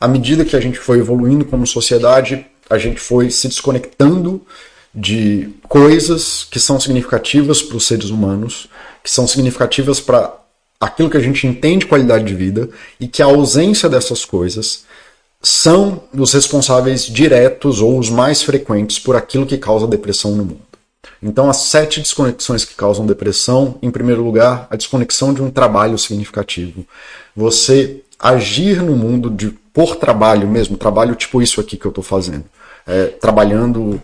à 0.00 0.08
medida 0.08 0.44
que 0.44 0.56
a 0.56 0.60
gente 0.60 0.78
foi 0.78 0.98
evoluindo 0.98 1.44
como 1.44 1.66
sociedade, 1.66 2.46
a 2.70 2.78
gente 2.78 3.00
foi 3.00 3.30
se 3.30 3.48
desconectando 3.48 4.40
de 4.96 5.50
coisas 5.68 6.46
que 6.50 6.58
são 6.58 6.80
significativas 6.80 7.60
para 7.60 7.76
os 7.76 7.86
seres 7.86 8.08
humanos, 8.08 8.66
que 9.04 9.10
são 9.10 9.28
significativas 9.28 10.00
para 10.00 10.34
aquilo 10.80 11.10
que 11.10 11.18
a 11.18 11.20
gente 11.20 11.46
entende 11.46 11.86
qualidade 11.86 12.24
de 12.24 12.34
vida 12.34 12.70
e 12.98 13.06
que 13.06 13.22
a 13.22 13.26
ausência 13.26 13.88
dessas 13.88 14.24
coisas 14.24 14.84
são 15.42 16.02
os 16.14 16.32
responsáveis 16.32 17.04
diretos 17.04 17.80
ou 17.82 17.98
os 17.98 18.08
mais 18.08 18.42
frequentes 18.42 18.98
por 18.98 19.14
aquilo 19.14 19.46
que 19.46 19.58
causa 19.58 19.86
depressão 19.86 20.32
no 20.32 20.44
mundo. 20.44 20.60
Então, 21.22 21.48
as 21.48 21.58
sete 21.58 22.00
desconexões 22.00 22.64
que 22.64 22.74
causam 22.74 23.06
depressão, 23.06 23.78
em 23.80 23.90
primeiro 23.90 24.24
lugar, 24.24 24.66
a 24.70 24.76
desconexão 24.76 25.32
de 25.32 25.42
um 25.42 25.50
trabalho 25.50 25.98
significativo. 25.98 26.84
Você 27.34 28.02
agir 28.18 28.82
no 28.82 28.96
mundo 28.96 29.30
de, 29.30 29.50
por 29.72 29.96
trabalho 29.96 30.48
mesmo, 30.48 30.76
trabalho 30.76 31.14
tipo 31.14 31.40
isso 31.40 31.60
aqui 31.60 31.76
que 31.76 31.86
eu 31.86 31.90
estou 31.90 32.04
fazendo, 32.04 32.44
é, 32.86 33.06
trabalhando 33.06 34.00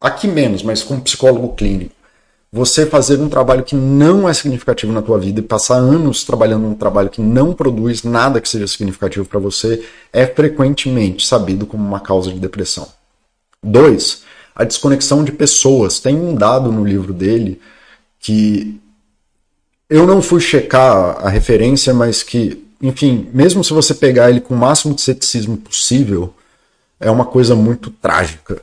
aqui 0.00 0.26
menos, 0.26 0.62
mas 0.62 0.82
como 0.82 1.02
psicólogo 1.02 1.54
clínico 1.54 2.00
você 2.52 2.84
fazer 2.84 3.20
um 3.20 3.28
trabalho 3.28 3.62
que 3.62 3.76
não 3.76 4.28
é 4.28 4.34
significativo 4.34 4.92
na 4.92 5.00
tua 5.00 5.18
vida 5.18 5.38
e 5.38 5.42
passar 5.42 5.76
anos 5.76 6.24
trabalhando 6.24 6.62
num 6.62 6.74
trabalho 6.74 7.08
que 7.08 7.20
não 7.20 7.52
produz 7.52 8.02
nada 8.02 8.40
que 8.40 8.48
seja 8.48 8.66
significativo 8.66 9.24
para 9.24 9.38
você 9.38 9.86
é 10.12 10.26
frequentemente 10.26 11.24
sabido 11.24 11.64
como 11.64 11.86
uma 11.86 12.00
causa 12.00 12.32
de 12.32 12.40
depressão. 12.40 12.88
Dois, 13.62 14.24
a 14.54 14.64
desconexão 14.64 15.22
de 15.22 15.30
pessoas. 15.30 16.00
Tem 16.00 16.16
um 16.16 16.34
dado 16.34 16.72
no 16.72 16.84
livro 16.84 17.12
dele 17.12 17.60
que 18.18 18.80
eu 19.88 20.06
não 20.06 20.20
fui 20.20 20.40
checar 20.40 21.24
a 21.24 21.28
referência, 21.28 21.94
mas 21.94 22.22
que, 22.24 22.66
enfim, 22.82 23.28
mesmo 23.32 23.62
se 23.62 23.72
você 23.72 23.94
pegar 23.94 24.28
ele 24.28 24.40
com 24.40 24.54
o 24.54 24.58
máximo 24.58 24.94
de 24.94 25.02
ceticismo 25.02 25.56
possível, 25.56 26.34
é 26.98 27.10
uma 27.10 27.24
coisa 27.24 27.54
muito 27.54 27.90
trágica. 27.90 28.60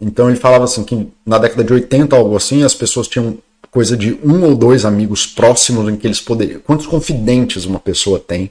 Então 0.00 0.28
ele 0.28 0.38
falava 0.38 0.64
assim 0.64 0.82
que 0.82 1.08
na 1.26 1.38
década 1.38 1.62
de 1.62 1.72
80, 1.72 2.16
algo 2.16 2.36
assim, 2.36 2.62
as 2.62 2.74
pessoas 2.74 3.06
tinham 3.06 3.38
coisa 3.70 3.96
de 3.96 4.18
um 4.24 4.42
ou 4.44 4.56
dois 4.56 4.84
amigos 4.84 5.26
próximos 5.26 5.88
em 5.88 5.96
que 5.96 6.06
eles 6.06 6.20
poderiam. 6.20 6.60
Quantos 6.60 6.86
confidentes 6.86 7.64
uma 7.64 7.78
pessoa 7.78 8.18
tem? 8.18 8.50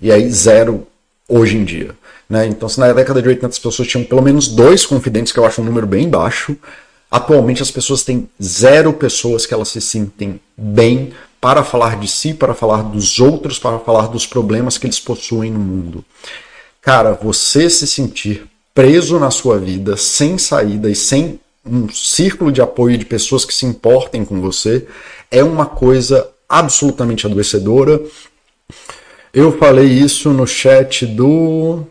E 0.00 0.12
aí 0.12 0.30
zero 0.30 0.86
hoje 1.28 1.56
em 1.56 1.64
dia. 1.64 1.96
Né? 2.28 2.46
Então, 2.46 2.68
se 2.68 2.78
na 2.78 2.92
década 2.92 3.20
de 3.20 3.28
80 3.28 3.46
as 3.46 3.58
pessoas 3.58 3.88
tinham 3.88 4.04
pelo 4.04 4.22
menos 4.22 4.48
dois 4.48 4.86
confidentes, 4.86 5.32
que 5.32 5.38
eu 5.38 5.44
acho 5.44 5.60
um 5.60 5.64
número 5.64 5.86
bem 5.86 6.08
baixo, 6.08 6.56
atualmente 7.10 7.62
as 7.62 7.70
pessoas 7.70 8.02
têm 8.02 8.28
zero 8.42 8.92
pessoas 8.92 9.44
que 9.44 9.52
elas 9.52 9.68
se 9.68 9.80
sentem 9.80 10.40
bem 10.56 11.12
para 11.40 11.64
falar 11.64 11.98
de 11.98 12.08
si, 12.08 12.32
para 12.32 12.54
falar 12.54 12.82
dos 12.82 13.18
outros, 13.18 13.58
para 13.58 13.78
falar 13.80 14.06
dos 14.06 14.26
problemas 14.26 14.78
que 14.78 14.86
eles 14.86 15.00
possuem 15.00 15.50
no 15.50 15.58
mundo. 15.58 16.04
Cara, 16.80 17.12
você 17.12 17.68
se 17.68 17.86
sentir 17.86 18.46
preso 18.74 19.18
na 19.18 19.30
sua 19.30 19.58
vida, 19.58 19.96
sem 19.96 20.38
saída 20.38 20.90
e 20.90 20.94
sem 20.94 21.38
um 21.64 21.88
círculo 21.88 22.50
de 22.50 22.60
apoio 22.60 22.98
de 22.98 23.04
pessoas 23.04 23.44
que 23.44 23.54
se 23.54 23.64
importem 23.64 24.24
com 24.24 24.40
você, 24.40 24.86
é 25.30 25.44
uma 25.44 25.66
coisa 25.66 26.28
absolutamente 26.48 27.26
adoecedora. 27.26 28.00
Eu 29.32 29.56
falei 29.58 29.86
isso 29.86 30.30
no 30.30 30.46
chat 30.46 31.06
do. 31.06 31.86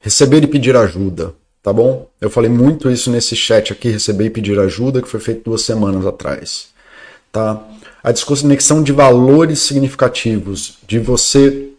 Receber 0.00 0.44
e 0.44 0.46
pedir 0.46 0.76
ajuda, 0.76 1.34
tá 1.62 1.72
bom? 1.72 2.08
Eu 2.20 2.30
falei 2.30 2.50
muito 2.50 2.90
isso 2.90 3.10
nesse 3.10 3.34
chat 3.34 3.72
aqui, 3.72 3.90
receber 3.90 4.26
e 4.26 4.30
pedir 4.30 4.58
ajuda, 4.58 5.02
que 5.02 5.08
foi 5.08 5.20
feito 5.20 5.44
duas 5.44 5.62
semanas 5.62 6.06
atrás, 6.06 6.68
tá? 7.32 7.66
A 8.02 8.12
desconexão 8.12 8.82
de 8.82 8.92
valores 8.92 9.58
significativos, 9.60 10.78
de 10.86 10.98
você 10.98 11.70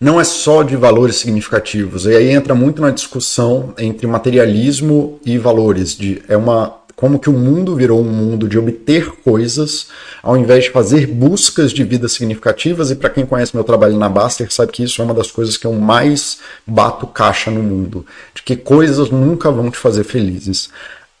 não 0.00 0.20
é 0.20 0.24
só 0.24 0.62
de 0.62 0.76
valores 0.76 1.16
significativos. 1.16 2.06
E 2.06 2.14
aí 2.14 2.30
entra 2.30 2.54
muito 2.54 2.80
na 2.80 2.90
discussão 2.90 3.74
entre 3.78 4.06
materialismo 4.06 5.18
e 5.24 5.38
valores. 5.38 5.96
De, 5.96 6.22
é 6.28 6.36
uma 6.36 6.78
como 6.94 7.20
que 7.20 7.30
o 7.30 7.32
mundo 7.32 7.76
virou 7.76 8.00
um 8.00 8.10
mundo 8.10 8.48
de 8.48 8.58
obter 8.58 9.08
coisas 9.22 9.86
ao 10.20 10.36
invés 10.36 10.64
de 10.64 10.70
fazer 10.70 11.06
buscas 11.06 11.72
de 11.72 11.84
vida 11.84 12.08
significativas. 12.08 12.90
E 12.90 12.96
para 12.96 13.10
quem 13.10 13.24
conhece 13.24 13.54
meu 13.54 13.64
trabalho 13.64 13.96
na 13.96 14.08
Baster, 14.08 14.52
sabe 14.52 14.72
que 14.72 14.82
isso 14.82 15.00
é 15.00 15.04
uma 15.04 15.14
das 15.14 15.30
coisas 15.30 15.56
que 15.56 15.66
eu 15.66 15.72
mais 15.72 16.38
bato 16.66 17.06
caixa 17.06 17.50
no 17.50 17.62
mundo. 17.62 18.04
De 18.34 18.42
que 18.42 18.56
coisas 18.56 19.10
nunca 19.10 19.50
vão 19.50 19.70
te 19.70 19.78
fazer 19.78 20.04
felizes. 20.04 20.70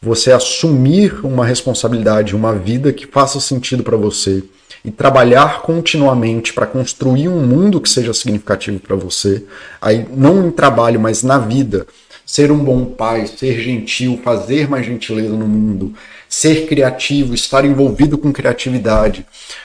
Você 0.00 0.30
assumir 0.30 1.24
uma 1.24 1.44
responsabilidade, 1.44 2.34
uma 2.34 2.54
vida 2.54 2.92
que 2.92 3.06
faça 3.06 3.40
sentido 3.40 3.82
para 3.82 3.96
você 3.96 4.42
e 4.84 4.90
trabalhar 4.90 5.62
continuamente 5.62 6.52
para 6.52 6.66
construir 6.66 7.28
um 7.28 7.40
mundo 7.40 7.80
que 7.80 7.88
seja 7.88 8.14
significativo 8.14 8.78
para 8.78 8.96
você, 8.96 9.44
aí 9.80 10.06
não 10.10 10.46
em 10.46 10.50
trabalho, 10.50 11.00
mas 11.00 11.22
na 11.22 11.38
vida, 11.38 11.86
ser 12.24 12.52
um 12.52 12.58
bom 12.58 12.84
pai, 12.84 13.26
ser 13.26 13.58
gentil, 13.58 14.20
fazer 14.22 14.68
mais 14.68 14.84
gentileza 14.84 15.34
no 15.34 15.46
mundo, 15.46 15.94
ser 16.28 16.66
criativo, 16.66 17.32
estar 17.32 17.64
envolvido 17.64 18.18
com 18.18 18.30
criatividade, 18.30 19.24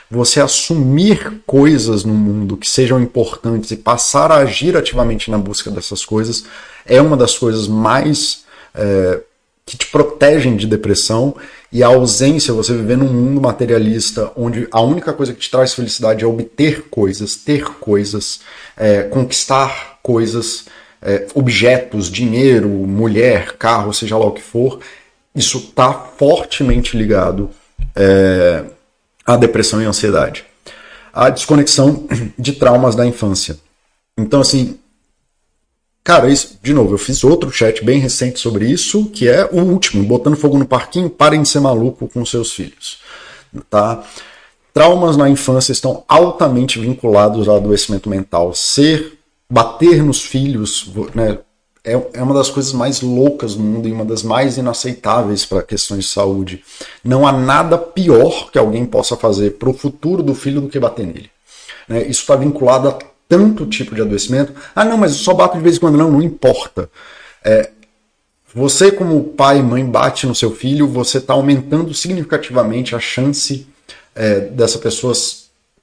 você 0.10 0.40
assumir 0.40 1.42
coisas 1.46 2.06
no 2.06 2.14
mundo 2.14 2.56
que 2.56 2.70
sejam 2.70 3.02
importantes 3.02 3.72
e 3.72 3.76
passar 3.76 4.32
a 4.32 4.38
agir 4.38 4.78
ativamente 4.78 5.30
na 5.30 5.38
busca 5.38 5.70
dessas 5.70 6.06
coisas 6.06 6.46
é 6.86 7.02
uma 7.02 7.18
das 7.18 7.38
coisas 7.38 7.68
mais 7.68 8.46
é, 8.74 9.20
que 9.66 9.78
te 9.78 9.88
protegem 9.88 10.56
de 10.56 10.68
depressão 10.68 11.36
e 11.72 11.82
a 11.82 11.88
ausência, 11.88 12.54
você 12.54 12.74
viver 12.74 12.98
num 12.98 13.12
mundo 13.12 13.42
materialista 13.42 14.32
onde 14.36 14.68
a 14.72 14.82
única 14.82 15.14
coisa 15.14 15.34
que 15.34 15.40
te 15.40 15.50
traz 15.50 15.74
felicidade 15.74 16.24
é 16.24 16.28
obter 16.28 16.84
coisas, 16.90 17.36
ter 17.36 17.64
coisas, 17.64 18.42
é, 18.78 19.04
conquistar 19.04 20.00
coisas, 20.04 20.66
é, 21.02 21.28
objetos, 21.34 22.12
dinheiro, 22.12 22.68
mulher, 22.70 23.54
carro, 23.58 23.94
seja 23.94 24.18
lá 24.18 24.26
o 24.26 24.32
que 24.32 24.42
for, 24.42 24.80
isso 25.34 25.58
está 25.58 25.94
fortemente 25.94 26.96
ligado 26.96 27.50
é, 27.96 28.64
à 29.26 29.36
depressão 29.36 29.82
e 29.82 29.86
ansiedade. 29.86 30.46
A 31.14 31.30
desconexão 31.30 32.08
de 32.38 32.54
traumas 32.54 32.96
da 32.96 33.06
infância. 33.06 33.58
Então, 34.18 34.42
assim, 34.42 34.78
Cara, 36.04 36.30
isso, 36.30 36.60
de 36.62 36.74
novo, 36.74 36.94
eu 36.94 36.98
fiz 36.98 37.24
outro 37.24 37.50
chat 37.50 37.84
bem 37.84 37.98
recente 37.98 38.40
sobre 38.40 38.70
isso, 38.70 39.06
que 39.06 39.28
é 39.28 39.48
o 39.52 39.62
último, 39.62 40.04
botando 40.04 40.36
fogo 40.36 40.58
no 40.58 40.66
parquinho, 40.66 41.10
parem 41.10 41.42
de 41.42 41.48
ser 41.48 41.62
maluco 41.62 42.10
com 42.10 42.26
seus 42.26 42.52
filhos. 42.52 43.00
Tá? 43.70 44.04
Traumas 44.74 45.16
na 45.16 45.30
infância 45.30 45.72
estão 45.72 46.04
altamente 46.08 46.78
vinculados 46.78 47.48
ao 47.48 47.56
adoecimento 47.56 48.10
mental. 48.10 48.54
Ser, 48.54 49.18
bater 49.50 50.04
nos 50.04 50.22
filhos, 50.22 50.92
né, 51.16 51.38
é, 51.86 51.94
é 52.14 52.24
uma 52.24 52.34
das 52.34 52.50
coisas 52.50 52.74
mais 52.74 53.02
loucas 53.02 53.56
do 53.56 53.62
mundo 53.62 53.88
e 53.88 53.92
uma 53.92 54.04
das 54.04 54.24
mais 54.24 54.58
inaceitáveis 54.58 55.46
para 55.46 55.62
questões 55.64 56.06
de 56.06 56.12
saúde. 56.12 56.64
Não 57.04 57.26
há 57.26 57.32
nada 57.32 57.78
pior 57.78 58.52
que 58.52 58.58
alguém 58.58 58.86
possa 58.86 59.16
fazer 59.16 59.52
para 59.52 59.70
o 59.70 59.74
futuro 59.74 60.24
do 60.24 60.36
filho 60.36 60.60
do 60.60 60.70
que 60.70 60.80
bater 60.80 61.06
nele. 61.06 61.30
Né? 61.88 62.02
Isso 62.04 62.22
está 62.22 62.36
vinculado 62.36 62.90
a 62.90 62.98
tanto 63.34 63.66
tipo 63.66 63.96
de 63.96 64.02
adoecimento. 64.02 64.54
Ah, 64.76 64.86
não, 64.86 64.96
mas 64.96 65.14
eu 65.14 65.18
só 65.18 65.34
bato 65.34 65.58
de 65.58 65.64
vez 65.64 65.78
em 65.78 65.80
quando. 65.80 65.98
Não, 65.98 66.12
não 66.12 66.22
importa. 66.22 66.88
É, 67.44 67.72
você, 68.54 68.92
como 68.92 69.24
pai 69.24 69.58
e 69.58 69.64
mãe, 69.64 69.84
bate 69.84 70.28
no 70.28 70.36
seu 70.36 70.52
filho, 70.52 70.88
você 70.88 71.18
está 71.18 71.34
aumentando 71.34 71.92
significativamente 71.96 72.96
a 72.96 73.00
chance 73.00 73.66
é, 74.16 74.42
dessa 74.42 74.78
pessoa 74.78 75.14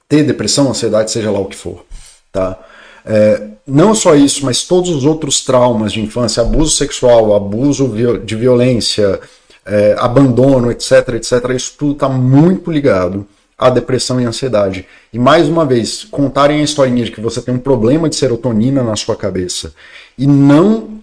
ter 0.07 0.23
depressão, 0.23 0.69
ansiedade, 0.69 1.11
seja 1.11 1.29
lá 1.29 1.39
o 1.39 1.45
que 1.45 1.57
for. 1.57 1.85
Tá? 2.31 2.57
É, 3.05 3.47
não 3.67 3.93
só 3.93 4.15
isso, 4.15 4.45
mas 4.45 4.63
todos 4.63 4.89
os 4.89 5.03
outros 5.03 5.43
traumas 5.43 5.91
de 5.91 5.99
infância, 5.99 6.41
abuso 6.41 6.77
sexual, 6.77 7.35
abuso 7.35 7.93
de 8.23 8.35
violência, 8.37 9.19
é, 9.65 9.95
abandono, 9.99 10.71
etc, 10.71 11.09
etc, 11.15 11.49
isso 11.53 11.73
tudo 11.77 11.91
está 11.91 12.07
muito 12.07 12.71
ligado 12.71 13.27
a 13.61 13.69
depressão 13.69 14.19
e 14.19 14.25
ansiedade. 14.25 14.87
E 15.13 15.19
mais 15.19 15.47
uma 15.47 15.63
vez, 15.63 16.03
contarem 16.03 16.61
a 16.61 16.63
historinha 16.63 17.05
de 17.05 17.11
que 17.11 17.21
você 17.21 17.39
tem 17.39 17.53
um 17.53 17.59
problema 17.59 18.09
de 18.09 18.15
serotonina 18.15 18.81
na 18.81 18.95
sua 18.95 19.15
cabeça 19.15 19.71
e 20.17 20.25
não 20.25 20.99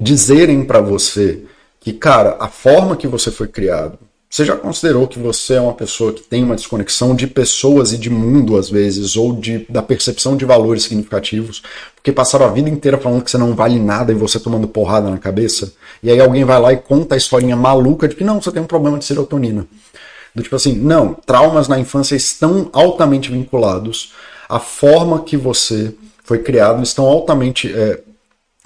dizerem 0.00 0.64
para 0.64 0.80
você 0.80 1.42
que, 1.80 1.92
cara, 1.92 2.36
a 2.38 2.46
forma 2.46 2.96
que 2.96 3.08
você 3.08 3.32
foi 3.32 3.48
criado, 3.48 3.98
você 4.30 4.44
já 4.44 4.54
considerou 4.54 5.08
que 5.08 5.18
você 5.18 5.54
é 5.54 5.60
uma 5.60 5.72
pessoa 5.72 6.12
que 6.12 6.22
tem 6.22 6.44
uma 6.44 6.54
desconexão 6.54 7.16
de 7.16 7.26
pessoas 7.26 7.92
e 7.92 7.98
de 7.98 8.10
mundo, 8.10 8.56
às 8.56 8.70
vezes, 8.70 9.16
ou 9.16 9.32
de, 9.34 9.66
da 9.68 9.82
percepção 9.82 10.36
de 10.36 10.44
valores 10.44 10.84
significativos, 10.84 11.62
porque 11.96 12.12
passaram 12.12 12.46
a 12.46 12.50
vida 12.50 12.68
inteira 12.68 12.98
falando 12.98 13.24
que 13.24 13.30
você 13.30 13.38
não 13.38 13.54
vale 13.54 13.80
nada 13.80 14.12
e 14.12 14.14
você 14.14 14.38
tomando 14.38 14.68
porrada 14.68 15.10
na 15.10 15.18
cabeça, 15.18 15.72
e 16.02 16.10
aí 16.10 16.20
alguém 16.20 16.44
vai 16.44 16.60
lá 16.60 16.72
e 16.72 16.76
conta 16.76 17.14
a 17.14 17.18
historinha 17.18 17.56
maluca 17.56 18.06
de 18.06 18.14
que 18.14 18.22
não, 18.22 18.40
você 18.40 18.52
tem 18.52 18.62
um 18.62 18.66
problema 18.66 18.98
de 18.98 19.04
serotonina. 19.06 19.66
Do 20.34 20.42
tipo 20.42 20.56
assim, 20.56 20.74
não, 20.74 21.14
traumas 21.14 21.68
na 21.68 21.78
infância 21.78 22.14
estão 22.14 22.68
altamente 22.72 23.30
vinculados 23.30 24.12
a 24.48 24.58
forma 24.58 25.22
que 25.22 25.36
você 25.36 25.94
foi 26.24 26.38
criado 26.38 26.82
estão 26.82 27.04
altamente 27.04 27.72
é, 27.72 28.00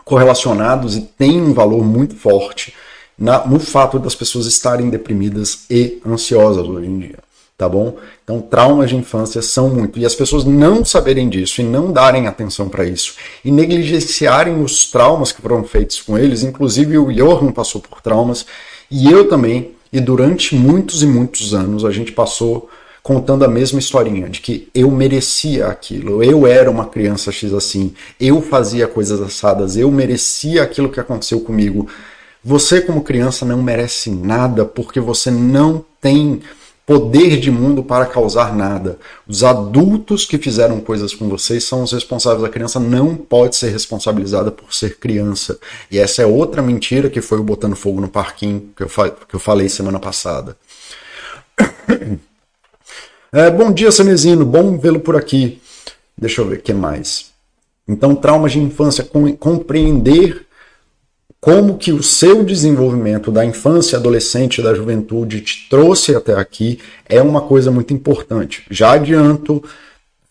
correlacionados 0.04 0.96
e 0.96 1.00
têm 1.00 1.40
um 1.40 1.52
valor 1.52 1.84
muito 1.84 2.14
forte 2.14 2.72
na, 3.18 3.46
no 3.46 3.58
fato 3.58 3.98
das 3.98 4.14
pessoas 4.14 4.46
estarem 4.46 4.90
deprimidas 4.90 5.64
e 5.68 6.00
ansiosas 6.06 6.66
hoje 6.66 6.86
em 6.86 6.98
dia. 6.98 7.18
Tá 7.58 7.68
bom? 7.68 7.96
Então, 8.24 8.40
traumas 8.40 8.90
de 8.90 8.96
infância 8.96 9.40
são 9.40 9.68
muito. 9.68 9.96
E 9.98 10.04
as 10.04 10.16
pessoas 10.16 10.44
não 10.44 10.84
saberem 10.84 11.28
disso 11.28 11.60
e 11.60 11.64
não 11.64 11.92
darem 11.92 12.26
atenção 12.26 12.68
para 12.68 12.84
isso 12.84 13.14
e 13.44 13.52
negligenciarem 13.52 14.60
os 14.60 14.90
traumas 14.90 15.30
que 15.30 15.42
foram 15.42 15.62
feitos 15.62 16.00
com 16.00 16.18
eles, 16.18 16.42
inclusive 16.42 16.98
o 16.98 17.12
Johan 17.12 17.52
passou 17.52 17.80
por 17.80 18.00
traumas 18.00 18.44
e 18.90 19.10
eu 19.10 19.28
também, 19.28 19.72
e 19.92 20.00
durante 20.00 20.54
muitos 20.54 21.02
e 21.02 21.06
muitos 21.06 21.54
anos 21.54 21.84
a 21.84 21.90
gente 21.90 22.12
passou 22.12 22.70
contando 23.02 23.44
a 23.44 23.48
mesma 23.48 23.80
historinha 23.80 24.28
de 24.28 24.40
que 24.40 24.68
eu 24.74 24.90
merecia 24.90 25.66
aquilo, 25.66 26.22
eu 26.22 26.46
era 26.46 26.70
uma 26.70 26.86
criança 26.86 27.32
X 27.32 27.52
assim, 27.52 27.92
eu 28.18 28.40
fazia 28.40 28.86
coisas 28.86 29.20
assadas, 29.20 29.76
eu 29.76 29.90
merecia 29.90 30.62
aquilo 30.62 30.88
que 30.88 31.00
aconteceu 31.00 31.40
comigo. 31.40 31.88
Você, 32.44 32.80
como 32.80 33.02
criança, 33.02 33.44
não 33.44 33.62
merece 33.62 34.10
nada 34.10 34.64
porque 34.64 35.00
você 35.00 35.30
não 35.30 35.84
tem 36.00 36.42
poder 36.86 37.38
de 37.38 37.50
mundo 37.50 37.82
para 37.82 38.06
causar 38.06 38.54
nada. 38.54 38.98
Os 39.26 39.44
adultos 39.44 40.24
que 40.24 40.38
fizeram 40.38 40.80
coisas 40.80 41.14
com 41.14 41.28
vocês 41.28 41.64
são 41.64 41.82
os 41.82 41.92
responsáveis. 41.92 42.44
A 42.44 42.48
criança 42.48 42.80
não 42.80 43.14
pode 43.14 43.56
ser 43.56 43.70
responsabilizada 43.70 44.50
por 44.50 44.74
ser 44.74 44.98
criança. 44.98 45.58
E 45.90 45.98
essa 45.98 46.22
é 46.22 46.26
outra 46.26 46.60
mentira 46.60 47.08
que 47.08 47.20
foi 47.20 47.38
o 47.38 47.44
botando 47.44 47.76
fogo 47.76 48.00
no 48.00 48.08
parquinho 48.08 48.70
que 48.76 48.82
eu, 48.82 48.88
que 49.28 49.34
eu 49.34 49.40
falei 49.40 49.68
semana 49.68 49.98
passada. 49.98 50.56
É, 53.34 53.50
bom 53.50 53.72
dia, 53.72 53.90
Sanezino. 53.90 54.44
Bom 54.44 54.76
vê-lo 54.76 55.00
por 55.00 55.16
aqui. 55.16 55.58
Deixa 56.18 56.42
eu 56.42 56.46
ver 56.46 56.58
o 56.58 56.60
que 56.60 56.74
mais. 56.74 57.30
Então, 57.88 58.14
traumas 58.14 58.52
de 58.52 58.58
infância, 58.58 59.08
compreender 59.40 60.46
como 61.42 61.76
que 61.76 61.90
o 61.90 62.04
seu 62.04 62.44
desenvolvimento 62.44 63.32
da 63.32 63.44
infância, 63.44 63.98
adolescente, 63.98 64.62
da 64.62 64.72
juventude 64.72 65.40
te 65.40 65.66
trouxe 65.68 66.14
até 66.14 66.34
aqui 66.34 66.78
é 67.04 67.20
uma 67.20 67.40
coisa 67.40 67.68
muito 67.68 67.92
importante. 67.92 68.64
Já 68.70 68.92
adianto, 68.92 69.60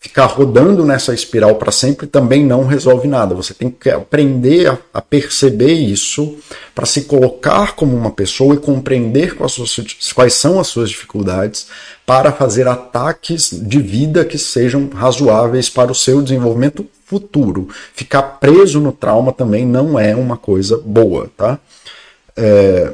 ficar 0.02 0.26
rodando 0.26 0.84
nessa 0.84 1.14
espiral 1.14 1.54
para 1.54 1.70
sempre 1.70 2.08
também 2.08 2.44
não 2.44 2.66
resolve 2.66 3.06
nada. 3.06 3.36
Você 3.36 3.54
tem 3.54 3.70
que 3.70 3.88
aprender 3.88 4.68
a, 4.68 4.76
a 4.92 5.00
perceber 5.00 5.74
isso 5.74 6.38
para 6.74 6.84
se 6.84 7.02
colocar 7.02 7.76
como 7.76 7.96
uma 7.96 8.10
pessoa 8.10 8.56
e 8.56 8.58
compreender 8.58 9.36
quais, 9.36 9.52
suas, 9.52 10.12
quais 10.12 10.34
são 10.34 10.58
as 10.58 10.66
suas 10.66 10.90
dificuldades 10.90 11.68
para 12.04 12.32
fazer 12.32 12.66
ataques 12.66 13.50
de 13.52 13.80
vida 13.80 14.24
que 14.24 14.36
sejam 14.36 14.90
razoáveis 14.92 15.70
para 15.70 15.92
o 15.92 15.94
seu 15.94 16.20
desenvolvimento 16.20 16.84
futuro. 17.06 17.68
Ficar 17.94 18.22
preso 18.22 18.80
no 18.80 18.90
trauma 18.90 19.32
também 19.32 19.64
não 19.64 19.96
é 19.96 20.16
uma 20.16 20.36
coisa 20.36 20.82
boa, 20.84 21.30
tá? 21.36 21.60
É, 22.36 22.90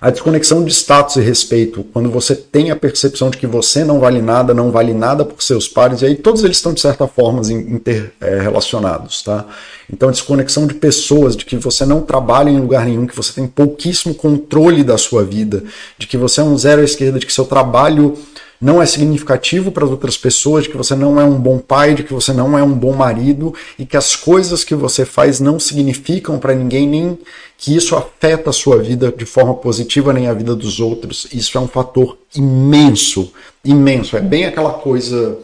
a 0.00 0.10
desconexão 0.10 0.64
de 0.64 0.72
status 0.72 1.16
e 1.16 1.20
respeito, 1.20 1.84
quando 1.92 2.10
você 2.10 2.34
tem 2.34 2.70
a 2.70 2.76
percepção 2.76 3.30
de 3.30 3.38
que 3.38 3.46
você 3.46 3.84
não 3.84 3.98
vale 4.00 4.20
nada, 4.20 4.52
não 4.52 4.70
vale 4.70 4.92
nada 4.92 5.24
por 5.24 5.42
seus 5.42 5.66
pares, 5.66 6.02
e 6.02 6.06
aí 6.06 6.16
todos 6.16 6.44
eles 6.44 6.56
estão 6.56 6.74
de 6.74 6.80
certa 6.80 7.06
forma 7.06 7.40
interrelacionados, 7.50 9.22
tá? 9.22 9.46
Então 9.92 10.08
a 10.08 10.12
desconexão 10.12 10.66
de 10.66 10.74
pessoas, 10.74 11.36
de 11.36 11.44
que 11.44 11.56
você 11.56 11.86
não 11.86 12.02
trabalha 12.02 12.50
em 12.50 12.60
lugar 12.60 12.84
nenhum, 12.84 13.06
que 13.06 13.16
você 13.16 13.32
tem 13.32 13.46
pouquíssimo 13.46 14.14
controle 14.14 14.84
da 14.84 14.98
sua 14.98 15.24
vida, 15.24 15.62
de 15.98 16.06
que 16.06 16.16
você 16.16 16.40
é 16.40 16.44
um 16.44 16.56
zero 16.56 16.82
à 16.82 16.84
esquerda, 16.84 17.18
de 17.18 17.26
que 17.26 17.32
seu 17.32 17.44
trabalho 17.44 18.16
não 18.60 18.80
é 18.80 18.86
significativo 18.86 19.70
para 19.70 19.84
as 19.84 19.90
outras 19.90 20.16
pessoas, 20.16 20.64
de 20.64 20.70
que 20.70 20.76
você 20.76 20.94
não 20.94 21.20
é 21.20 21.24
um 21.24 21.38
bom 21.38 21.58
pai, 21.58 21.94
de 21.94 22.02
que 22.02 22.12
você 22.12 22.32
não 22.32 22.58
é 22.58 22.62
um 22.62 22.72
bom 22.72 22.92
marido 22.94 23.54
e 23.78 23.84
que 23.84 23.96
as 23.96 24.16
coisas 24.16 24.64
que 24.64 24.74
você 24.74 25.04
faz 25.04 25.40
não 25.40 25.58
significam 25.58 26.38
para 26.38 26.54
ninguém, 26.54 26.88
nem 26.88 27.18
que 27.58 27.74
isso 27.74 27.96
afeta 27.96 28.50
a 28.50 28.52
sua 28.52 28.82
vida 28.82 29.12
de 29.16 29.24
forma 29.24 29.54
positiva, 29.54 30.12
nem 30.12 30.28
a 30.28 30.34
vida 30.34 30.54
dos 30.54 30.80
outros. 30.80 31.26
Isso 31.32 31.56
é 31.56 31.60
um 31.60 31.68
fator 31.68 32.18
imenso, 32.34 33.32
imenso. 33.64 34.16
É 34.16 34.20
bem 34.20 34.44
aquela 34.44 34.72
coisa 34.72 35.38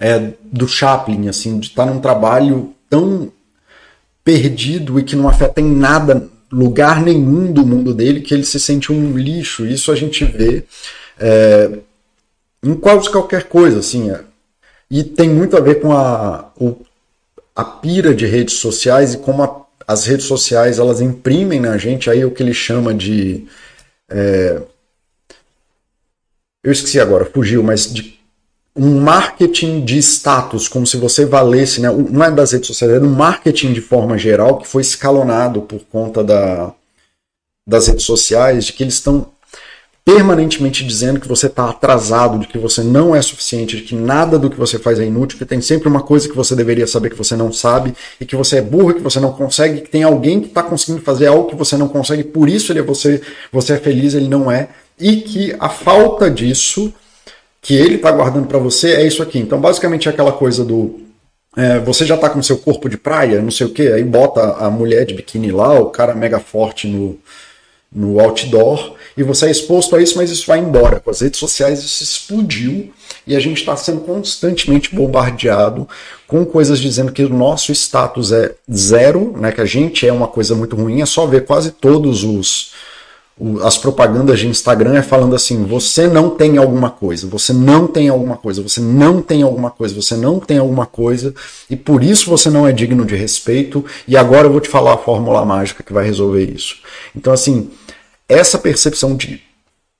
é, 0.00 0.32
do 0.42 0.68
Chaplin, 0.68 1.28
assim, 1.28 1.58
de 1.58 1.68
estar 1.68 1.86
num 1.86 2.00
trabalho 2.00 2.72
tão 2.88 3.32
perdido 4.24 4.98
e 4.98 5.02
que 5.02 5.16
não 5.16 5.28
afeta 5.28 5.60
em 5.60 5.70
nada 5.70 6.28
lugar 6.50 7.02
nenhum 7.02 7.52
do 7.52 7.64
mundo 7.64 7.92
dele 7.92 8.20
que 8.20 8.32
ele 8.32 8.44
se 8.44 8.58
sente 8.58 8.92
um 8.92 9.16
lixo. 9.16 9.66
Isso 9.66 9.90
a 9.92 9.96
gente 9.96 10.24
vê 10.24 10.64
é, 11.18 11.78
em 12.62 12.74
quase 12.74 13.10
qualquer 13.10 13.44
coisa, 13.44 13.78
assim. 13.80 14.10
É. 14.10 14.20
E 14.90 15.04
tem 15.04 15.28
muito 15.28 15.56
a 15.56 15.60
ver 15.60 15.80
com 15.80 15.92
a, 15.92 16.50
o, 16.56 16.76
a 17.54 17.64
pira 17.64 18.14
de 18.14 18.26
redes 18.26 18.54
sociais 18.54 19.14
e 19.14 19.18
como 19.18 19.42
a, 19.42 19.66
as 19.86 20.04
redes 20.04 20.26
sociais 20.26 20.78
elas 20.78 21.00
imprimem 21.00 21.60
na 21.60 21.76
gente 21.76 22.10
aí 22.10 22.24
o 22.24 22.30
que 22.30 22.42
ele 22.42 22.54
chama 22.54 22.94
de. 22.94 23.46
É, 24.10 24.60
eu 26.62 26.72
esqueci 26.72 26.98
agora, 26.98 27.24
fugiu, 27.24 27.62
mas 27.62 27.92
de 27.92 28.18
um 28.78 29.00
marketing 29.00 29.84
de 29.84 29.98
status, 29.98 30.68
como 30.68 30.86
se 30.86 30.96
você 30.96 31.24
valesse, 31.24 31.80
né? 31.80 31.88
não 31.90 32.24
é 32.24 32.30
das 32.30 32.52
redes 32.52 32.68
sociais, 32.68 32.94
é 32.94 33.00
um 33.00 33.10
marketing 33.10 33.72
de 33.72 33.80
forma 33.80 34.16
geral 34.16 34.58
que 34.58 34.68
foi 34.68 34.82
escalonado 34.82 35.62
por 35.62 35.80
conta 35.90 36.22
da, 36.22 36.72
das 37.66 37.88
redes 37.88 38.04
sociais, 38.04 38.66
de 38.66 38.72
que 38.72 38.84
eles 38.84 38.94
estão 38.94 39.26
permanentemente 40.08 40.86
dizendo 40.86 41.20
que 41.20 41.28
você 41.28 41.48
está 41.48 41.68
atrasado, 41.68 42.38
de 42.38 42.46
que 42.46 42.56
você 42.56 42.82
não 42.82 43.14
é 43.14 43.20
suficiente, 43.20 43.76
de 43.76 43.82
que 43.82 43.94
nada 43.94 44.38
do 44.38 44.48
que 44.48 44.56
você 44.56 44.78
faz 44.78 44.98
é 44.98 45.04
inútil, 45.04 45.36
que 45.36 45.44
tem 45.44 45.60
sempre 45.60 45.86
uma 45.86 46.00
coisa 46.00 46.26
que 46.26 46.34
você 46.34 46.56
deveria 46.56 46.86
saber 46.86 47.10
que 47.10 47.16
você 47.16 47.36
não 47.36 47.52
sabe, 47.52 47.92
e 48.18 48.24
que 48.24 48.34
você 48.34 48.56
é 48.56 48.62
burro, 48.62 48.94
que 48.94 49.02
você 49.02 49.20
não 49.20 49.32
consegue, 49.32 49.82
que 49.82 49.90
tem 49.90 50.02
alguém 50.02 50.40
que 50.40 50.46
está 50.46 50.62
conseguindo 50.62 51.02
fazer 51.02 51.26
algo 51.26 51.50
que 51.50 51.54
você 51.54 51.76
não 51.76 51.88
consegue, 51.88 52.24
por 52.24 52.48
isso 52.48 52.72
ele 52.72 52.78
é 52.78 52.82
você, 52.82 53.20
você 53.52 53.74
é 53.74 53.76
feliz, 53.76 54.14
ele 54.14 54.28
não 54.28 54.50
é, 54.50 54.70
e 54.98 55.16
que 55.16 55.54
a 55.60 55.68
falta 55.68 56.30
disso 56.30 56.90
que 57.60 57.74
ele 57.74 57.96
está 57.96 58.10
guardando 58.10 58.46
para 58.46 58.58
você 58.58 58.92
é 58.92 59.06
isso 59.06 59.22
aqui. 59.22 59.38
Então, 59.38 59.60
basicamente, 59.60 60.08
é 60.08 60.10
aquela 60.10 60.32
coisa 60.32 60.64
do 60.64 61.00
é, 61.54 61.78
você 61.80 62.06
já 62.06 62.14
está 62.14 62.30
com 62.30 62.42
seu 62.42 62.56
corpo 62.56 62.88
de 62.88 62.96
praia, 62.96 63.42
não 63.42 63.50
sei 63.50 63.66
o 63.66 63.70
que, 63.70 63.92
aí 63.92 64.04
bota 64.04 64.54
a 64.54 64.70
mulher 64.70 65.04
de 65.04 65.12
biquíni 65.12 65.50
lá, 65.50 65.78
o 65.78 65.90
cara 65.90 66.14
mega 66.14 66.40
forte 66.40 66.88
no, 66.88 67.18
no 67.94 68.20
outdoor, 68.20 68.94
e 69.16 69.22
você 69.22 69.46
é 69.46 69.50
exposto 69.50 69.96
a 69.96 70.00
isso, 70.00 70.16
mas 70.16 70.30
isso 70.30 70.46
vai 70.46 70.58
embora. 70.58 71.00
Com 71.00 71.10
as 71.10 71.20
redes 71.20 71.40
sociais 71.40 71.82
isso 71.82 72.02
explodiu 72.02 72.92
e 73.26 73.34
a 73.34 73.40
gente 73.40 73.58
está 73.58 73.76
sendo 73.76 74.00
constantemente 74.00 74.94
bombardeado 74.94 75.88
com 76.26 76.44
coisas 76.44 76.78
dizendo 76.78 77.12
que 77.12 77.24
o 77.24 77.28
nosso 77.28 77.72
status 77.72 78.30
é 78.30 78.54
zero, 78.72 79.34
né, 79.36 79.50
que 79.50 79.60
a 79.60 79.66
gente 79.66 80.06
é 80.06 80.12
uma 80.12 80.28
coisa 80.28 80.54
muito 80.54 80.76
ruim. 80.76 81.00
É 81.00 81.06
só 81.06 81.26
ver 81.26 81.46
quase 81.46 81.72
todos 81.72 82.22
os 82.22 82.72
as 83.62 83.78
propagandas 83.78 84.40
de 84.40 84.48
Instagram 84.48 84.96
é 84.96 85.02
falando 85.02 85.34
assim: 85.34 85.64
você 85.64 86.08
não 86.08 86.30
tem 86.30 86.58
alguma 86.58 86.90
coisa, 86.90 87.26
você 87.28 87.52
não 87.52 87.86
tem 87.86 88.08
alguma 88.08 88.36
coisa, 88.36 88.60
você 88.60 88.80
não 88.80 89.22
tem 89.22 89.42
alguma 89.42 89.70
coisa, 89.70 89.94
você 89.94 90.16
não 90.16 90.40
tem 90.40 90.58
alguma 90.58 90.86
coisa, 90.86 91.34
e 91.70 91.76
por 91.76 92.02
isso 92.02 92.28
você 92.28 92.50
não 92.50 92.66
é 92.66 92.72
digno 92.72 93.04
de 93.04 93.14
respeito, 93.14 93.84
e 94.06 94.16
agora 94.16 94.46
eu 94.46 94.52
vou 94.52 94.60
te 94.60 94.68
falar 94.68 94.94
a 94.94 94.98
fórmula 94.98 95.44
mágica 95.44 95.84
que 95.84 95.92
vai 95.92 96.04
resolver 96.04 96.44
isso. 96.44 96.76
Então, 97.14 97.32
assim, 97.32 97.70
essa 98.28 98.58
percepção 98.58 99.16
de 99.16 99.40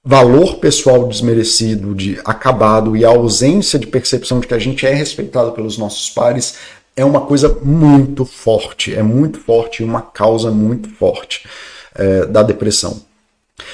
valor 0.05 0.57
pessoal 0.57 1.07
desmerecido, 1.07 1.95
de 1.95 2.19
acabado 2.25 2.97
e 2.97 3.05
a 3.05 3.09
ausência 3.09 3.79
de 3.79 3.87
percepção 3.87 4.41
de 4.41 4.47
que 4.47 4.55
a 4.55 4.59
gente 4.59 4.87
é 4.87 4.93
respeitado 4.93 5.53
pelos 5.53 5.79
nossos 5.79 6.11
pares 6.11 6.57
é 6.97 7.05
uma 7.05 7.21
coisa 7.21 7.57
muito 7.63 8.25
forte, 8.25 8.95
é 8.95 9.03
muito 9.03 9.39
forte 9.39 9.83
e 9.83 9.87
uma 9.87 10.03
causa 10.03 10.51
muito 10.51 10.89
forte 10.89 11.47
é, 11.95 12.27
da 12.27 12.43
depressão. 12.43 13.08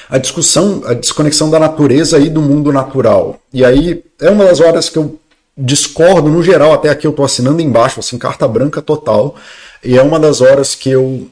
A 0.08 0.18
discussão, 0.18 0.82
a 0.86 0.94
desconexão 0.94 1.50
da 1.50 1.58
natureza 1.58 2.18
e 2.18 2.28
do 2.28 2.40
mundo 2.40 2.72
natural. 2.72 3.40
E 3.52 3.64
aí 3.64 4.04
é 4.20 4.30
uma 4.30 4.44
das 4.44 4.60
horas 4.60 4.88
que 4.88 4.98
eu 4.98 5.18
discordo, 5.56 6.28
no 6.28 6.42
geral, 6.42 6.72
até 6.72 6.88
aqui 6.88 7.06
eu 7.06 7.10
estou 7.10 7.24
assinando 7.24 7.60
embaixo, 7.60 8.00
assim, 8.00 8.18
carta 8.18 8.46
branca 8.48 8.82
total, 8.82 9.36
e 9.82 9.96
é 9.96 10.02
uma 10.02 10.18
das 10.18 10.40
horas 10.40 10.74
que 10.74 10.90
eu 10.90 11.28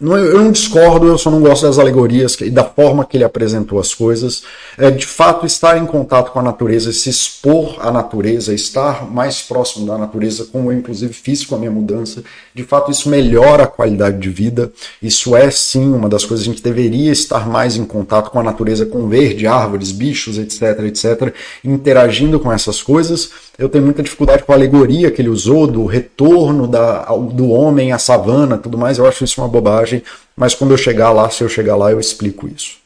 não, 0.00 0.16
eu 0.16 0.38
não 0.38 0.52
discordo, 0.52 1.08
eu 1.08 1.18
só 1.18 1.28
não 1.28 1.40
gosto 1.40 1.66
das 1.66 1.76
alegorias 1.76 2.40
e 2.40 2.50
da 2.50 2.62
forma 2.62 3.04
que 3.04 3.16
ele 3.16 3.24
apresentou 3.24 3.80
as 3.80 3.92
coisas. 3.92 4.44
É, 4.76 4.92
de 4.92 5.04
fato, 5.04 5.44
estar 5.44 5.76
em 5.76 5.86
contato 5.86 6.30
com 6.30 6.38
a 6.38 6.42
natureza, 6.42 6.92
se 6.92 7.10
expor 7.10 7.84
à 7.84 7.90
natureza, 7.90 8.54
estar 8.54 9.10
mais 9.10 9.42
próximo 9.42 9.86
da 9.86 9.98
natureza, 9.98 10.44
como 10.52 10.70
eu 10.70 10.78
inclusive 10.78 11.12
fiz 11.12 11.44
com 11.44 11.56
a 11.56 11.58
minha 11.58 11.70
mudança, 11.72 12.22
de 12.58 12.64
fato 12.64 12.90
isso 12.90 13.08
melhora 13.08 13.62
a 13.62 13.66
qualidade 13.68 14.18
de 14.18 14.28
vida. 14.28 14.72
Isso 15.00 15.36
é 15.36 15.48
sim 15.48 15.92
uma 15.92 16.08
das 16.08 16.24
coisas. 16.24 16.44
A 16.44 16.50
gente 16.50 16.60
deveria 16.60 17.12
estar 17.12 17.48
mais 17.48 17.76
em 17.76 17.84
contato 17.84 18.30
com 18.30 18.40
a 18.40 18.42
natureza, 18.42 18.84
com 18.84 19.08
verde, 19.08 19.46
árvores, 19.46 19.92
bichos, 19.92 20.38
etc, 20.38 20.80
etc, 20.80 21.32
interagindo 21.64 22.40
com 22.40 22.52
essas 22.52 22.82
coisas. 22.82 23.30
Eu 23.56 23.68
tenho 23.68 23.84
muita 23.84 24.02
dificuldade 24.02 24.42
com 24.42 24.50
a 24.50 24.56
alegoria 24.56 25.08
que 25.08 25.22
ele 25.22 25.28
usou 25.28 25.68
do 25.68 25.86
retorno 25.86 26.66
da, 26.66 27.04
do 27.04 27.48
homem 27.50 27.92
à 27.92 27.98
savana, 27.98 28.58
tudo 28.58 28.76
mais. 28.76 28.98
Eu 28.98 29.06
acho 29.06 29.22
isso 29.22 29.40
uma 29.40 29.48
bobagem, 29.48 30.02
mas 30.36 30.52
quando 30.52 30.72
eu 30.72 30.76
chegar 30.76 31.12
lá, 31.12 31.30
se 31.30 31.44
eu 31.44 31.48
chegar 31.48 31.76
lá, 31.76 31.92
eu 31.92 32.00
explico 32.00 32.48
isso. 32.48 32.78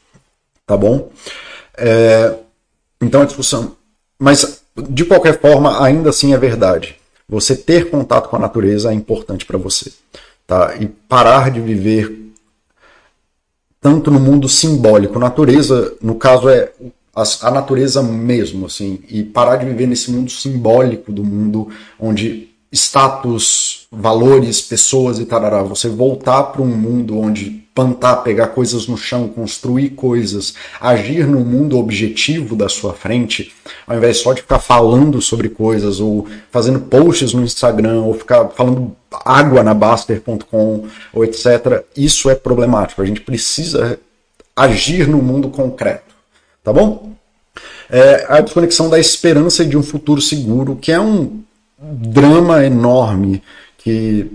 Tá 0.67 0.77
bom? 0.77 1.09
É, 1.79 2.35
então 3.01 3.23
a 3.23 3.25
discussão. 3.25 3.75
Mas 4.19 4.63
de 4.77 5.07
qualquer 5.07 5.41
forma, 5.41 5.83
ainda 5.83 6.11
assim 6.11 6.35
é 6.35 6.39
verdade. 6.39 7.01
Você 7.33 7.57
ter 7.57 7.89
contato 7.89 8.29
com 8.29 8.37
a 8.37 8.39
natureza 8.39 8.91
é 8.91 8.95
importante 8.95 9.47
para 9.47 9.57
você. 9.57 9.91
Tá? 10.47 10.77
E 10.79 10.87
parar 10.87 11.51
de 11.51 11.63
viver 11.63 12.31
tanto 13.81 14.11
no 14.11 14.21
mundo 14.21 14.51
simbólico. 14.51 15.19
Natureza, 15.19 15.95
no 16.03 16.17
caso, 16.17 16.51
é 16.51 16.71
a, 17.15 17.51
natureza 17.51 18.03
mesmo, 18.03 18.67
assim, 18.67 19.01
e 19.09 19.23
parar 19.23 19.57
de 19.57 19.65
viver 19.65 19.87
nesse 19.87 20.11
mundo 20.11 20.31
simbólico 20.31 21.11
do 21.11 21.25
mundo 21.25 21.71
onde 21.99 22.51
status, 22.71 23.87
valores, 23.91 24.61
pessoas 24.61 25.19
e 25.19 25.25
tarará. 25.25 25.63
Você 25.63 25.89
voltar 25.89 26.43
para 26.45 26.61
um 26.61 26.67
mundo 26.67 27.19
onde 27.19 27.62
plantar, 27.75 28.17
pegar 28.17 28.49
coisas 28.49 28.87
no 28.87 28.97
chão, 28.97 29.29
construir 29.29 29.91
coisas, 29.91 30.55
agir 30.81 31.27
no 31.27 31.41
mundo 31.41 31.79
objetivo 31.79 32.55
da 32.55 32.69
sua 32.69 32.93
frente, 32.93 33.53
ao 33.87 33.97
invés 33.97 34.19
só 34.19 34.33
de 34.33 34.43
ficar 34.43 34.59
falando 34.59 35.23
sobre 35.23 35.49
coisas 35.49 35.99
ou 35.99 36.27
fazendo 36.51 36.81
posts 36.81 37.33
no 37.33 37.43
Instagram 37.43 38.03
ou 38.03 38.15
ficar 38.15 38.49
falando 38.49 38.95
água 39.25 39.63
na 39.63 39.73
Baster.com 39.73 40.87
ou 41.13 41.25
etc. 41.25 41.85
Isso 41.97 42.29
é 42.29 42.35
problemático. 42.35 43.01
A 43.01 43.07
gente 43.07 43.23
precisa 43.23 43.99
agir 44.55 45.09
no 45.09 45.19
mundo 45.19 45.49
concreto. 45.49 46.15
Tá 46.63 46.73
bom? 46.73 47.13
É 47.91 48.27
a 48.29 48.41
desconexão 48.41 48.89
da 48.89 48.99
esperança 48.99 49.65
de 49.65 49.77
um 49.77 49.83
futuro 49.83 50.21
seguro, 50.21 50.77
que 50.77 50.93
é 50.93 51.01
um 51.01 51.43
drama 51.79 52.65
enorme 52.65 53.43
que 53.79 54.31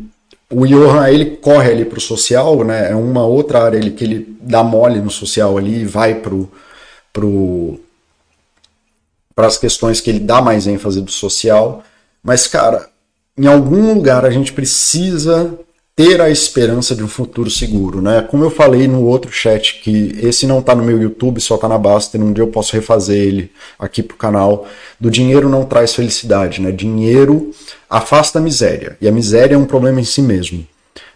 o 0.49 0.65
Johan 0.65 1.09
ele 1.09 1.37
corre 1.37 1.71
ali 1.71 1.85
para 1.85 1.97
o 1.97 2.01
social, 2.01 2.63
né? 2.63 2.91
É 2.91 2.95
uma 2.95 3.25
outra 3.25 3.63
área 3.63 3.77
ele, 3.77 3.91
que 3.91 4.03
ele 4.03 4.37
dá 4.41 4.63
mole 4.63 4.99
no 4.99 5.09
social 5.09 5.57
ali 5.57 5.81
e 5.81 5.85
vai 5.85 6.15
pro 6.15 6.49
pro 7.11 7.79
para 9.35 9.47
as 9.47 9.57
questões 9.57 10.01
que 10.01 10.09
ele 10.09 10.19
dá 10.19 10.41
mais 10.41 10.67
ênfase 10.67 11.01
do 11.01 11.11
social. 11.11 11.83
Mas 12.23 12.47
cara, 12.47 12.89
em 13.37 13.45
algum 13.45 13.93
lugar 13.93 14.25
a 14.25 14.29
gente 14.29 14.53
precisa 14.53 15.57
ter 15.97 16.21
a 16.21 16.29
esperança 16.29 16.95
de 16.95 17.03
um 17.03 17.07
futuro 17.07 17.49
seguro, 17.49 18.03
né? 18.03 18.21
Como 18.21 18.43
eu 18.43 18.51
falei 18.51 18.87
no 18.87 19.01
outro 19.01 19.31
chat, 19.31 19.81
que 19.81 20.15
esse 20.21 20.45
não 20.45 20.59
está 20.59 20.75
no 20.75 20.83
meu 20.83 21.01
YouTube, 21.01 21.41
só 21.41 21.55
está 21.55 21.67
na 21.67 21.75
Basta, 21.75 22.19
um 22.19 22.31
dia 22.31 22.43
eu 22.43 22.49
posso 22.49 22.75
refazer 22.75 23.17
ele 23.17 23.51
aqui 23.79 24.03
pro 24.03 24.15
canal, 24.15 24.67
do 24.99 25.09
dinheiro 25.09 25.49
não 25.49 25.65
traz 25.65 25.95
felicidade, 25.95 26.61
né? 26.61 26.71
Dinheiro 26.71 27.49
afasta 27.89 28.37
a 28.37 28.41
miséria, 28.41 28.95
e 29.01 29.07
a 29.07 29.11
miséria 29.11 29.55
é 29.55 29.57
um 29.57 29.65
problema 29.65 29.99
em 29.99 30.03
si 30.03 30.21
mesmo. 30.21 30.63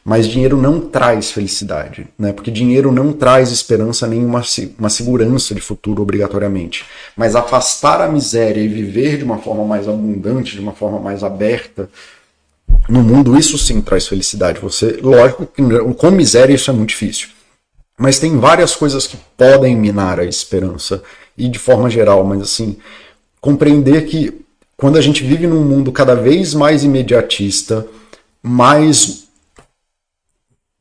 Mas 0.04 0.26
dinheiro 0.26 0.58
não 0.58 0.80
traz 0.82 1.30
felicidade, 1.30 2.08
né? 2.18 2.34
Porque 2.34 2.50
dinheiro 2.50 2.92
não 2.92 3.14
traz 3.14 3.52
esperança 3.52 4.08
nem 4.08 4.26
uma, 4.26 4.42
uma 4.80 4.90
segurança 4.90 5.54
de 5.54 5.62
futuro 5.62 6.02
obrigatoriamente. 6.02 6.86
Mas 7.16 7.36
afastar 7.36 8.02
a 8.02 8.08
miséria 8.08 8.60
e 8.60 8.68
viver 8.68 9.18
de 9.18 9.24
uma 9.24 9.38
forma 9.38 9.64
mais 9.64 9.88
abundante, 9.88 10.56
de 10.56 10.60
uma 10.60 10.74
forma 10.74 11.00
mais 11.00 11.24
aberta, 11.24 11.88
no 12.90 13.02
mundo 13.04 13.38
isso 13.38 13.58
sim 13.58 13.82
traz 13.82 14.08
felicidade. 14.08 14.60
Você, 14.60 15.00
lógico 15.02 15.48
com 15.96 16.12
miséria 16.12 16.54
isso 16.54 16.70
é 16.70 16.74
muito 16.74 16.90
difícil. 16.90 17.30
Mas 17.98 18.20
tem 18.20 18.38
várias 18.40 18.76
coisas 18.76 19.06
que 19.06 19.18
podem 19.38 19.76
minar 19.76 20.20
a 20.20 20.26
esperança 20.26 21.04
e 21.38 21.48
de 21.48 21.60
forma 21.60 21.90
geral, 21.90 22.24
mas 22.24 22.42
assim, 22.42 22.78
compreender 23.40 24.06
que 24.06 24.42
quando 24.76 24.98
a 24.98 25.02
gente 25.02 25.24
vive 25.24 25.46
num 25.46 25.64
mundo 25.64 25.92
cada 25.92 26.16
vez 26.16 26.54
mais 26.54 26.84
imediatista, 26.84 27.88
mais 28.42 29.26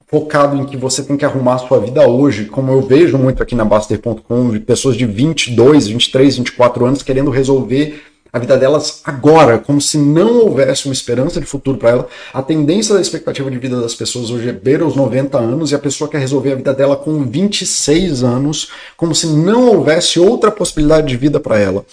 focado 0.07 0.57
em 0.57 0.65
que 0.65 0.77
você 0.77 1.05
tem 1.05 1.17
que 1.17 1.25
arrumar 1.25 1.55
a 1.55 1.59
sua 1.59 1.79
vida 1.79 2.09
hoje, 2.09 2.47
como 2.47 2.73
eu 2.73 2.83
vejo 2.83 3.17
muito 3.17 3.43
aqui 3.43 3.55
na 3.55 3.65
Baster.com, 3.65 4.59
pessoas 4.61 4.97
de 4.97 5.07
22, 5.07 5.87
23, 5.87 6.39
24 6.39 6.85
anos 6.85 7.03
querendo 7.03 7.31
resolver 7.31 8.03
a 8.33 8.39
vida 8.39 8.57
delas 8.57 9.01
agora, 9.05 9.59
como 9.59 9.81
se 9.81 9.99
não 9.99 10.41
houvesse 10.41 10.87
uma 10.87 10.95
esperança 10.95 11.41
de 11.41 11.47
futuro 11.47 11.79
para 11.79 11.91
ela. 11.91 12.09
A 12.33 12.43
tendência 12.43 12.95
da 12.95 13.01
expectativa 13.01 13.51
de 13.51 13.59
vida 13.59 13.81
das 13.81 13.95
pessoas 13.95 14.31
hoje 14.31 14.49
é 14.49 14.53
beira 14.53 14.87
os 14.87 14.95
90 14.95 15.39
anos 15.39 15.73
e 15.73 15.75
a 15.75 15.79
pessoa 15.79 16.09
quer 16.09 16.19
resolver 16.19 16.53
a 16.53 16.57
vida 16.57 16.73
dela 16.73 16.97
com 16.97 17.25
26 17.25 18.23
anos, 18.23 18.71
como 18.97 19.15
se 19.15 19.27
não 19.27 19.69
houvesse 19.69 20.21
outra 20.21 20.51
possibilidade 20.51 21.09
de 21.09 21.17
vida 21.17 21.41
para 21.41 21.59
ela. 21.59 21.85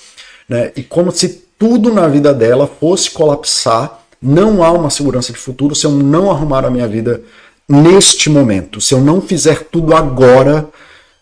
Né? 0.47 0.71
E 0.75 0.83
como 0.83 1.11
se 1.11 1.47
tudo 1.57 1.93
na 1.93 2.07
vida 2.07 2.33
dela 2.33 2.67
fosse 2.67 3.11
colapsar. 3.11 3.99
Não 4.21 4.63
há 4.63 4.71
uma 4.71 4.89
segurança 4.89 5.31
de 5.31 5.39
futuro 5.39 5.75
se 5.75 5.85
eu 5.85 5.91
não 5.91 6.31
arrumar 6.31 6.65
a 6.65 6.69
minha 6.69 6.87
vida 6.87 7.21
neste 7.69 8.29
momento, 8.29 8.79
se 8.79 8.93
eu 8.93 9.01
não 9.01 9.21
fizer 9.21 9.65
tudo 9.65 9.93
agora, 9.93 10.67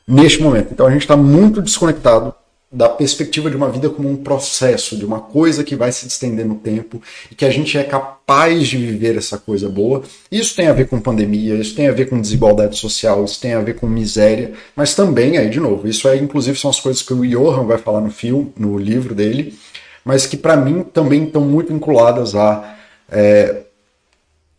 neste 0.07 0.41
momento. 0.41 0.69
Então 0.71 0.85
a 0.85 0.91
gente 0.91 1.01
está 1.01 1.17
muito 1.17 1.61
desconectado 1.61 2.33
da 2.71 2.89
perspectiva 2.89 3.49
de 3.49 3.55
uma 3.55 3.69
vida 3.69 3.89
como 3.89 4.09
um 4.09 4.17
processo, 4.17 4.97
de 4.97 5.05
uma 5.05 5.21
coisa 5.21 5.63
que 5.63 5.75
vai 5.75 5.91
se 5.91 6.07
estender 6.07 6.45
no 6.45 6.55
tempo 6.55 7.01
e 7.31 7.35
que 7.35 7.45
a 7.45 7.49
gente 7.49 7.77
é 7.77 7.83
capaz 7.83 8.67
de 8.67 8.77
viver 8.77 9.17
essa 9.17 9.37
coisa 9.37 9.69
boa. 9.69 10.03
Isso 10.31 10.55
tem 10.55 10.67
a 10.67 10.73
ver 10.73 10.87
com 10.87 10.99
pandemia, 10.99 11.55
isso 11.55 11.75
tem 11.75 11.87
a 11.87 11.93
ver 11.93 12.09
com 12.09 12.19
desigualdade 12.19 12.77
social, 12.77 13.23
isso 13.23 13.39
tem 13.39 13.53
a 13.53 13.61
ver 13.61 13.75
com 13.75 13.87
miséria, 13.87 14.53
mas 14.75 14.93
também, 14.93 15.37
aí 15.37 15.49
de 15.49 15.59
novo, 15.59 15.87
isso 15.87 16.07
aí 16.07 16.19
inclusive 16.19 16.59
são 16.59 16.69
as 16.69 16.79
coisas 16.79 17.01
que 17.01 17.13
o 17.13 17.25
Johan 17.25 17.65
vai 17.65 17.77
falar 17.77 18.01
no 18.01 18.11
filme, 18.11 18.51
no 18.57 18.77
livro 18.77 19.15
dele, 19.15 19.57
mas 20.03 20.25
que 20.25 20.35
para 20.35 20.57
mim 20.57 20.83
também 20.83 21.25
estão 21.25 21.41
muito 21.41 21.71
vinculadas 21.71 22.35
a 22.35 22.75
é, 23.09 23.61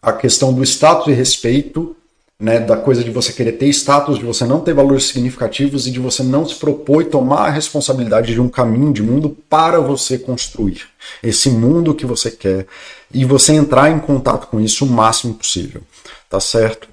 a 0.00 0.12
questão 0.12 0.52
do 0.52 0.62
status 0.62 1.08
e 1.08 1.12
respeito 1.12 1.95
né, 2.38 2.60
da 2.60 2.76
coisa 2.76 3.02
de 3.02 3.10
você 3.10 3.32
querer 3.32 3.52
ter 3.52 3.66
status, 3.68 4.18
de 4.18 4.24
você 4.24 4.44
não 4.44 4.60
ter 4.60 4.74
valores 4.74 5.04
significativos 5.04 5.86
e 5.86 5.90
de 5.90 5.98
você 5.98 6.22
não 6.22 6.46
se 6.46 6.54
propor 6.54 7.02
e 7.02 7.06
tomar 7.06 7.46
a 7.46 7.50
responsabilidade 7.50 8.34
de 8.34 8.40
um 8.40 8.48
caminho 8.48 8.92
de 8.92 9.02
mundo 9.02 9.34
para 9.48 9.80
você 9.80 10.18
construir 10.18 10.82
esse 11.22 11.48
mundo 11.48 11.94
que 11.94 12.04
você 12.04 12.30
quer 12.30 12.66
e 13.12 13.24
você 13.24 13.54
entrar 13.54 13.90
em 13.90 13.98
contato 13.98 14.48
com 14.48 14.60
isso 14.60 14.84
o 14.84 14.88
máximo 14.88 15.34
possível, 15.34 15.80
tá 16.28 16.38
certo? 16.38 16.88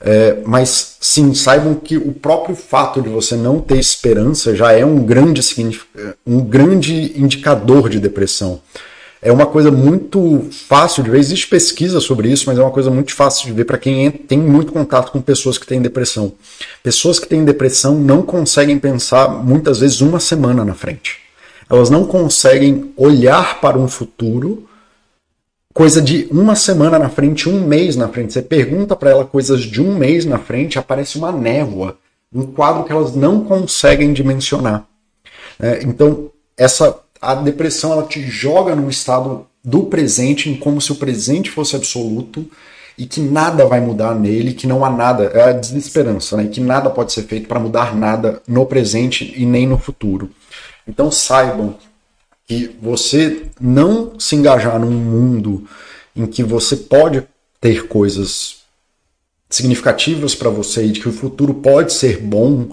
É, 0.00 0.42
mas 0.46 0.96
sim, 1.00 1.34
saibam 1.34 1.74
que 1.74 1.96
o 1.96 2.12
próprio 2.12 2.54
fato 2.54 3.00
de 3.00 3.08
você 3.08 3.34
não 3.34 3.60
ter 3.60 3.78
esperança 3.78 4.54
já 4.54 4.72
é 4.72 4.84
um 4.84 5.04
grande, 5.04 5.40
um 6.26 6.40
grande 6.40 7.18
indicador 7.18 7.88
de 7.88 7.98
depressão 7.98 8.60
é 9.26 9.32
uma 9.32 9.46
coisa 9.46 9.72
muito 9.72 10.46
fácil 10.52 11.02
de 11.02 11.10
ver. 11.10 11.18
Existe 11.18 11.48
pesquisa 11.48 11.98
sobre 11.98 12.30
isso, 12.30 12.44
mas 12.46 12.60
é 12.60 12.62
uma 12.62 12.70
coisa 12.70 12.92
muito 12.92 13.12
fácil 13.12 13.46
de 13.46 13.52
ver 13.52 13.64
para 13.64 13.76
quem 13.76 14.08
tem 14.08 14.38
muito 14.38 14.70
contato 14.70 15.10
com 15.10 15.20
pessoas 15.20 15.58
que 15.58 15.66
têm 15.66 15.82
depressão. 15.82 16.32
Pessoas 16.80 17.18
que 17.18 17.26
têm 17.26 17.44
depressão 17.44 17.96
não 17.96 18.22
conseguem 18.22 18.78
pensar 18.78 19.28
muitas 19.28 19.80
vezes 19.80 20.00
uma 20.00 20.20
semana 20.20 20.64
na 20.64 20.74
frente. 20.74 21.18
Elas 21.68 21.90
não 21.90 22.04
conseguem 22.04 22.92
olhar 22.96 23.60
para 23.60 23.76
um 23.76 23.88
futuro 23.88 24.68
coisa 25.74 26.00
de 26.00 26.28
uma 26.30 26.54
semana 26.54 26.96
na 26.96 27.08
frente, 27.08 27.48
um 27.48 27.66
mês 27.66 27.96
na 27.96 28.06
frente. 28.06 28.32
Você 28.32 28.42
pergunta 28.42 28.94
para 28.94 29.10
ela 29.10 29.24
coisas 29.24 29.62
de 29.62 29.82
um 29.82 29.96
mês 29.96 30.24
na 30.24 30.38
frente, 30.38 30.78
aparece 30.78 31.18
uma 31.18 31.32
névoa, 31.32 31.98
um 32.32 32.46
quadro 32.46 32.84
que 32.84 32.92
elas 32.92 33.16
não 33.16 33.42
conseguem 33.42 34.12
dimensionar. 34.12 34.86
É, 35.58 35.82
então, 35.82 36.30
essa 36.56 37.00
a 37.20 37.34
depressão 37.34 37.92
ela 37.92 38.04
te 38.04 38.22
joga 38.22 38.74
num 38.74 38.88
estado 38.88 39.46
do 39.62 39.84
presente, 39.84 40.48
em 40.48 40.56
como 40.56 40.80
se 40.80 40.92
o 40.92 40.96
presente 40.96 41.50
fosse 41.50 41.74
absoluto 41.74 42.48
e 42.96 43.06
que 43.06 43.20
nada 43.20 43.66
vai 43.66 43.80
mudar 43.80 44.14
nele, 44.14 44.54
que 44.54 44.66
não 44.66 44.84
há 44.84 44.90
nada, 44.90 45.24
é 45.24 45.50
a 45.50 45.52
desesperança, 45.52 46.36
né? 46.36 46.46
que 46.46 46.60
nada 46.60 46.88
pode 46.88 47.12
ser 47.12 47.24
feito 47.24 47.46
para 47.46 47.60
mudar 47.60 47.94
nada 47.94 48.40
no 48.46 48.64
presente 48.64 49.34
e 49.36 49.44
nem 49.44 49.66
no 49.66 49.78
futuro. 49.78 50.30
Então 50.86 51.10
saibam 51.10 51.76
que 52.46 52.74
você 52.80 53.46
não 53.60 54.18
se 54.18 54.36
engajar 54.36 54.78
num 54.78 54.90
mundo 54.90 55.66
em 56.14 56.26
que 56.26 56.42
você 56.42 56.76
pode 56.76 57.22
ter 57.60 57.86
coisas 57.88 58.58
significativas 59.50 60.34
para 60.34 60.48
você 60.48 60.86
e 60.86 60.92
de 60.92 61.00
que 61.00 61.08
o 61.08 61.12
futuro 61.12 61.54
pode 61.54 61.92
ser 61.92 62.18
bom 62.18 62.68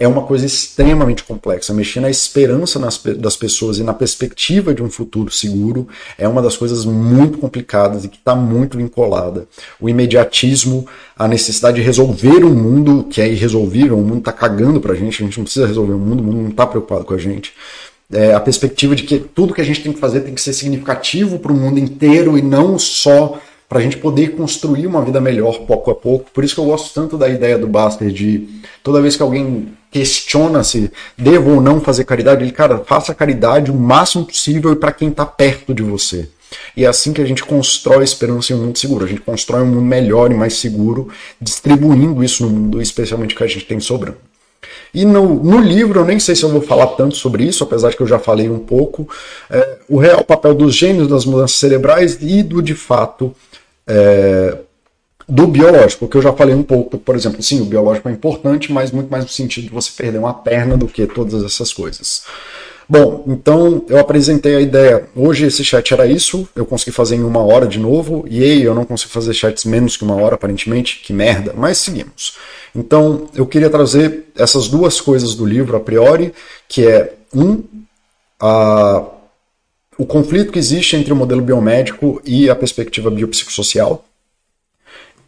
é 0.00 0.08
uma 0.08 0.22
coisa 0.22 0.46
extremamente 0.46 1.22
complexa. 1.22 1.74
Mexer 1.74 2.00
na 2.00 2.08
esperança 2.08 2.78
nas, 2.78 2.96
das 3.18 3.36
pessoas 3.36 3.76
e 3.78 3.84
na 3.84 3.92
perspectiva 3.92 4.72
de 4.72 4.82
um 4.82 4.88
futuro 4.88 5.30
seguro 5.30 5.86
é 6.16 6.26
uma 6.26 6.40
das 6.40 6.56
coisas 6.56 6.86
muito 6.86 7.36
complicadas 7.36 8.02
e 8.02 8.08
que 8.08 8.16
está 8.16 8.34
muito 8.34 8.78
vinculada. 8.78 9.46
O 9.78 9.90
imediatismo, 9.90 10.86
a 11.14 11.28
necessidade 11.28 11.76
de 11.76 11.82
resolver 11.82 12.42
o 12.42 12.48
mundo 12.48 13.04
que 13.10 13.20
é 13.20 13.30
irresolvível, 13.30 13.98
o 13.98 14.02
mundo 14.02 14.20
está 14.20 14.32
cagando 14.32 14.80
para 14.80 14.94
a 14.94 14.96
gente, 14.96 15.22
a 15.22 15.26
gente 15.26 15.36
não 15.36 15.44
precisa 15.44 15.66
resolver 15.66 15.92
o 15.92 15.98
mundo, 15.98 16.20
o 16.20 16.24
mundo 16.24 16.38
não 16.38 16.48
está 16.48 16.66
preocupado 16.66 17.04
com 17.04 17.12
a 17.12 17.18
gente. 17.18 17.52
É, 18.10 18.32
a 18.32 18.40
perspectiva 18.40 18.96
de 18.96 19.02
que 19.02 19.18
tudo 19.18 19.52
que 19.52 19.60
a 19.60 19.64
gente 19.64 19.82
tem 19.82 19.92
que 19.92 20.00
fazer 20.00 20.22
tem 20.22 20.34
que 20.34 20.40
ser 20.40 20.54
significativo 20.54 21.38
para 21.38 21.52
o 21.52 21.54
mundo 21.54 21.78
inteiro 21.78 22.38
e 22.38 22.42
não 22.42 22.78
só 22.78 23.38
para 23.70 23.78
a 23.78 23.82
gente 23.82 23.98
poder 23.98 24.34
construir 24.34 24.84
uma 24.84 25.00
vida 25.00 25.20
melhor 25.20 25.60
pouco 25.60 25.92
a 25.92 25.94
pouco. 25.94 26.28
Por 26.32 26.42
isso 26.42 26.56
que 26.56 26.60
eu 26.60 26.64
gosto 26.64 26.92
tanto 26.92 27.16
da 27.16 27.28
ideia 27.28 27.56
do 27.56 27.68
Buster 27.68 28.10
de 28.10 28.48
toda 28.82 29.00
vez 29.00 29.14
que 29.14 29.22
alguém 29.22 29.68
questiona 29.92 30.64
se 30.64 30.90
devo 31.16 31.52
ou 31.54 31.60
não 31.60 31.80
fazer 31.80 32.02
caridade, 32.02 32.42
ele, 32.42 32.50
cara, 32.50 32.78
faça 32.78 33.14
caridade 33.14 33.70
o 33.70 33.74
máximo 33.74 34.24
possível 34.24 34.72
e 34.72 34.76
para 34.76 34.90
quem 34.90 35.08
está 35.08 35.24
perto 35.24 35.72
de 35.72 35.84
você. 35.84 36.28
E 36.76 36.84
é 36.84 36.88
assim 36.88 37.12
que 37.12 37.22
a 37.22 37.24
gente 37.24 37.44
constrói 37.44 38.02
esperança 38.02 38.52
em 38.52 38.56
um 38.56 38.58
mundo 38.58 38.76
seguro. 38.76 39.04
A 39.04 39.08
gente 39.08 39.20
constrói 39.20 39.62
um 39.62 39.66
mundo 39.66 39.82
melhor 39.82 40.32
e 40.32 40.34
mais 40.34 40.54
seguro, 40.54 41.08
distribuindo 41.40 42.24
isso 42.24 42.44
no 42.44 42.50
mundo, 42.50 42.82
especialmente 42.82 43.36
que 43.36 43.44
a 43.44 43.46
gente 43.46 43.66
tem 43.66 43.78
sobrando. 43.78 44.18
E 44.92 45.04
no, 45.04 45.44
no, 45.44 45.60
livro, 45.60 46.00
eu 46.00 46.04
nem 46.04 46.18
sei 46.18 46.34
se 46.34 46.42
eu 46.42 46.48
vou 46.48 46.60
falar 46.60 46.88
tanto 46.88 47.14
sobre 47.14 47.44
isso, 47.44 47.62
apesar 47.62 47.90
de 47.90 47.96
que 47.96 48.02
eu 48.02 48.06
já 48.06 48.18
falei 48.18 48.50
um 48.50 48.58
pouco, 48.58 49.08
é, 49.48 49.78
o 49.88 49.96
real 49.96 50.24
papel 50.24 50.54
dos 50.56 50.74
gênios 50.74 51.06
das 51.06 51.24
mudanças 51.24 51.56
cerebrais 51.56 52.18
e 52.20 52.42
do, 52.42 52.60
de 52.60 52.74
fato, 52.74 53.32
é, 53.90 54.56
do 55.28 55.46
biológico, 55.46 56.08
que 56.08 56.16
eu 56.16 56.22
já 56.22 56.32
falei 56.32 56.54
um 56.54 56.62
pouco, 56.62 56.96
por 56.96 57.16
exemplo, 57.16 57.42
sim, 57.42 57.60
o 57.60 57.64
biológico 57.64 58.08
é 58.08 58.12
importante, 58.12 58.72
mas 58.72 58.92
muito 58.92 59.10
mais 59.10 59.24
no 59.24 59.30
sentido 59.30 59.64
de 59.64 59.70
você 59.70 59.90
perder 59.96 60.18
uma 60.18 60.34
perna 60.34 60.76
do 60.76 60.86
que 60.86 61.06
todas 61.06 61.42
essas 61.44 61.72
coisas. 61.72 62.22
Bom, 62.88 63.24
então 63.28 63.84
eu 63.88 63.98
apresentei 63.98 64.56
a 64.56 64.60
ideia. 64.60 65.08
Hoje 65.14 65.46
esse 65.46 65.64
chat 65.64 65.94
era 65.94 66.06
isso, 66.06 66.48
eu 66.56 66.66
consegui 66.66 66.90
fazer 66.90 67.14
em 67.14 67.22
uma 67.22 67.40
hora 67.40 67.66
de 67.66 67.78
novo, 67.78 68.24
e 68.28 68.42
aí 68.42 68.62
eu 68.62 68.74
não 68.74 68.84
consigo 68.84 69.12
fazer 69.12 69.32
chats 69.32 69.64
menos 69.64 69.96
que 69.96 70.02
uma 70.02 70.16
hora, 70.16 70.34
aparentemente, 70.34 71.00
que 71.04 71.12
merda, 71.12 71.54
mas 71.56 71.78
seguimos. 71.78 72.36
Então 72.74 73.28
eu 73.34 73.46
queria 73.46 73.70
trazer 73.70 74.24
essas 74.36 74.68
duas 74.68 75.00
coisas 75.00 75.34
do 75.36 75.46
livro 75.46 75.76
a 75.76 75.80
priori, 75.80 76.32
que 76.68 76.86
é 76.86 77.14
um, 77.32 77.62
a, 78.40 79.04
o 80.00 80.06
conflito 80.06 80.50
que 80.50 80.58
existe 80.58 80.96
entre 80.96 81.12
o 81.12 81.16
modelo 81.16 81.42
biomédico 81.42 82.22
e 82.24 82.48
a 82.48 82.56
perspectiva 82.56 83.10
biopsicossocial 83.10 84.02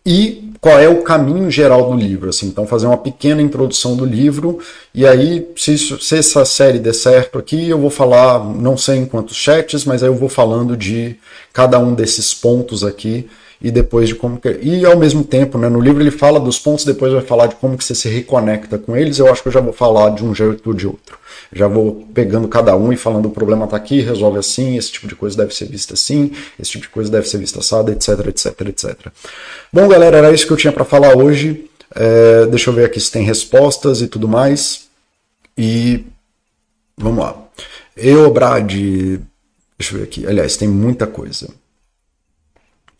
e 0.05 0.51
qual 0.63 0.81
é 0.81 0.89
o 0.89 1.03
caminho 1.03 1.51
geral 1.51 1.91
do 1.91 1.95
livro. 1.95 2.31
Assim. 2.31 2.47
Então, 2.47 2.67
fazer 2.67 2.87
uma 2.87 2.97
pequena 2.97 3.43
introdução 3.43 3.95
do 3.95 4.07
livro, 4.07 4.61
e 4.95 5.07
aí, 5.07 5.47
se, 5.57 5.77
se, 5.77 6.17
essa 6.17 6.47
série 6.47 6.79
der 6.79 6.95
certo 6.95 7.39
aqui, 7.39 7.69
eu 7.69 7.79
vou 7.79 7.91
falar, 7.91 8.43
não 8.43 8.79
sei 8.79 8.97
em 8.97 9.05
quantos 9.05 9.37
chats, 9.37 9.85
mas 9.85 10.03
aí 10.03 10.09
eu 10.09 10.15
vou 10.15 10.31
falando 10.31 10.75
de 10.75 11.17
cada 11.53 11.79
um 11.79 11.93
desses 11.93 12.33
pontos 12.33 12.83
aqui, 12.83 13.29
e 13.63 13.71
depois 13.71 14.09
de 14.09 14.17
como 14.17 14.41
que... 14.41 14.59
E 14.61 14.85
ao 14.85 14.99
mesmo 14.99 15.23
tempo, 15.23 15.57
né, 15.57 15.69
no 15.69 15.81
livro 15.81 16.03
ele 16.03 16.11
fala 16.11 16.41
dos 16.41 16.59
pontos, 16.59 16.85
depois 16.85 17.13
vai 17.13 17.23
falar 17.23 17.47
de 17.47 17.55
como 17.55 17.79
que 17.79 17.85
você 17.85 17.95
se 17.95 18.09
reconecta 18.09 18.77
com 18.77 18.97
eles, 18.97 19.19
eu 19.19 19.31
acho 19.31 19.41
que 19.41 19.49
eu 19.49 19.53
já 19.53 19.61
vou 19.61 19.73
falar 19.73 20.11
de 20.11 20.25
um 20.25 20.35
jeito 20.35 20.69
ou 20.69 20.75
de 20.75 20.87
outro. 20.87 21.17
Já 21.53 21.69
vou 21.69 22.09
pegando 22.13 22.49
cada 22.49 22.77
um 22.77 22.93
e 22.93 22.97
falando 22.97 23.27
o 23.27 23.31
problema 23.31 23.67
está 23.67 23.77
aqui, 23.77 24.01
resolve 24.01 24.39
assim, 24.39 24.77
esse 24.77 24.91
tipo 24.91 25.07
de 25.07 25.15
coisa 25.15 25.37
deve 25.37 25.55
ser 25.55 25.67
vista 25.67 25.95
assim, 25.95 26.33
esse 26.59 26.73
tipo 26.73 26.85
de 26.85 26.91
coisa 26.91 27.11
deve 27.11 27.29
ser 27.29 27.39
vista 27.39 27.61
assada, 27.61 27.93
etc, 27.93 28.27
etc, 28.27 28.61
etc. 28.69 28.97
Bom, 29.73 29.87
galera, 29.87 30.17
era 30.17 30.33
isso 30.33 30.47
que 30.47 30.53
eu 30.53 30.57
tinha 30.57 30.73
para 30.73 30.85
falar 30.85 31.17
hoje. 31.17 31.67
É, 31.95 32.47
deixa 32.47 32.71
eu 32.71 32.75
ver 32.75 32.87
aqui 32.87 32.99
se 32.99 33.13
tem 33.13 33.23
respostas 33.23 34.01
e 34.01 34.09
tudo 34.09 34.27
mais. 34.27 34.89
E 35.57 36.05
vamos 36.97 37.23
lá. 37.23 37.37
Eu, 37.97 38.31
Brad. 38.33 38.73
Deixa 38.73 39.95
eu 39.95 39.99
ver 39.99 40.05
aqui. 40.05 40.27
Aliás, 40.27 40.57
tem 40.57 40.69
muita 40.69 41.07
coisa. 41.07 41.49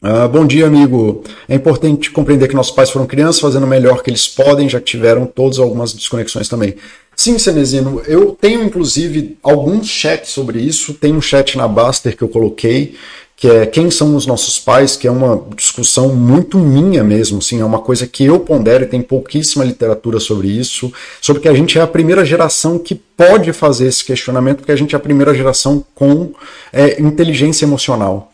Uh, 0.03 0.29
bom 0.29 0.45
dia, 0.45 0.67
amigo. 0.67 1.23
É 1.49 1.55
importante 1.55 2.11
compreender 2.11 2.49
que 2.49 2.57
nossos 2.57 2.75
pais 2.75 2.91
foram 2.91 3.07
crianças 3.07 3.41
fazendo 3.41 3.63
o 3.63 3.69
melhor 3.69 4.03
que 4.03 4.11
eles 4.11 4.27
podem, 4.27 4.69
já 4.69 4.81
que 4.81 4.87
tiveram 4.87 5.27
todos 5.27 5.61
algumas 5.61 5.93
desconexões 5.93 6.49
também. 6.49 6.75
Sim, 7.15 7.39
Cenezino, 7.39 8.03
eu 8.09 8.37
tenho 8.41 8.65
inclusive 8.65 9.39
alguns 9.45 9.87
chats 9.87 10.31
sobre 10.31 10.59
isso. 10.59 10.95
Tem 10.95 11.13
um 11.13 11.21
chat 11.21 11.57
na 11.57 11.69
Baster 11.69 12.17
que 12.17 12.23
eu 12.23 12.29
coloquei, 12.29 12.97
que 13.37 13.49
é 13.49 13.65
quem 13.65 13.93
são 13.93 14.17
os 14.17 14.27
nossos 14.27 14.59
pais, 14.59 14.97
que 14.97 15.07
é 15.07 15.11
uma 15.11 15.41
discussão 15.55 16.09
muito 16.09 16.59
minha 16.59 17.05
mesmo, 17.05 17.39
assim, 17.39 17.61
é 17.61 17.65
uma 17.65 17.81
coisa 17.81 18.05
que 18.05 18.25
eu 18.25 18.41
pondero 18.41 18.83
e 18.83 18.89
tem 18.89 19.03
pouquíssima 19.03 19.65
literatura 19.65 20.19
sobre 20.19 20.49
isso, 20.49 20.93
sobre 21.21 21.43
que 21.43 21.49
a 21.49 21.55
gente 21.55 21.79
é 21.79 21.83
a 21.83 21.87
primeira 21.87 22.25
geração 22.25 22.77
que 22.77 22.97
pode 22.97 23.53
fazer 23.53 23.87
esse 23.87 24.05
questionamento, 24.05 24.59
porque 24.59 24.73
a 24.73 24.77
gente 24.77 24.97
é 24.97 24.99
a 24.99 25.01
primeira 25.01 25.33
geração 25.33 25.85
com 25.95 26.33
é, 26.73 27.01
inteligência 27.01 27.65
emocional 27.65 28.32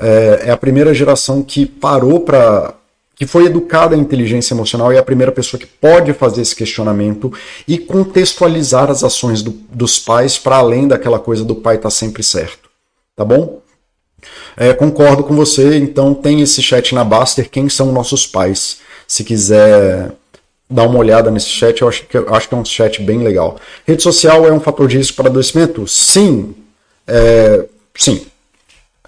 é, 0.00 0.48
é 0.48 0.50
a 0.50 0.56
primeira 0.56 0.94
geração 0.94 1.42
que 1.42 1.66
parou 1.66 2.20
para 2.20 2.74
que 3.18 3.26
foi 3.26 3.46
educada 3.46 3.96
em 3.96 4.00
inteligência 4.00 4.54
emocional 4.54 4.92
e 4.92 4.96
é 4.96 4.98
a 5.00 5.02
primeira 5.02 5.32
pessoa 5.32 5.58
que 5.58 5.66
pode 5.66 6.12
fazer 6.12 6.40
esse 6.40 6.54
questionamento 6.54 7.32
e 7.66 7.76
contextualizar 7.76 8.92
as 8.92 9.02
ações 9.02 9.42
do, 9.42 9.50
dos 9.50 9.98
pais 9.98 10.38
para 10.38 10.58
além 10.58 10.86
daquela 10.86 11.18
coisa 11.18 11.44
do 11.44 11.56
pai 11.56 11.74
estar 11.74 11.88
tá 11.88 11.90
sempre 11.90 12.22
certo. 12.22 12.70
Tá 13.16 13.24
bom? 13.24 13.60
É, 14.56 14.72
concordo 14.72 15.24
com 15.24 15.34
você, 15.34 15.78
então 15.78 16.14
tem 16.14 16.40
esse 16.42 16.62
chat 16.62 16.94
na 16.94 17.02
Baster, 17.02 17.50
quem 17.50 17.68
são 17.68 17.92
nossos 17.92 18.24
pais. 18.24 18.78
Se 19.06 19.24
quiser 19.24 20.12
dar 20.70 20.84
uma 20.84 20.98
olhada 20.98 21.28
nesse 21.28 21.48
chat, 21.48 21.82
eu 21.82 21.88
acho 21.88 22.06
que, 22.06 22.16
eu 22.16 22.32
acho 22.32 22.48
que 22.48 22.54
é 22.54 22.58
um 22.58 22.64
chat 22.64 23.02
bem 23.02 23.18
legal. 23.24 23.58
Rede 23.84 24.02
social 24.02 24.46
é 24.46 24.52
um 24.52 24.60
fator 24.60 24.86
de 24.86 24.96
risco 24.96 25.16
para 25.16 25.28
adoecimento? 25.28 25.88
Sim. 25.88 26.54
É, 27.06 27.64
sim, 27.96 28.26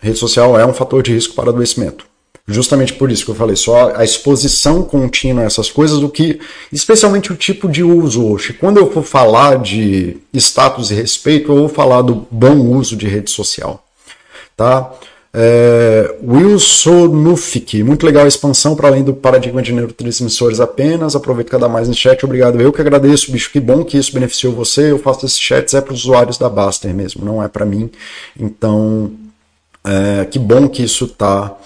rede 0.01 0.18
social 0.18 0.59
é 0.59 0.66
um 0.66 0.72
fator 0.72 1.03
de 1.03 1.12
risco 1.12 1.34
para 1.34 1.51
adoecimento. 1.51 2.07
Justamente 2.46 2.94
por 2.94 3.11
isso 3.11 3.24
que 3.24 3.30
eu 3.30 3.34
falei, 3.34 3.55
só 3.55 3.94
a 3.94 4.03
exposição 4.03 4.82
contínua 4.82 5.44
a 5.44 5.46
essas 5.46 5.70
coisas, 5.70 6.03
o 6.03 6.09
que, 6.09 6.40
especialmente 6.72 7.32
o 7.32 7.36
tipo 7.36 7.68
de 7.68 7.82
uso 7.82 8.26
hoje. 8.26 8.53
Quando 8.53 8.78
eu 8.78 8.90
for 8.90 9.05
falar 9.05 9.59
de 9.59 10.16
status 10.34 10.90
e 10.90 10.94
respeito, 10.94 11.53
eu 11.53 11.57
vou 11.57 11.68
falar 11.68 12.03
do 12.03 12.26
bom 12.30 12.57
uso 12.57 12.96
de 12.96 13.07
rede 13.07 13.30
social. 13.30 13.84
Tá? 14.57 14.92
É, 15.32 16.16
Wilson 16.26 17.07
Nufik, 17.07 17.84
muito 17.84 18.05
legal 18.05 18.24
a 18.24 18.28
expansão 18.28 18.74
para 18.74 18.88
além 18.88 19.05
do 19.05 19.14
paradigma 19.14 19.62
de 19.62 19.72
neurotransmissores 19.72 20.59
apenas. 20.59 21.14
Aproveito 21.14 21.51
cada 21.51 21.68
mais 21.68 21.86
no 21.86 21.94
chat, 21.94 22.24
obrigado. 22.24 22.61
Eu 22.61 22.72
que 22.72 22.80
agradeço, 22.80 23.30
bicho, 23.30 23.53
que 23.53 23.61
bom 23.61 23.84
que 23.84 23.96
isso 23.96 24.12
beneficiou 24.12 24.53
você. 24.53 24.90
Eu 24.90 24.98
faço 24.98 25.24
esses 25.24 25.38
chats 25.38 25.72
é 25.74 25.80
para 25.80 25.94
os 25.94 26.01
usuários 26.01 26.36
da 26.36 26.48
Baster 26.48 26.92
mesmo, 26.92 27.24
não 27.24 27.40
é 27.40 27.46
para 27.46 27.64
mim. 27.64 27.88
Então, 28.38 29.12
é, 29.85 30.24
que 30.24 30.39
bom 30.39 30.68
que 30.68 30.83
isso 30.83 31.05
está 31.05 31.57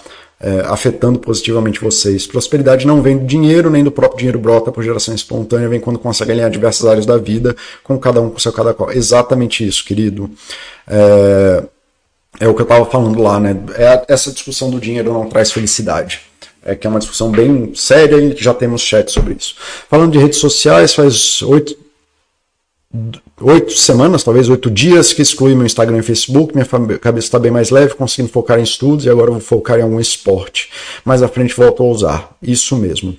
é, 0.41 0.61
afetando 0.67 1.19
positivamente 1.19 1.81
vocês. 1.81 2.27
Prosperidade 2.27 2.87
não 2.87 3.01
vem 3.01 3.17
do 3.17 3.25
dinheiro, 3.25 3.71
nem 3.71 3.83
do 3.83 3.91
próprio 3.91 4.19
dinheiro 4.19 4.39
brota 4.39 4.71
por 4.71 4.85
geração 4.85 5.15
espontânea, 5.15 5.69
vem 5.69 5.81
quando 5.81 5.99
consegue 5.99 6.33
alinhar 6.33 6.51
diversas 6.51 6.87
áreas 6.87 7.07
da 7.07 7.17
vida, 7.17 7.57
com 7.83 7.99
cada 7.99 8.21
um 8.21 8.31
com 8.31 8.39
seu 8.39 8.53
cada 8.53 8.75
qual. 8.75 8.93
Exatamente 8.93 9.67
isso, 9.67 9.85
querido. 9.85 10.31
É, 10.87 11.65
é 12.41 12.49
o 12.49 12.55
que 12.55 12.61
eu 12.61 12.65
estava 12.65 12.85
falando 12.85 13.23
lá, 13.23 13.41
né? 13.41 13.57
É, 13.75 14.05
essa 14.09 14.33
discussão 14.33 14.71
do 14.71 14.81
dinheiro 14.81 15.13
não 15.13 15.29
traz 15.29 15.51
felicidade. 15.53 16.21
É 16.65 16.75
que 16.75 16.87
é 16.87 16.91
uma 16.91 16.99
discussão 16.99 17.31
bem 17.31 17.73
séria 17.75 18.17
e 18.17 18.35
já 18.37 18.55
temos 18.55 18.81
chat 18.81 19.11
sobre 19.13 19.35
isso. 19.35 19.55
Falando 19.89 20.13
de 20.13 20.19
redes 20.19 20.39
sociais, 20.39 20.95
faz 20.95 21.43
oito, 21.43 21.77
oito 23.41 23.73
semanas, 23.73 24.23
talvez 24.23 24.49
oito 24.49 24.71
dias, 24.71 25.13
que 25.13 25.23
excluí 25.23 25.55
meu 25.55 25.67
Instagram 25.67 25.99
e 25.99 26.03
Facebook. 26.03 26.55
Minha 26.55 26.99
cabeça 26.99 27.27
está 27.27 27.39
bem 27.39 27.51
mais 27.51 27.71
leve, 27.71 27.95
conseguindo 27.95 28.33
focar 28.33 28.59
em 28.59 28.63
estudos 28.63 29.05
e 29.05 29.11
agora 29.11 29.31
vou 29.31 29.41
focar 29.41 29.79
em 29.79 29.83
algum 29.83 30.01
esporte. 30.01 30.71
Mais 31.05 31.23
à 31.23 31.29
frente 31.29 31.55
volto 31.55 31.83
a 31.83 31.87
usar. 31.87 32.37
Isso 32.43 32.77
mesmo. 32.77 33.17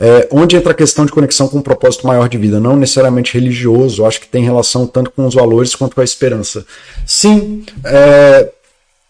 É, 0.00 0.28
onde 0.30 0.56
entra 0.56 0.70
a 0.70 0.74
questão 0.74 1.04
de 1.04 1.10
conexão 1.10 1.48
com 1.48 1.58
um 1.58 1.62
propósito 1.62 2.06
maior 2.06 2.28
de 2.28 2.38
vida, 2.38 2.60
não 2.60 2.76
necessariamente 2.76 3.34
religioso, 3.34 4.06
acho 4.06 4.20
que 4.20 4.28
tem 4.28 4.44
relação 4.44 4.86
tanto 4.86 5.10
com 5.10 5.26
os 5.26 5.34
valores 5.34 5.74
quanto 5.74 5.96
com 5.96 6.00
a 6.00 6.04
esperança. 6.04 6.64
Sim, 7.04 7.64
é, 7.84 8.48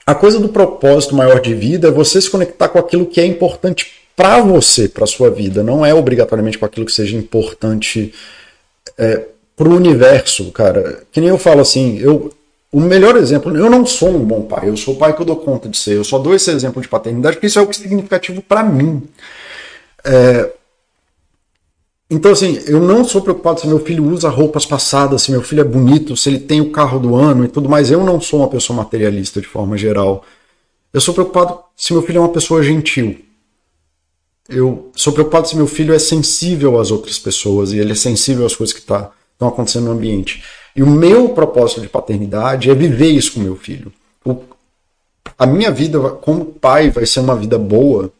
a 0.07 0.15
coisa 0.15 0.41
do 0.41 0.49
propósito 0.49 1.15
maior 1.15 1.41
de 1.41 1.53
vida 1.53 1.89
é 1.89 1.91
você 1.91 2.19
se 2.23 2.31
conectar 2.31 2.69
com 2.69 2.79
aquilo 2.79 3.05
que 3.05 3.21
é 3.21 3.27
importante 3.27 3.93
para 4.17 4.41
você, 4.41 4.89
para 4.89 5.07
sua 5.07 5.31
vida, 5.31 5.63
não 5.63 5.85
é 5.85 5.93
obrigatoriamente 5.93 6.57
com 6.57 6.65
aquilo 6.65 6.87
que 6.87 6.93
seja 6.93 7.15
importante 7.15 8.15
é, 8.97 9.27
pro 9.59 9.75
universo, 9.75 10.51
cara. 10.53 11.03
Que 11.13 11.21
nem 11.21 11.29
eu 11.29 11.39
falo 11.39 11.61
assim, 11.61 11.99
eu 11.99 12.33
o 12.71 12.81
melhor 12.81 13.17
exemplo, 13.17 13.57
eu 13.57 13.71
não 13.71 13.87
sou 13.87 14.11
um 14.11 14.25
bom 14.25 14.43
pai, 14.43 14.69
eu 14.69 14.77
sou 14.77 14.95
o 14.95 14.99
pai 14.99 15.15
que 15.17 15.23
eu 15.23 15.27
dou 15.27 15.37
conta 15.37 15.69
de 15.69 15.77
ser. 15.77 15.97
Eu 15.97 16.05
só 16.05 16.19
dou 16.19 16.35
esse 16.35 16.51
exemplo 16.51 16.83
de 16.83 16.89
paternidade 16.89 17.37
porque 17.37 17.47
isso 17.47 17.59
é 17.59 17.63
o 17.63 17.67
que 17.67 17.79
é 17.79 17.83
significativo 17.83 18.43
para 18.43 18.63
mim. 18.63 19.03
É, 20.05 20.53
então, 22.11 22.31
assim, 22.33 22.59
eu 22.67 22.81
não 22.81 23.05
sou 23.05 23.21
preocupado 23.21 23.61
se 23.61 23.67
meu 23.67 23.79
filho 23.81 24.05
usa 24.05 24.31
roupas 24.31 24.65
passadas, 24.65 25.23
se 25.23 25.31
meu 25.31 25.43
filho 25.43 25.61
é 25.61 25.65
bonito, 25.65 26.17
se 26.17 26.31
ele 26.31 26.39
tem 26.39 26.61
o 26.61 26.71
carro 26.71 26.99
do 26.99 27.15
ano 27.15 27.45
e 27.45 27.49
tudo 27.49 27.69
mais. 27.69 27.91
Eu 27.91 28.03
não 28.05 28.21
sou 28.21 28.41
uma 28.41 28.49
pessoa 28.49 28.77
materialista 28.77 29.41
de 29.41 29.47
forma 29.47 29.77
geral. 29.77 30.25
Eu 30.93 31.01
sou 31.01 31.13
preocupado 31.13 31.59
se 31.77 31.93
meu 31.93 32.03
filho 32.03 32.19
é 32.19 32.21
uma 32.21 32.33
pessoa 32.33 32.63
gentil. 32.63 33.19
Eu 34.49 34.91
sou 34.97 35.13
preocupado 35.13 35.49
se 35.49 35.57
meu 35.57 35.67
filho 35.67 35.93
é 35.95 35.99
sensível 35.99 36.81
às 36.81 36.91
outras 36.91 37.19
pessoas 37.19 37.73
e 37.73 37.79
ele 37.79 37.93
é 37.93 37.95
sensível 37.95 38.47
às 38.47 38.57
coisas 38.57 38.75
que 38.75 38.81
tá, 38.81 39.11
estão 39.39 39.49
acontecendo 39.49 39.85
no 39.85 39.93
ambiente. 39.93 40.43
E 40.75 40.83
o 40.83 40.87
meu 40.87 41.29
propósito 41.31 41.81
de 41.81 41.89
paternidade 41.89 42.71
é 42.71 42.75
viver 42.75 43.09
isso 43.09 43.35
com 43.35 43.41
meu 43.41 43.57
filho. 43.57 43.93
O, 44.25 44.43
a 45.39 45.47
minha 45.47 45.71
vida 45.71 45.99
como 46.11 46.45
pai 46.45 46.91
vai 46.91 47.07
ser 47.07 47.21
uma 47.21 47.37
vida 47.37 47.57
boa 47.57 48.13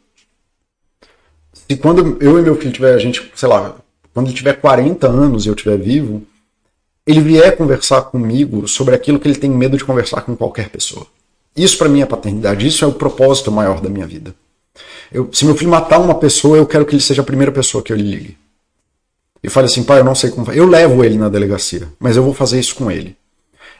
se 1.53 1.77
quando 1.77 2.17
eu 2.19 2.39
e 2.39 2.41
meu 2.41 2.55
filho 2.55 2.71
tiver, 2.71 2.95
a 2.95 2.97
gente, 2.97 3.31
sei 3.35 3.47
lá, 3.47 3.75
quando 4.13 4.27
ele 4.27 4.35
tiver 4.35 4.53
40 4.53 5.07
anos 5.07 5.45
e 5.45 5.49
eu 5.49 5.53
estiver 5.53 5.77
vivo, 5.77 6.23
ele 7.05 7.21
vier 7.21 7.55
conversar 7.55 8.01
comigo 8.03 8.67
sobre 8.67 8.95
aquilo 8.95 9.19
que 9.19 9.27
ele 9.27 9.37
tem 9.37 9.49
medo 9.49 9.77
de 9.77 9.85
conversar 9.85 10.21
com 10.21 10.35
qualquer 10.35 10.69
pessoa. 10.69 11.05
Isso 11.55 11.77
para 11.77 11.89
mim 11.89 12.01
é 12.01 12.05
paternidade, 12.05 12.65
isso 12.65 12.83
é 12.83 12.87
o 12.87 12.93
propósito 12.93 13.51
maior 13.51 13.81
da 13.81 13.89
minha 13.89 14.07
vida. 14.07 14.33
Eu, 15.11 15.29
se 15.31 15.45
meu 15.45 15.55
filho 15.55 15.69
matar 15.69 15.99
uma 15.99 16.15
pessoa, 16.15 16.57
eu 16.57 16.65
quero 16.65 16.85
que 16.85 16.95
ele 16.95 17.01
seja 17.01 17.21
a 17.21 17.25
primeira 17.25 17.51
pessoa 17.51 17.83
que 17.83 17.91
eu 17.91 17.97
lhe 17.97 18.03
ligue 18.03 18.37
e 19.43 19.49
fale 19.49 19.65
assim, 19.65 19.83
pai, 19.83 19.99
eu 19.99 20.03
não 20.03 20.15
sei 20.15 20.29
como. 20.29 20.51
Eu 20.51 20.67
levo 20.67 21.03
ele 21.03 21.17
na 21.17 21.29
delegacia, 21.29 21.87
mas 21.99 22.17
eu 22.17 22.23
vou 22.23 22.33
fazer 22.33 22.59
isso 22.59 22.75
com 22.75 22.91
ele. 22.91 23.15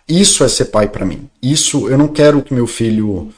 Isso 0.07 0.43
é 0.43 0.47
ser 0.47 0.65
pai 0.65 0.87
para 0.87 1.05
mim. 1.05 1.29
Isso 1.41 1.89
eu 1.89 1.97
não 1.97 2.07
quero 2.07 2.41
que 2.41 2.53
meu 2.53 2.65
filho. 2.65 3.29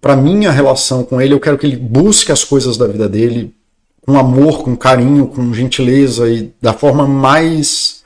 Para 0.00 0.16
minha 0.16 0.50
relação 0.50 1.04
com 1.04 1.20
ele, 1.20 1.34
eu 1.34 1.40
quero 1.40 1.58
que 1.58 1.66
ele 1.66 1.76
busque 1.76 2.32
as 2.32 2.44
coisas 2.44 2.76
da 2.76 2.86
vida 2.86 3.08
dele 3.08 3.54
com 4.02 4.18
amor, 4.18 4.62
com 4.62 4.76
carinho, 4.76 5.26
com 5.26 5.52
gentileza 5.52 6.28
e 6.30 6.52
da 6.60 6.72
forma 6.72 7.06
mais. 7.06 8.02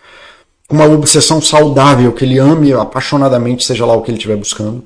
com 0.67 0.77
uma 0.77 0.87
obsessão 0.87 1.41
saudável, 1.41 2.13
que 2.13 2.25
ele 2.25 2.39
ame 2.39 2.73
apaixonadamente, 2.73 3.65
seja 3.65 3.85
lá 3.85 3.95
o 3.95 4.03
que 4.03 4.11
ele 4.11 4.19
estiver 4.19 4.37
buscando. 4.37 4.85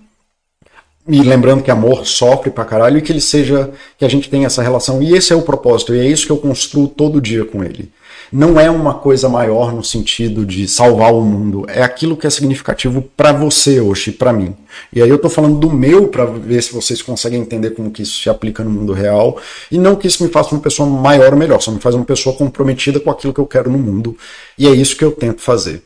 E 1.06 1.20
lembrando 1.22 1.62
que 1.62 1.70
amor 1.70 2.06
sofre 2.06 2.50
pra 2.50 2.64
caralho 2.64 2.98
e 2.98 3.02
que 3.02 3.12
ele 3.12 3.20
seja. 3.20 3.70
que 3.98 4.04
a 4.04 4.08
gente 4.08 4.30
tenha 4.30 4.46
essa 4.46 4.62
relação. 4.62 5.02
E 5.02 5.14
esse 5.14 5.32
é 5.32 5.36
o 5.36 5.42
propósito, 5.42 5.94
e 5.94 6.00
é 6.00 6.06
isso 6.06 6.26
que 6.26 6.32
eu 6.32 6.38
construo 6.38 6.88
todo 6.88 7.20
dia 7.20 7.44
com 7.44 7.62
ele 7.62 7.90
não 8.34 8.58
é 8.58 8.68
uma 8.68 8.94
coisa 8.94 9.28
maior 9.28 9.72
no 9.72 9.84
sentido 9.84 10.44
de 10.44 10.66
salvar 10.66 11.14
o 11.14 11.20
mundo, 11.20 11.64
é 11.68 11.82
aquilo 11.82 12.16
que 12.16 12.26
é 12.26 12.30
significativo 12.30 13.00
para 13.16 13.32
você 13.32 13.80
hoje, 13.80 14.10
para 14.10 14.32
mim. 14.32 14.56
E 14.92 15.00
aí 15.00 15.08
eu 15.08 15.18
tô 15.18 15.28
falando 15.30 15.56
do 15.56 15.70
meu 15.70 16.08
para 16.08 16.24
ver 16.24 16.60
se 16.60 16.72
vocês 16.72 17.00
conseguem 17.00 17.40
entender 17.40 17.70
como 17.70 17.92
que 17.92 18.02
isso 18.02 18.20
se 18.20 18.28
aplica 18.28 18.64
no 18.64 18.70
mundo 18.70 18.92
real, 18.92 19.38
e 19.70 19.78
não 19.78 19.94
que 19.94 20.08
isso 20.08 20.24
me 20.24 20.28
faça 20.28 20.52
uma 20.52 20.60
pessoa 20.60 20.88
maior 20.88 21.32
ou 21.32 21.38
melhor, 21.38 21.60
só 21.60 21.70
me 21.70 21.78
faz 21.78 21.94
uma 21.94 22.04
pessoa 22.04 22.34
comprometida 22.34 22.98
com 22.98 23.08
aquilo 23.08 23.32
que 23.32 23.40
eu 23.40 23.46
quero 23.46 23.70
no 23.70 23.78
mundo, 23.78 24.16
e 24.58 24.66
é 24.66 24.70
isso 24.70 24.96
que 24.96 25.04
eu 25.04 25.12
tento 25.12 25.40
fazer. 25.40 25.82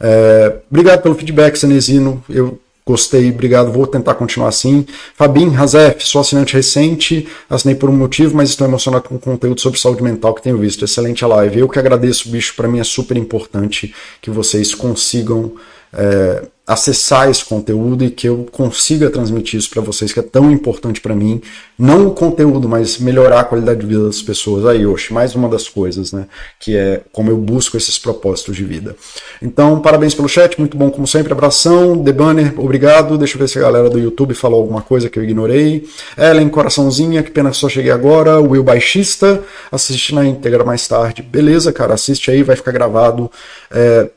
É, 0.00 0.58
obrigado 0.70 1.02
pelo 1.02 1.14
feedback, 1.14 1.56
Cenezino. 1.56 2.22
Eu 2.28 2.60
Gostei, 2.88 3.28
obrigado, 3.28 3.70
vou 3.70 3.86
tentar 3.86 4.14
continuar 4.14 4.48
assim. 4.48 4.86
Fabim 5.14 5.50
Razef, 5.50 6.06
sou 6.06 6.22
assinante 6.22 6.54
recente, 6.54 7.28
assinei 7.50 7.74
por 7.74 7.90
um 7.90 7.92
motivo, 7.92 8.34
mas 8.34 8.48
estou 8.48 8.66
emocionado 8.66 9.06
com 9.06 9.16
o 9.16 9.18
conteúdo 9.18 9.60
sobre 9.60 9.78
saúde 9.78 10.02
mental 10.02 10.32
que 10.32 10.40
tenho 10.40 10.56
visto. 10.56 10.86
Excelente 10.86 11.22
a 11.22 11.28
live. 11.28 11.58
Eu 11.58 11.68
que 11.68 11.78
agradeço, 11.78 12.30
bicho, 12.30 12.54
para 12.56 12.66
mim 12.66 12.78
é 12.78 12.84
super 12.84 13.14
importante 13.18 13.94
que 14.22 14.30
vocês 14.30 14.74
consigam 14.74 15.52
é, 15.92 16.46
acessar 16.68 17.30
esse 17.30 17.42
conteúdo 17.42 18.04
e 18.04 18.10
que 18.10 18.28
eu 18.28 18.46
consiga 18.52 19.08
transmitir 19.08 19.58
isso 19.58 19.70
para 19.70 19.80
vocês, 19.80 20.12
que 20.12 20.20
é 20.20 20.22
tão 20.22 20.52
importante 20.52 21.00
para 21.00 21.14
mim. 21.14 21.40
Não 21.78 22.08
o 22.08 22.10
conteúdo, 22.10 22.68
mas 22.68 22.98
melhorar 22.98 23.40
a 23.40 23.44
qualidade 23.44 23.80
de 23.80 23.86
vida 23.86 24.04
das 24.04 24.20
pessoas. 24.20 24.66
Aí, 24.66 24.82
Yoshi, 24.82 25.14
mais 25.14 25.34
uma 25.34 25.48
das 25.48 25.66
coisas, 25.66 26.12
né? 26.12 26.26
Que 26.60 26.76
é 26.76 27.00
como 27.10 27.30
eu 27.30 27.38
busco 27.38 27.78
esses 27.78 27.98
propósitos 27.98 28.54
de 28.54 28.64
vida. 28.64 28.94
Então, 29.40 29.80
parabéns 29.80 30.14
pelo 30.14 30.28
chat, 30.28 30.58
muito 30.58 30.76
bom 30.76 30.90
como 30.90 31.06
sempre. 31.06 31.32
Abração. 31.32 32.04
The 32.04 32.12
Banner, 32.12 32.52
obrigado. 32.60 33.16
Deixa 33.16 33.36
eu 33.36 33.38
ver 33.38 33.48
se 33.48 33.58
a 33.58 33.62
galera 33.62 33.88
do 33.88 33.98
YouTube 33.98 34.34
falou 34.34 34.60
alguma 34.60 34.82
coisa 34.82 35.08
que 35.08 35.18
eu 35.18 35.24
ignorei. 35.24 35.88
Ellen, 36.18 36.50
coraçãozinha, 36.50 37.22
que 37.22 37.30
pena 37.30 37.50
que 37.50 37.56
só 37.56 37.70
cheguei 37.70 37.92
agora. 37.92 38.40
Will 38.40 38.62
Baixista, 38.62 39.42
assiste 39.72 40.14
na 40.14 40.26
íntegra 40.26 40.64
mais 40.64 40.86
tarde. 40.86 41.22
Beleza, 41.22 41.72
cara, 41.72 41.94
assiste 41.94 42.30
aí, 42.30 42.42
vai 42.42 42.56
ficar 42.56 42.72
gravado. 42.72 43.30
É, 43.70 44.10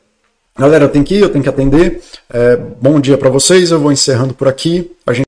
Galera, 0.58 0.86
tenho 0.88 1.04
que 1.04 1.14
ir, 1.14 1.22
eu 1.22 1.30
tenho 1.30 1.42
que 1.42 1.48
atender. 1.48 2.02
É, 2.28 2.56
bom 2.56 3.00
dia 3.00 3.16
para 3.16 3.30
vocês, 3.30 3.70
eu 3.70 3.80
vou 3.80 3.90
encerrando 3.90 4.34
por 4.34 4.48
aqui. 4.48 4.90
A 5.06 5.12
gente 5.12 5.20